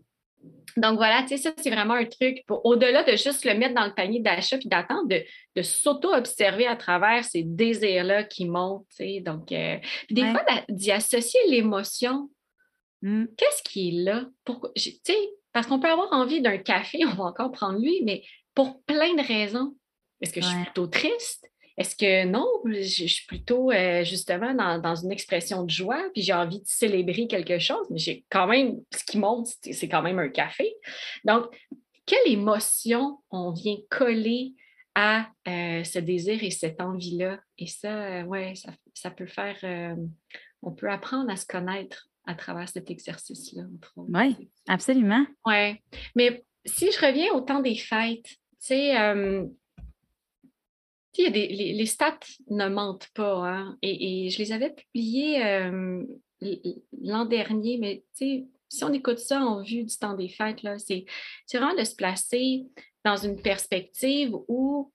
[0.78, 3.76] donc voilà, tu sais, ça, c'est vraiment un truc pour, au-delà de juste le mettre
[3.76, 8.96] dans le panier d'achat puis d'attendre, de, s'auto-observer à travers ces désirs-là qui montent, tu
[8.96, 9.20] sais.
[9.20, 9.78] Donc, euh,
[10.10, 12.30] des fois, d'y associer l'émotion.
[13.04, 13.26] Mmh.
[13.38, 14.26] Qu'est-ce qui est là?
[14.46, 18.02] Pourquoi, tu sais, parce qu'on peut avoir envie d'un café, on va encore prendre lui,
[18.04, 18.24] mais
[18.56, 19.76] pour plein de raisons.
[20.22, 21.50] Est-ce que je suis plutôt triste?
[21.78, 26.32] Est-ce que non, je, suis plutôt euh, justement dans, une expression de joie, puis j'ai
[26.32, 30.20] envie de célébrer quelque chose, mais j'ai quand même, ce qui monte, c'est quand même
[30.20, 30.74] un café.
[31.26, 31.48] Donc,
[32.06, 34.54] quelle émotion on vient coller
[34.96, 37.40] à euh, ce désir et cette envie-là?
[37.58, 38.54] Et ça, euh, ouais,
[38.94, 39.98] ça, peut faire,
[40.62, 43.64] on peut apprendre à se connaître à travers cet exercice-là.
[43.98, 45.26] Oui, absolument.
[45.46, 45.76] Oui,
[46.16, 48.96] mais si je reviens au temps des fêtes, tu sais,
[51.18, 52.20] les, stats
[52.50, 53.48] ne mentent pas.
[53.48, 56.04] Hein, et, je les avais publiées euh,
[57.02, 61.06] l'an dernier, mais si on écoute ça en vue du temps des fêtes, c'est
[61.54, 62.66] vraiment de se placer
[63.06, 64.92] dans une perspective où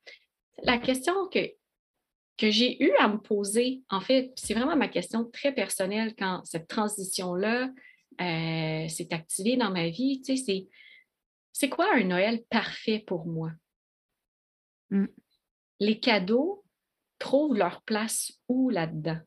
[0.63, 1.39] la question que,
[2.39, 6.43] que j'ai eu à me poser, en fait, c'est vraiment ma question très personnelle quand
[6.45, 7.71] cette transition-là
[8.21, 10.69] euh, s'est activée dans ma vie, c'est
[11.53, 13.51] c'est quoi un Noël parfait pour moi?
[14.91, 15.07] Mmh
[15.81, 16.65] les cadeaux
[17.19, 19.21] trouvent leur place où là-dedans?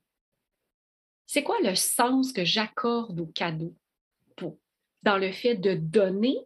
[1.25, 3.75] C'est quoi le sens que j'accorde aux cadeaux
[5.03, 6.37] dans le fait de donner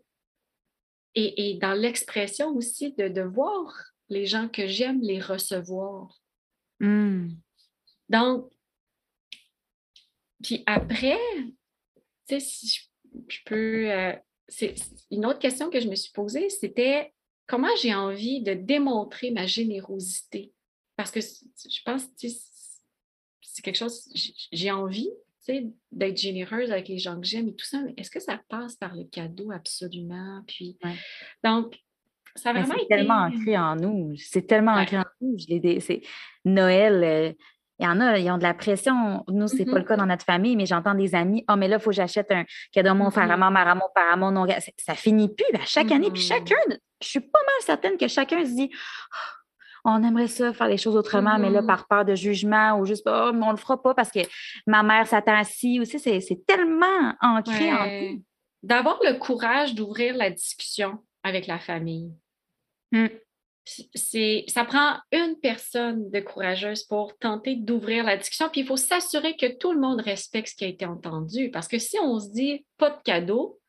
[1.16, 3.74] et, dans l'expression aussi de, voir
[4.10, 6.22] les gens que j'aime les recevoir?
[6.80, 7.30] Hmm.
[8.10, 8.52] Donc,
[10.43, 11.18] puis après,
[12.27, 12.68] tu sais, si
[13.27, 13.91] je, peux.
[13.91, 14.14] Euh,
[14.47, 14.76] c'est
[15.10, 17.14] une autre question que je me suis posée, c'était
[17.47, 20.53] comment j'ai envie de démontrer ma générosité?
[20.95, 22.27] Parce que je pense que
[23.41, 24.07] c'est quelque chose,
[24.52, 25.10] j'ai envie
[25.91, 28.76] d'être généreuse avec les gens que j'aime et tout ça, mais est-ce que ça passe
[28.76, 30.43] par le cadeau absolument?
[30.47, 30.77] Puis,
[31.43, 31.77] donc,
[32.36, 34.14] ça a vraiment C'est tellement ancré en nous.
[34.18, 35.38] C'est tellement ancré en nous.
[35.40, 36.02] C'est
[36.44, 37.03] Noël.
[37.03, 37.34] Euh,
[37.80, 39.26] il y en a, ils ont de la pression.
[39.28, 39.78] Nous, ce n'est pas mm-hmm.
[39.80, 41.95] le cas dans notre famille, mais j'entends des amis Oh, mais là, il faut que
[41.95, 44.32] j'achète un cadeau mon Faramon, Maramon, Paramon.
[44.32, 46.10] Non, ça, ça finit plus à chaque année.
[46.10, 46.28] Puis mm-hmm.
[46.28, 50.68] chacun, je suis pas mal certaine que chacun se dit oh, on aimerait ça, faire
[50.68, 51.68] les choses autrement, mais là, mm-hmm.
[51.68, 54.22] par peur de jugement ou juste, oh, mais on le fera pas parce que
[54.66, 55.99] ma mère s'attend ci aussi.
[55.99, 58.24] C'est tellement ancré en nous.
[58.64, 62.14] D'avoir le courage d'ouvrir la discussion avec la famille.
[62.97, 63.07] Mm
[63.65, 68.49] c'est, ça prend une personne de courageuse pour tenter d'ouvrir la discussion.
[68.49, 71.49] Puis il faut s'assurer que tout le monde respecte ce qui a été entendu.
[71.49, 73.59] Parce que si on se dit pas de cadeaux,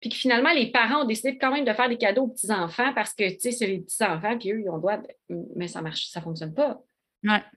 [0.00, 2.92] puis que finalement les parents ont décidé quand même de faire des cadeaux aux petits-enfants
[2.94, 4.98] parce que c'est les petits-enfants, puis eux, ils ont droit,
[5.54, 6.80] mais ça marche, ça ne fonctionne pas.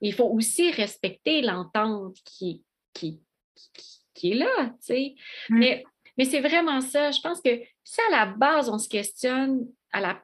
[0.01, 2.63] Il faut aussi respecter l'entente qui,
[2.93, 3.19] qui,
[4.15, 4.73] qui, est là.
[4.89, 5.15] Mm.
[5.51, 5.83] Mais,
[6.17, 7.11] mais c'est vraiment ça.
[7.11, 10.23] Je pense que si à la base, on se questionne à la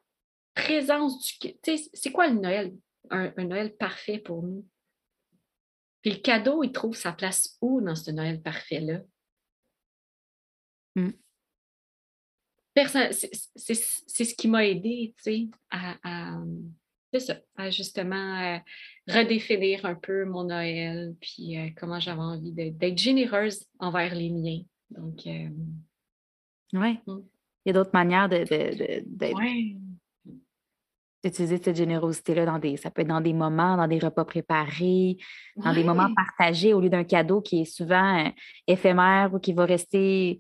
[0.56, 1.52] présence du.
[1.94, 2.74] C'est quoi le Noël?
[3.12, 4.66] Un, Noël parfait pour nous?
[6.02, 9.02] Puis le cadeau, il trouve sa place où dans ce Noël parfait-là?
[10.96, 11.12] Hmm.
[12.76, 13.76] C'est
[14.26, 18.58] ce qui m'a aidé, tu sais, à, justement euh,
[19.08, 24.62] redéfinir un peu mon Noël, puis euh, comment j'avais envie d'être généreuse envers les miens.
[24.90, 25.50] Donc, euh,
[26.74, 27.00] oui.
[27.08, 27.22] Hmm.
[27.66, 28.52] Il y a d'autres manières d'être
[31.26, 35.18] utiliser cette générosité-là dans des, ça peut être dans des moments, dans des repas préparés,
[35.58, 38.30] dans des moments partagés au lieu d'un cadeau qui est souvent euh,
[38.68, 40.40] éphémère ou qui va rester,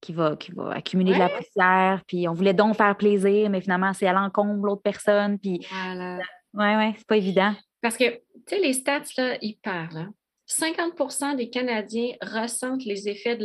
[0.00, 2.02] qui va, qui va accumuler de la poussière.
[2.06, 5.38] Puis on voulait donc faire plaisir, mais finalement, c'est à l'encombre l'autre personne.
[5.38, 6.18] Puis, voilà.
[6.54, 7.52] ouais, ouais, c'est pas évident.
[7.80, 10.10] Parce que, tu sais, les stats, là, ils parlent.
[10.48, 11.34] 50% hein.
[11.34, 13.44] des Canadiens ressentent les effets de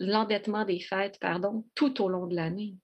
[0.00, 2.74] l'endettement des fêtes pardon, tout au long de l'année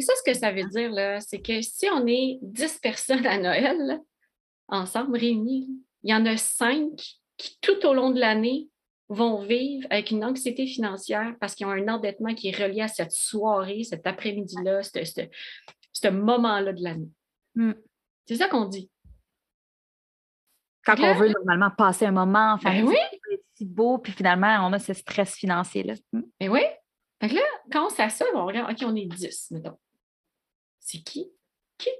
[0.00, 3.38] ça, ce que ça veut dire, là, c'est que si on est 10 personnes à
[3.38, 4.00] Noël,
[4.68, 5.68] ensemble, réunies,
[6.02, 6.90] il y en a 5
[7.36, 8.68] qui, tout au long de l'année,
[9.08, 12.88] vont vivre avec une anxiété financière parce qu'ils ont un endettement qui est relié à
[12.88, 17.10] cette soirée, cet après-midi-là, ce moment-là de l'année.
[17.54, 17.72] Hmm.
[18.26, 18.90] C'est ça qu'on dit.
[20.84, 22.96] Quand on veut normalement passer un moment en ben famille,
[23.54, 25.94] c'est beau, puis finalement, on a ce stress financier-là.
[26.12, 26.62] Mais ben oui,
[27.22, 27.42] fait que là,
[27.72, 29.78] quand on s'assoit, on regarde, OK, on est 10, mettons.
[30.80, 31.30] C'est qui?
[31.78, 31.90] Qui?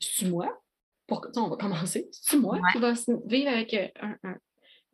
[0.00, 0.62] C'est moi?
[1.06, 1.26] Pour...
[1.36, 2.08] On va commencer.
[2.12, 2.92] C'est moi qui va
[3.26, 4.16] vivre avec euh, un,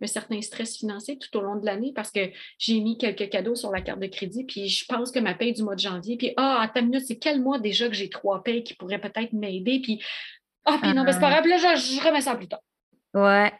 [0.04, 2.20] un certain stress financier tout au long de l'année parce que
[2.58, 5.52] j'ai mis quelques cadeaux sur la carte de crédit, puis je pense que ma paye
[5.52, 8.10] du mois de janvier, puis ah, à ta minute, c'est quel mois déjà que j'ai
[8.10, 10.02] trois payes qui pourraient peut-être m'aider, puis
[10.64, 11.42] ah, puis non, mais c'est pas ah.
[11.42, 12.62] grave, là, je, remets ça plus tard.
[13.12, 13.52] Ouais.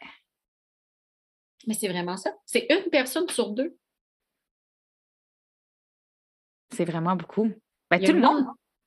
[1.66, 2.34] Mais c'est vraiment ça.
[2.46, 3.76] C'est une personne sur deux.
[6.74, 7.50] C'est vraiment beaucoup.
[7.90, 8.46] Ben, tout le monde,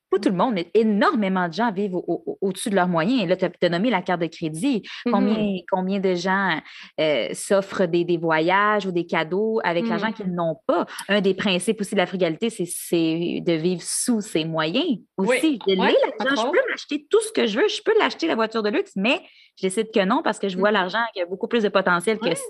[0.09, 1.95] pas tout le monde, mais énormément de gens vivent
[2.41, 3.27] au-dessus de leurs moyens.
[3.27, 4.83] Là, tu as, nommé la carte de crédit.
[5.05, 5.63] Combien, mm-hmm.
[5.69, 6.61] combien de gens
[6.99, 10.35] euh, s'offrent des, voyages ou des cadeaux avec l'argent qu'ils mm.
[10.35, 10.85] n'ont pas?
[11.09, 15.59] Un des principes aussi de la frugalité, c'est de vivre sous ses moyens aussi.
[15.67, 18.93] je peux m'acheter tout ce que je veux, je peux l'acheter la voiture de luxe,
[18.95, 19.21] mais
[19.57, 20.75] je décide que non parce que je vois mm.
[20.75, 22.43] l'argent qui a beaucoup plus de potentiel que ça.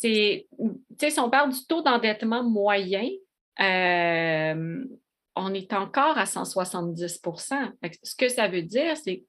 [0.00, 0.46] Si
[1.18, 3.08] on parle du taux d'endettement moyen,
[3.60, 4.84] euh,
[5.34, 7.72] on est encore à 170%
[8.02, 9.24] Ce que ça veut dire, c'est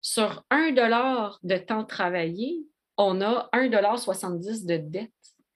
[0.00, 2.64] sur 1 dollar de temps travaillé,
[2.96, 5.12] on a 1,70 de dette.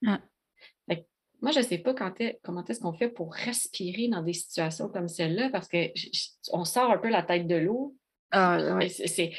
[0.06, 0.20] Ah.
[1.44, 1.92] Moi, je ne sais pas
[2.42, 6.96] comment est-ce qu'on fait pour respirer dans des situations comme celle-là parce qu'on sort un
[6.96, 7.94] peu la tête de l'eau.
[8.30, 9.32] Ah, c'est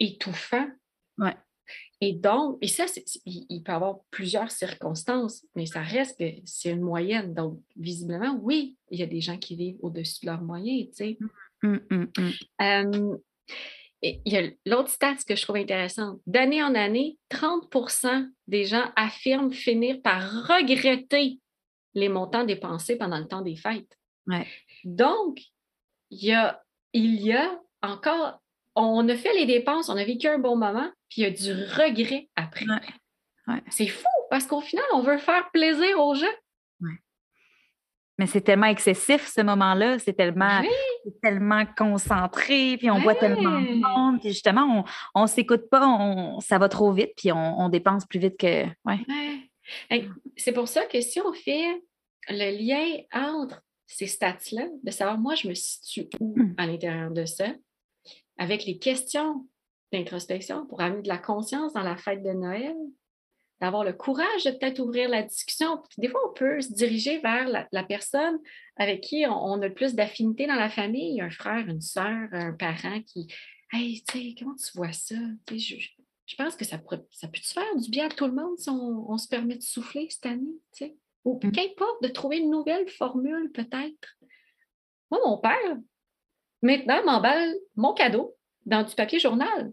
[0.00, 0.66] étouffant.
[1.18, 1.36] Ouais.
[2.04, 2.86] Et donc, et ça,
[3.26, 7.32] il, peut y avoir plusieurs circonstances, mais ça reste que c'est une moyenne.
[7.32, 10.96] Donc, visiblement, oui, il y a des gens qui vivent au-dessus de leurs moyens, tu
[10.96, 11.18] sais.
[11.62, 12.30] Mmh, mmh, mmh.
[12.60, 13.16] Euh,
[14.02, 16.18] il y a l'autre stat que je trouve intéressant.
[16.26, 21.38] D'année en année, 30% des gens affirment finir par regretter
[21.94, 23.96] les montants dépensés pendant le temps des fêtes.
[24.82, 25.40] Donc,
[26.10, 26.64] il y a,
[26.94, 28.42] il y a encore
[28.74, 31.30] on a fait les dépenses, on a vécu un bon moment, puis il y a
[31.30, 32.64] du regret après.
[33.68, 36.26] C'est fou parce qu'au final, on veut faire plaisir aux gens.
[38.18, 40.62] Mais c'est tellement excessif ce moment-là, c'est tellement,
[41.22, 44.84] tellement concentré, puis on voit tellement de monde, puis justement,
[45.14, 48.64] on ne s'écoute pas, on, ça va trop vite, puis on, dépense plus vite que.
[48.84, 50.00] Ouais.
[50.36, 51.82] C'est pour ça que si on fait
[52.28, 56.54] le lien entre ces stats-là, de savoir moi, je me situe où hmm.
[56.58, 57.48] à l'intérieur de ça,
[58.38, 59.46] avec les questions
[59.92, 62.74] d'introspection pour amener de la conscience dans la fête de Noël,
[63.60, 65.82] d'avoir le courage de peut-être ouvrir la discussion.
[65.98, 68.38] Des fois, on peut se diriger vers la, personne
[68.76, 72.52] avec qui on, a le plus d'affinité dans la famille, un frère, une soeur, un
[72.52, 73.28] parent qui
[73.74, 75.14] Hey, tu sais, comment tu vois ça?
[75.50, 75.76] Je,
[76.26, 76.78] je, pense que ça,
[77.10, 80.08] ça peut faire du bien à tout le monde si on, se permet de souffler
[80.10, 80.96] cette année, tu sais?
[81.24, 81.52] Ou mm.
[81.52, 84.18] qu'importe, de trouver une nouvelle formule peut-être.
[85.10, 85.78] Moi, mon père,
[86.62, 89.72] Maintenant, m'emballe mon cadeau dans du papier journal.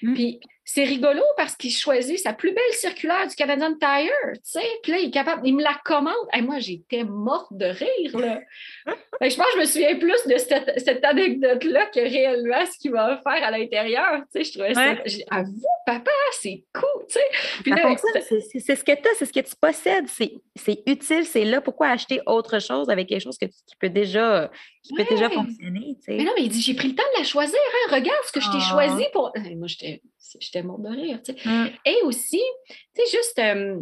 [0.00, 4.68] Puis c'est rigolo parce qu'il choisit sa plus belle circulaire du Canadian Tire, tu sais.
[4.82, 6.12] Puis là, il est capable, il me la commande.
[6.36, 8.40] Et moi, j'étais morte de rire, là.
[9.20, 13.16] je pense que je me souviens plus de cette, anecdote-là que réellement ce qu'il va
[13.18, 14.44] faire à l'intérieur, tu sais.
[14.44, 14.96] Je trouvais ça...
[15.30, 18.58] À vous, papa, c'est cool, tu sais.
[18.58, 20.08] C'est ce que tu as, c'est ce que tu possèdes.
[20.08, 21.60] C'est utile, c'est là.
[21.60, 24.50] Pourquoi acheter autre chose avec quelque chose que, qui peut déjà
[24.86, 25.96] qui peut déjà fonctionner.
[26.08, 27.58] Mais non, mais il dit j'ai pris le temps de la choisir.
[27.58, 27.94] Hein?
[27.94, 28.70] Regarde ce que je t'ai ah.
[28.70, 29.32] choisi pour.
[29.56, 31.20] Moi, j'étais morte de rire.
[31.44, 31.66] Mm.
[31.84, 33.80] Et aussi, tu sais, juste euh,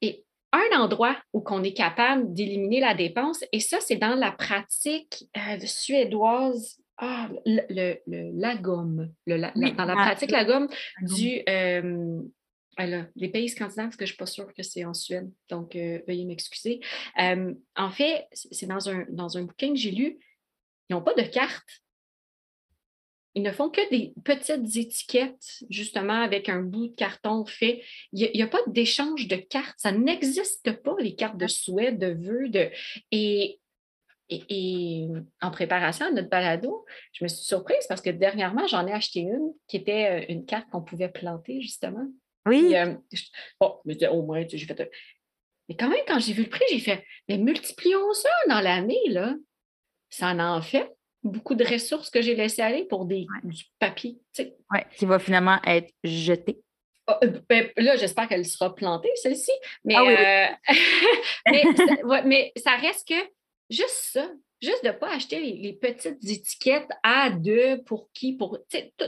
[0.00, 4.32] et un endroit où on est capable d'éliminer la dépense, et ça, c'est dans la
[4.32, 6.78] pratique euh, suédoise.
[7.02, 9.10] Ah, le, le, le, la gomme.
[9.26, 10.68] dans la ah, pratique, la gomme
[11.02, 11.42] du.
[11.48, 12.20] Euh,
[13.14, 15.74] les pays scandinaves, parce que je ne suis pas sûre que c'est en Suède, donc
[15.74, 16.80] veuillez m'excuser.
[17.18, 20.18] en fait, c'est dans un, dans un bouquin que j'ai lu,
[20.88, 21.82] ils n'ont pas de carte.
[23.34, 27.82] Ils ne font que des petites étiquettes, justement, avec un bout de carton fait.
[28.12, 29.76] Il n'y a, pas d'échange de cartes.
[29.78, 32.48] Ça n'existe pas, les cartes de souhait, de vœux.
[32.48, 32.70] De...
[33.12, 33.60] Et,
[34.28, 35.06] et,
[35.40, 39.20] en préparation à notre balado, je me suis surprise parce que dernièrement, j'en ai acheté
[39.20, 42.06] une qui était euh, une carte qu'on pouvait planter, justement.
[42.46, 42.74] Oui.
[42.74, 42.96] Euh,
[43.60, 44.90] bon, mais au moins, j'ai fait.
[45.68, 49.08] Mais quand même, quand j'ai vu le prix, j'ai fait, mais multiplions ça dans l'année,
[49.08, 49.34] là
[50.10, 54.18] ça en, fait beaucoup de ressources que j'ai laissées aller pour des, du papier.
[54.38, 56.60] Oui, qui va finalement être jeté.
[57.06, 59.52] Ah, euh, ben, là, j'espère qu'elle sera plantée, celle-ci.
[59.84, 63.30] Mais, ah euh, mais, ça, reste que
[63.68, 64.30] juste ça,
[64.62, 69.06] juste de ne pas acheter les, petites étiquettes à deux pour qui, pour tous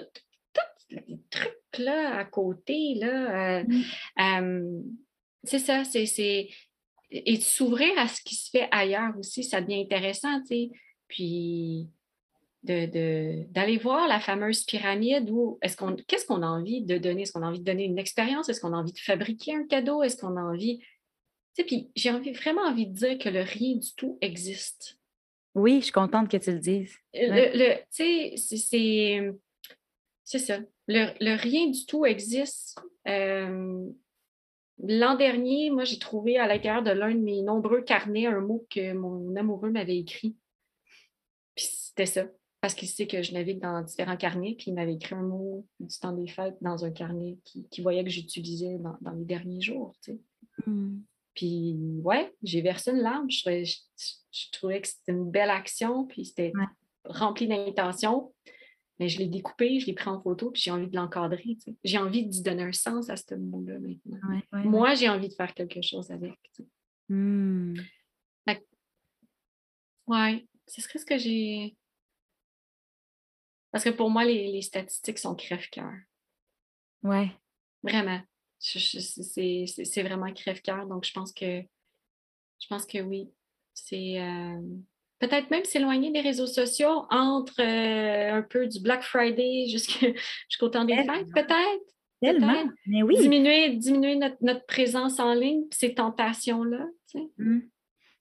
[0.90, 2.94] les trucs là à côté.
[2.97, 3.64] Là, euh,
[4.16, 4.82] mm.
[5.44, 6.48] c'est ça, c'est.
[7.14, 10.40] Et de s'ouvrir à ce qui se fait ailleurs aussi, ça devient intéressant.
[10.40, 10.70] tu sais
[11.12, 11.90] puis
[12.62, 17.22] d'aller voir la fameuse pyramide où est-ce qu'on qu'est-ce qu'on a envie de donner?
[17.22, 18.48] Est-ce qu'on a envie de donner une expérience?
[18.48, 20.02] Est-ce qu'on a envie de fabriquer un cadeau?
[20.02, 20.78] Est-ce qu'on a envie.
[20.78, 20.86] Tu
[21.55, 24.98] sais, puis j'ai envie, vraiment envie de dire que le rien du tout existe.
[25.55, 26.97] Oui, je suis contente que tu le dises.
[27.12, 29.32] Le, tu sais, c'est.
[30.24, 30.60] C'est ça.
[30.86, 32.80] le, rien du tout existe.
[33.06, 33.84] Euh,
[34.78, 38.66] l'an dernier, moi, j'ai trouvé à l'intérieur de l'un de mes nombreux carnets un mot
[38.70, 40.36] que mon amoureux m'avait écrit.
[41.55, 42.26] Puis c'était ça.
[42.62, 45.66] Parce qu'il sait que je navigue dans différents carnets, puis il m'avait écrit un mot
[45.80, 49.94] du temps des fêtes dans un carnet qui, voyait que j'utilisais dans, les derniers jours.
[50.64, 51.01] Hmm.
[51.34, 53.28] Puis, ouais, j'ai versé une larme.
[53.28, 53.43] Je
[54.52, 56.52] trouvais, que c'était une belle action, puis c'était
[57.05, 58.32] rempli d'intention.
[59.01, 61.59] Mais je l'ai découpé, je l'ai pris en photo, puis j'ai envie de l'encadrer.
[61.82, 64.20] J'ai envie d'y donner un sens à ce mot-là maintenant.
[64.52, 66.39] Moi, j'ai envie de faire quelque chose avec.
[67.09, 67.74] Mmh.
[70.06, 71.76] Ouais, ce serait ce que j'ai.
[73.73, 75.93] Parce que pour moi, les, statistiques sont crève-cœur.
[77.03, 77.32] Ouais.
[77.82, 78.20] Vraiment.
[78.61, 80.86] C'est vraiment crève-cœur.
[80.86, 81.62] Donc, je pense que
[82.62, 83.28] je pense que oui.
[83.74, 84.20] C'est.
[84.20, 84.61] Euh,
[85.19, 89.66] peut-être même s'éloigner des réseaux sociaux entre euh, un peu du Black Friday
[90.49, 91.85] jusqu'au temps des fêtes, peut-être.
[92.20, 93.16] Tellement, mais oui.
[93.19, 96.86] Diminuer, diminuer notre, présence en ligne, ces tentations-là.
[97.11, 97.28] Tu sais.
[97.39, 97.61] Mmh.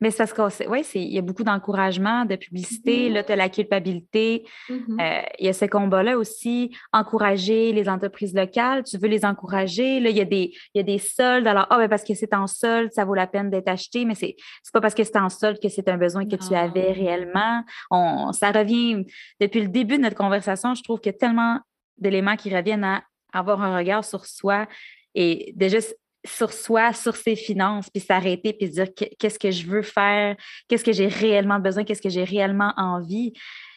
[0.02, 3.14] Mais c'est parce que, oui, il y a beaucoup d'encouragement, de publicité, mm-hmm.
[3.14, 4.46] là, tu as la culpabilité.
[4.70, 5.02] Mm-hmm.
[5.02, 10.00] Euh, il y a ce combat-là aussi, encourager les entreprises locales, tu veux les encourager?
[10.00, 11.46] Là, il y a des, il y a des soldes.
[11.46, 14.16] Alors, ah, ben parce que c'est en solde, ça vaut la peine d'être acheté, mais
[14.16, 16.92] c'est n'est pas parce que c'est en solde que c'est un besoin que tu avais
[16.92, 17.64] réellement.
[17.92, 19.06] On, ça revient,
[19.40, 21.60] depuis le début de notre conversation, je trouve qu'il y a tellement
[21.98, 23.04] d'éléments qui reviennent à
[23.34, 24.68] avoir un regard sur soi
[25.16, 25.78] et déjà
[26.26, 28.88] sur soi, sur ses finances, puis s'arrêter, puis se dire
[29.20, 30.36] qu'est-ce que je veux faire,
[30.68, 33.34] qu'est-ce que j'ai réellement besoin, qu'est-ce que j'ai réellement envie.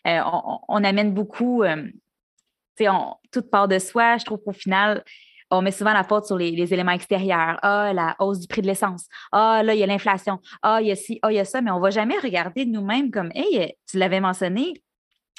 [0.07, 0.21] Euh,
[0.69, 1.85] on, amène beaucoup, euh,
[2.77, 2.91] tu sais,
[3.33, 4.19] toute part de soi.
[4.19, 5.03] Je trouve qu'au final,
[5.51, 7.59] on met souvent la faute sur les, éléments extérieurs.
[7.63, 9.07] Ah, la hausse du prix de l'essence.
[9.33, 10.39] Ah, là, il y a l'inflation.
[10.63, 12.19] Ah, il y a ci, ah, il y a ça, mais on ne va jamais
[12.19, 14.83] regarder nous-mêmes comme, hey, tu l'avais mentionné,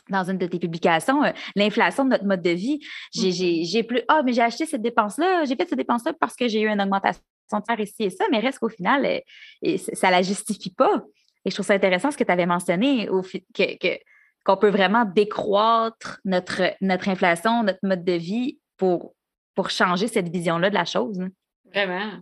[0.10, 2.80] dans une de tes publications, euh, l'inflation de notre mode de vie.
[3.16, 3.66] Mm-hmm.
[3.70, 6.62] J'ai plus, ah, mais j'ai acheté cette dépense-là, j'ai fait cette dépense-là parce que j'ai
[6.62, 7.22] eu une augmentation
[7.52, 11.04] de salaire ici et ça, mais reste qu'au final, euh, ça ne la justifie pas.
[11.44, 13.08] Et je trouve ça intéressant ce que tu avais mentionné,
[13.54, 14.00] que,
[14.44, 19.14] qu'on peut vraiment décroître notre, notre inflation, notre mode de vie pour,
[19.54, 21.20] pour changer cette vision-là de la chose.
[21.20, 21.30] Hein.
[21.66, 22.20] Vraiment.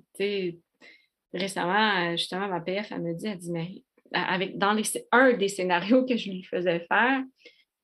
[1.34, 3.84] Récemment, euh, justement, ma PF, elle me dit, elle dit, mais
[4.14, 7.24] avec, dans les, un des scénarios que je lui faisais faire,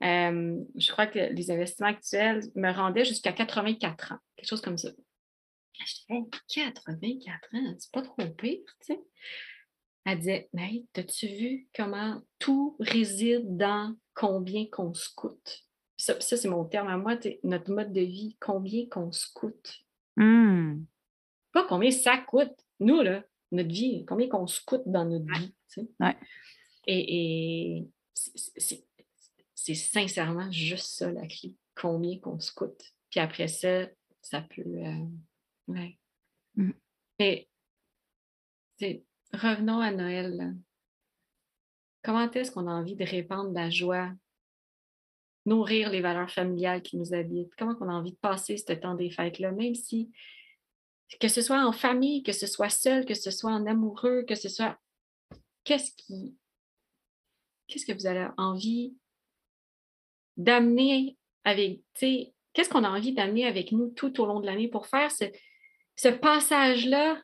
[0.04, 4.78] euh, je crois que les investissements actuels me rendaient jusqu'à 84 ans, quelque chose comme
[4.78, 4.90] ça.
[5.74, 9.00] Je disais, 84 ans, c'est pas trop pire, tu sais.
[10.06, 15.66] Elle disait, mais as-tu vu comment tout réside dans combien qu'on se coûte?
[15.98, 19.80] Ça, c'est mon terme à moi, notre mode de vie, combien qu'on se coûte?
[20.16, 20.84] Hmm.
[21.52, 25.54] Pas combien ça coûte, nous, là, notre vie, combien qu'on se coûte dans notre vie.
[25.72, 26.18] Tu sais.
[26.88, 28.89] Et, et c'est
[29.64, 31.56] c'est sincèrement juste ça la clé.
[31.76, 32.82] Combien qu'on se coûte.
[33.10, 33.88] Puis après ça,
[34.22, 34.62] ça peut.
[34.62, 35.06] Euh,
[35.68, 35.98] ouais.
[36.56, 36.72] Mm.
[37.20, 37.50] Mais
[39.34, 40.56] revenons à Noël.
[42.04, 44.10] Comment est-ce qu'on a envie de répandre la joie,
[45.46, 47.54] nourrir les valeurs familiales qui nous habitent?
[47.58, 50.10] Comment on a envie de passer ce temps des fêtes-là, même si,
[51.20, 54.36] que ce soit en famille, que ce soit seul, que ce soit en amoureux, que
[54.36, 54.80] ce soit.
[55.66, 56.38] Qu'est-ce qui.
[57.68, 58.96] Qu'est-ce que vous avez envie
[60.40, 64.46] d'amener avec, tu sais, qu'est-ce qu'on a envie d'amener avec nous tout au long de
[64.46, 65.26] l'année pour faire ce,
[65.96, 67.22] ce passage-là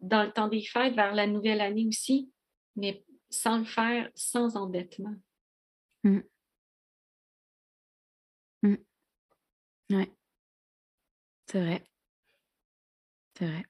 [0.00, 2.30] dans le temps des fêtes vers la nouvelle année aussi,
[2.76, 5.14] mais sans le faire sans endettement?
[6.04, 6.20] Mmh.
[8.62, 8.76] Mmh.
[9.90, 10.06] Oui.
[11.46, 11.84] C'est vrai.
[13.38, 13.62] C'est vrai.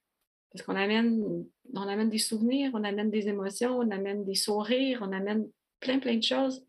[0.53, 4.99] Parce qu'on amène, on amène des souvenirs, on amène des émotions, on amène des sourires,
[5.03, 6.67] on amène plein, plein de choses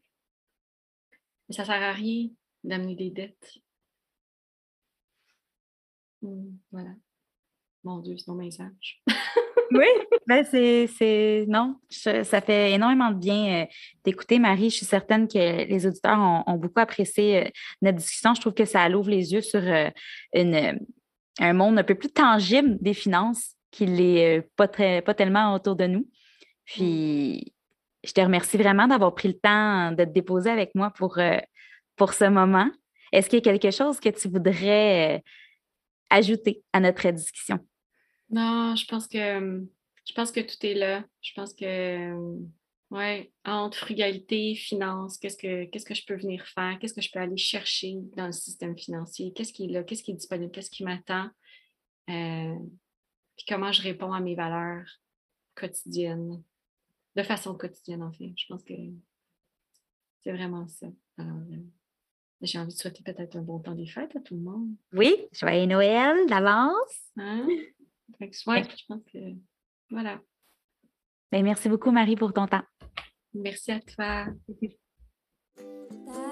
[1.51, 2.29] ça ne sert à rien
[2.63, 3.59] d'amener des dettes.
[6.21, 6.91] Hmm, voilà.
[7.83, 9.01] Mon Dieu, c'est mon message.
[9.71, 9.87] oui,
[10.27, 11.45] ben c'est.
[11.47, 13.65] Non, ça fait énormément de bien euh,
[14.03, 14.69] d'écouter, Marie.
[14.69, 17.49] Je suis certaine que les auditeurs ont, beaucoup apprécié euh,
[17.81, 18.35] notre discussion.
[18.35, 19.89] Je trouve que ça ouvre les yeux sur euh,
[20.33, 20.79] une,
[21.39, 25.87] un monde un peu plus tangible des finances qui n'est pas, pas tellement autour de
[25.87, 26.07] nous.
[26.65, 27.53] Puis,
[28.03, 31.37] je te remercie vraiment d'avoir pris le temps de te déposer avec moi pour, euh,
[31.95, 32.69] pour ce moment.
[33.11, 35.19] Est-ce qu'il y a quelque chose que tu voudrais euh,
[36.09, 37.59] ajouter à notre discussion?
[38.29, 39.67] Non, je pense que
[40.07, 41.03] je pense que tout est là.
[41.21, 42.13] Je pense que
[42.89, 46.77] ouais, entre frugalité, finance, qu'est-ce que qu'est-ce que je peux venir faire?
[46.79, 49.33] Qu'est-ce que je peux aller chercher dans le système financier?
[49.33, 49.83] Qu'est-ce qui est là?
[49.83, 50.51] Qu'est-ce qui est disponible?
[50.51, 51.29] Qu'est-ce qui m'attend?
[52.09, 52.55] Euh,
[53.35, 54.87] puis comment je réponds à mes valeurs
[55.55, 56.41] quotidiennes?
[57.15, 58.33] De façon quotidienne, en fait.
[58.37, 58.73] Je pense que
[60.23, 60.87] c'est vraiment ça.
[61.19, 61.23] Euh,
[62.41, 64.75] J'ai envie de souhaiter peut-être un bon temps des fêtes à tout le monde.
[64.93, 67.11] Oui, joyeux Noël d'avance.
[67.17, 67.47] Hein?
[68.17, 69.19] Fait que, ouais, je pense que
[69.89, 70.21] voilà.
[71.31, 72.63] Ben, merci beaucoup, Marie, pour ton temps.
[73.33, 74.27] Merci à toi.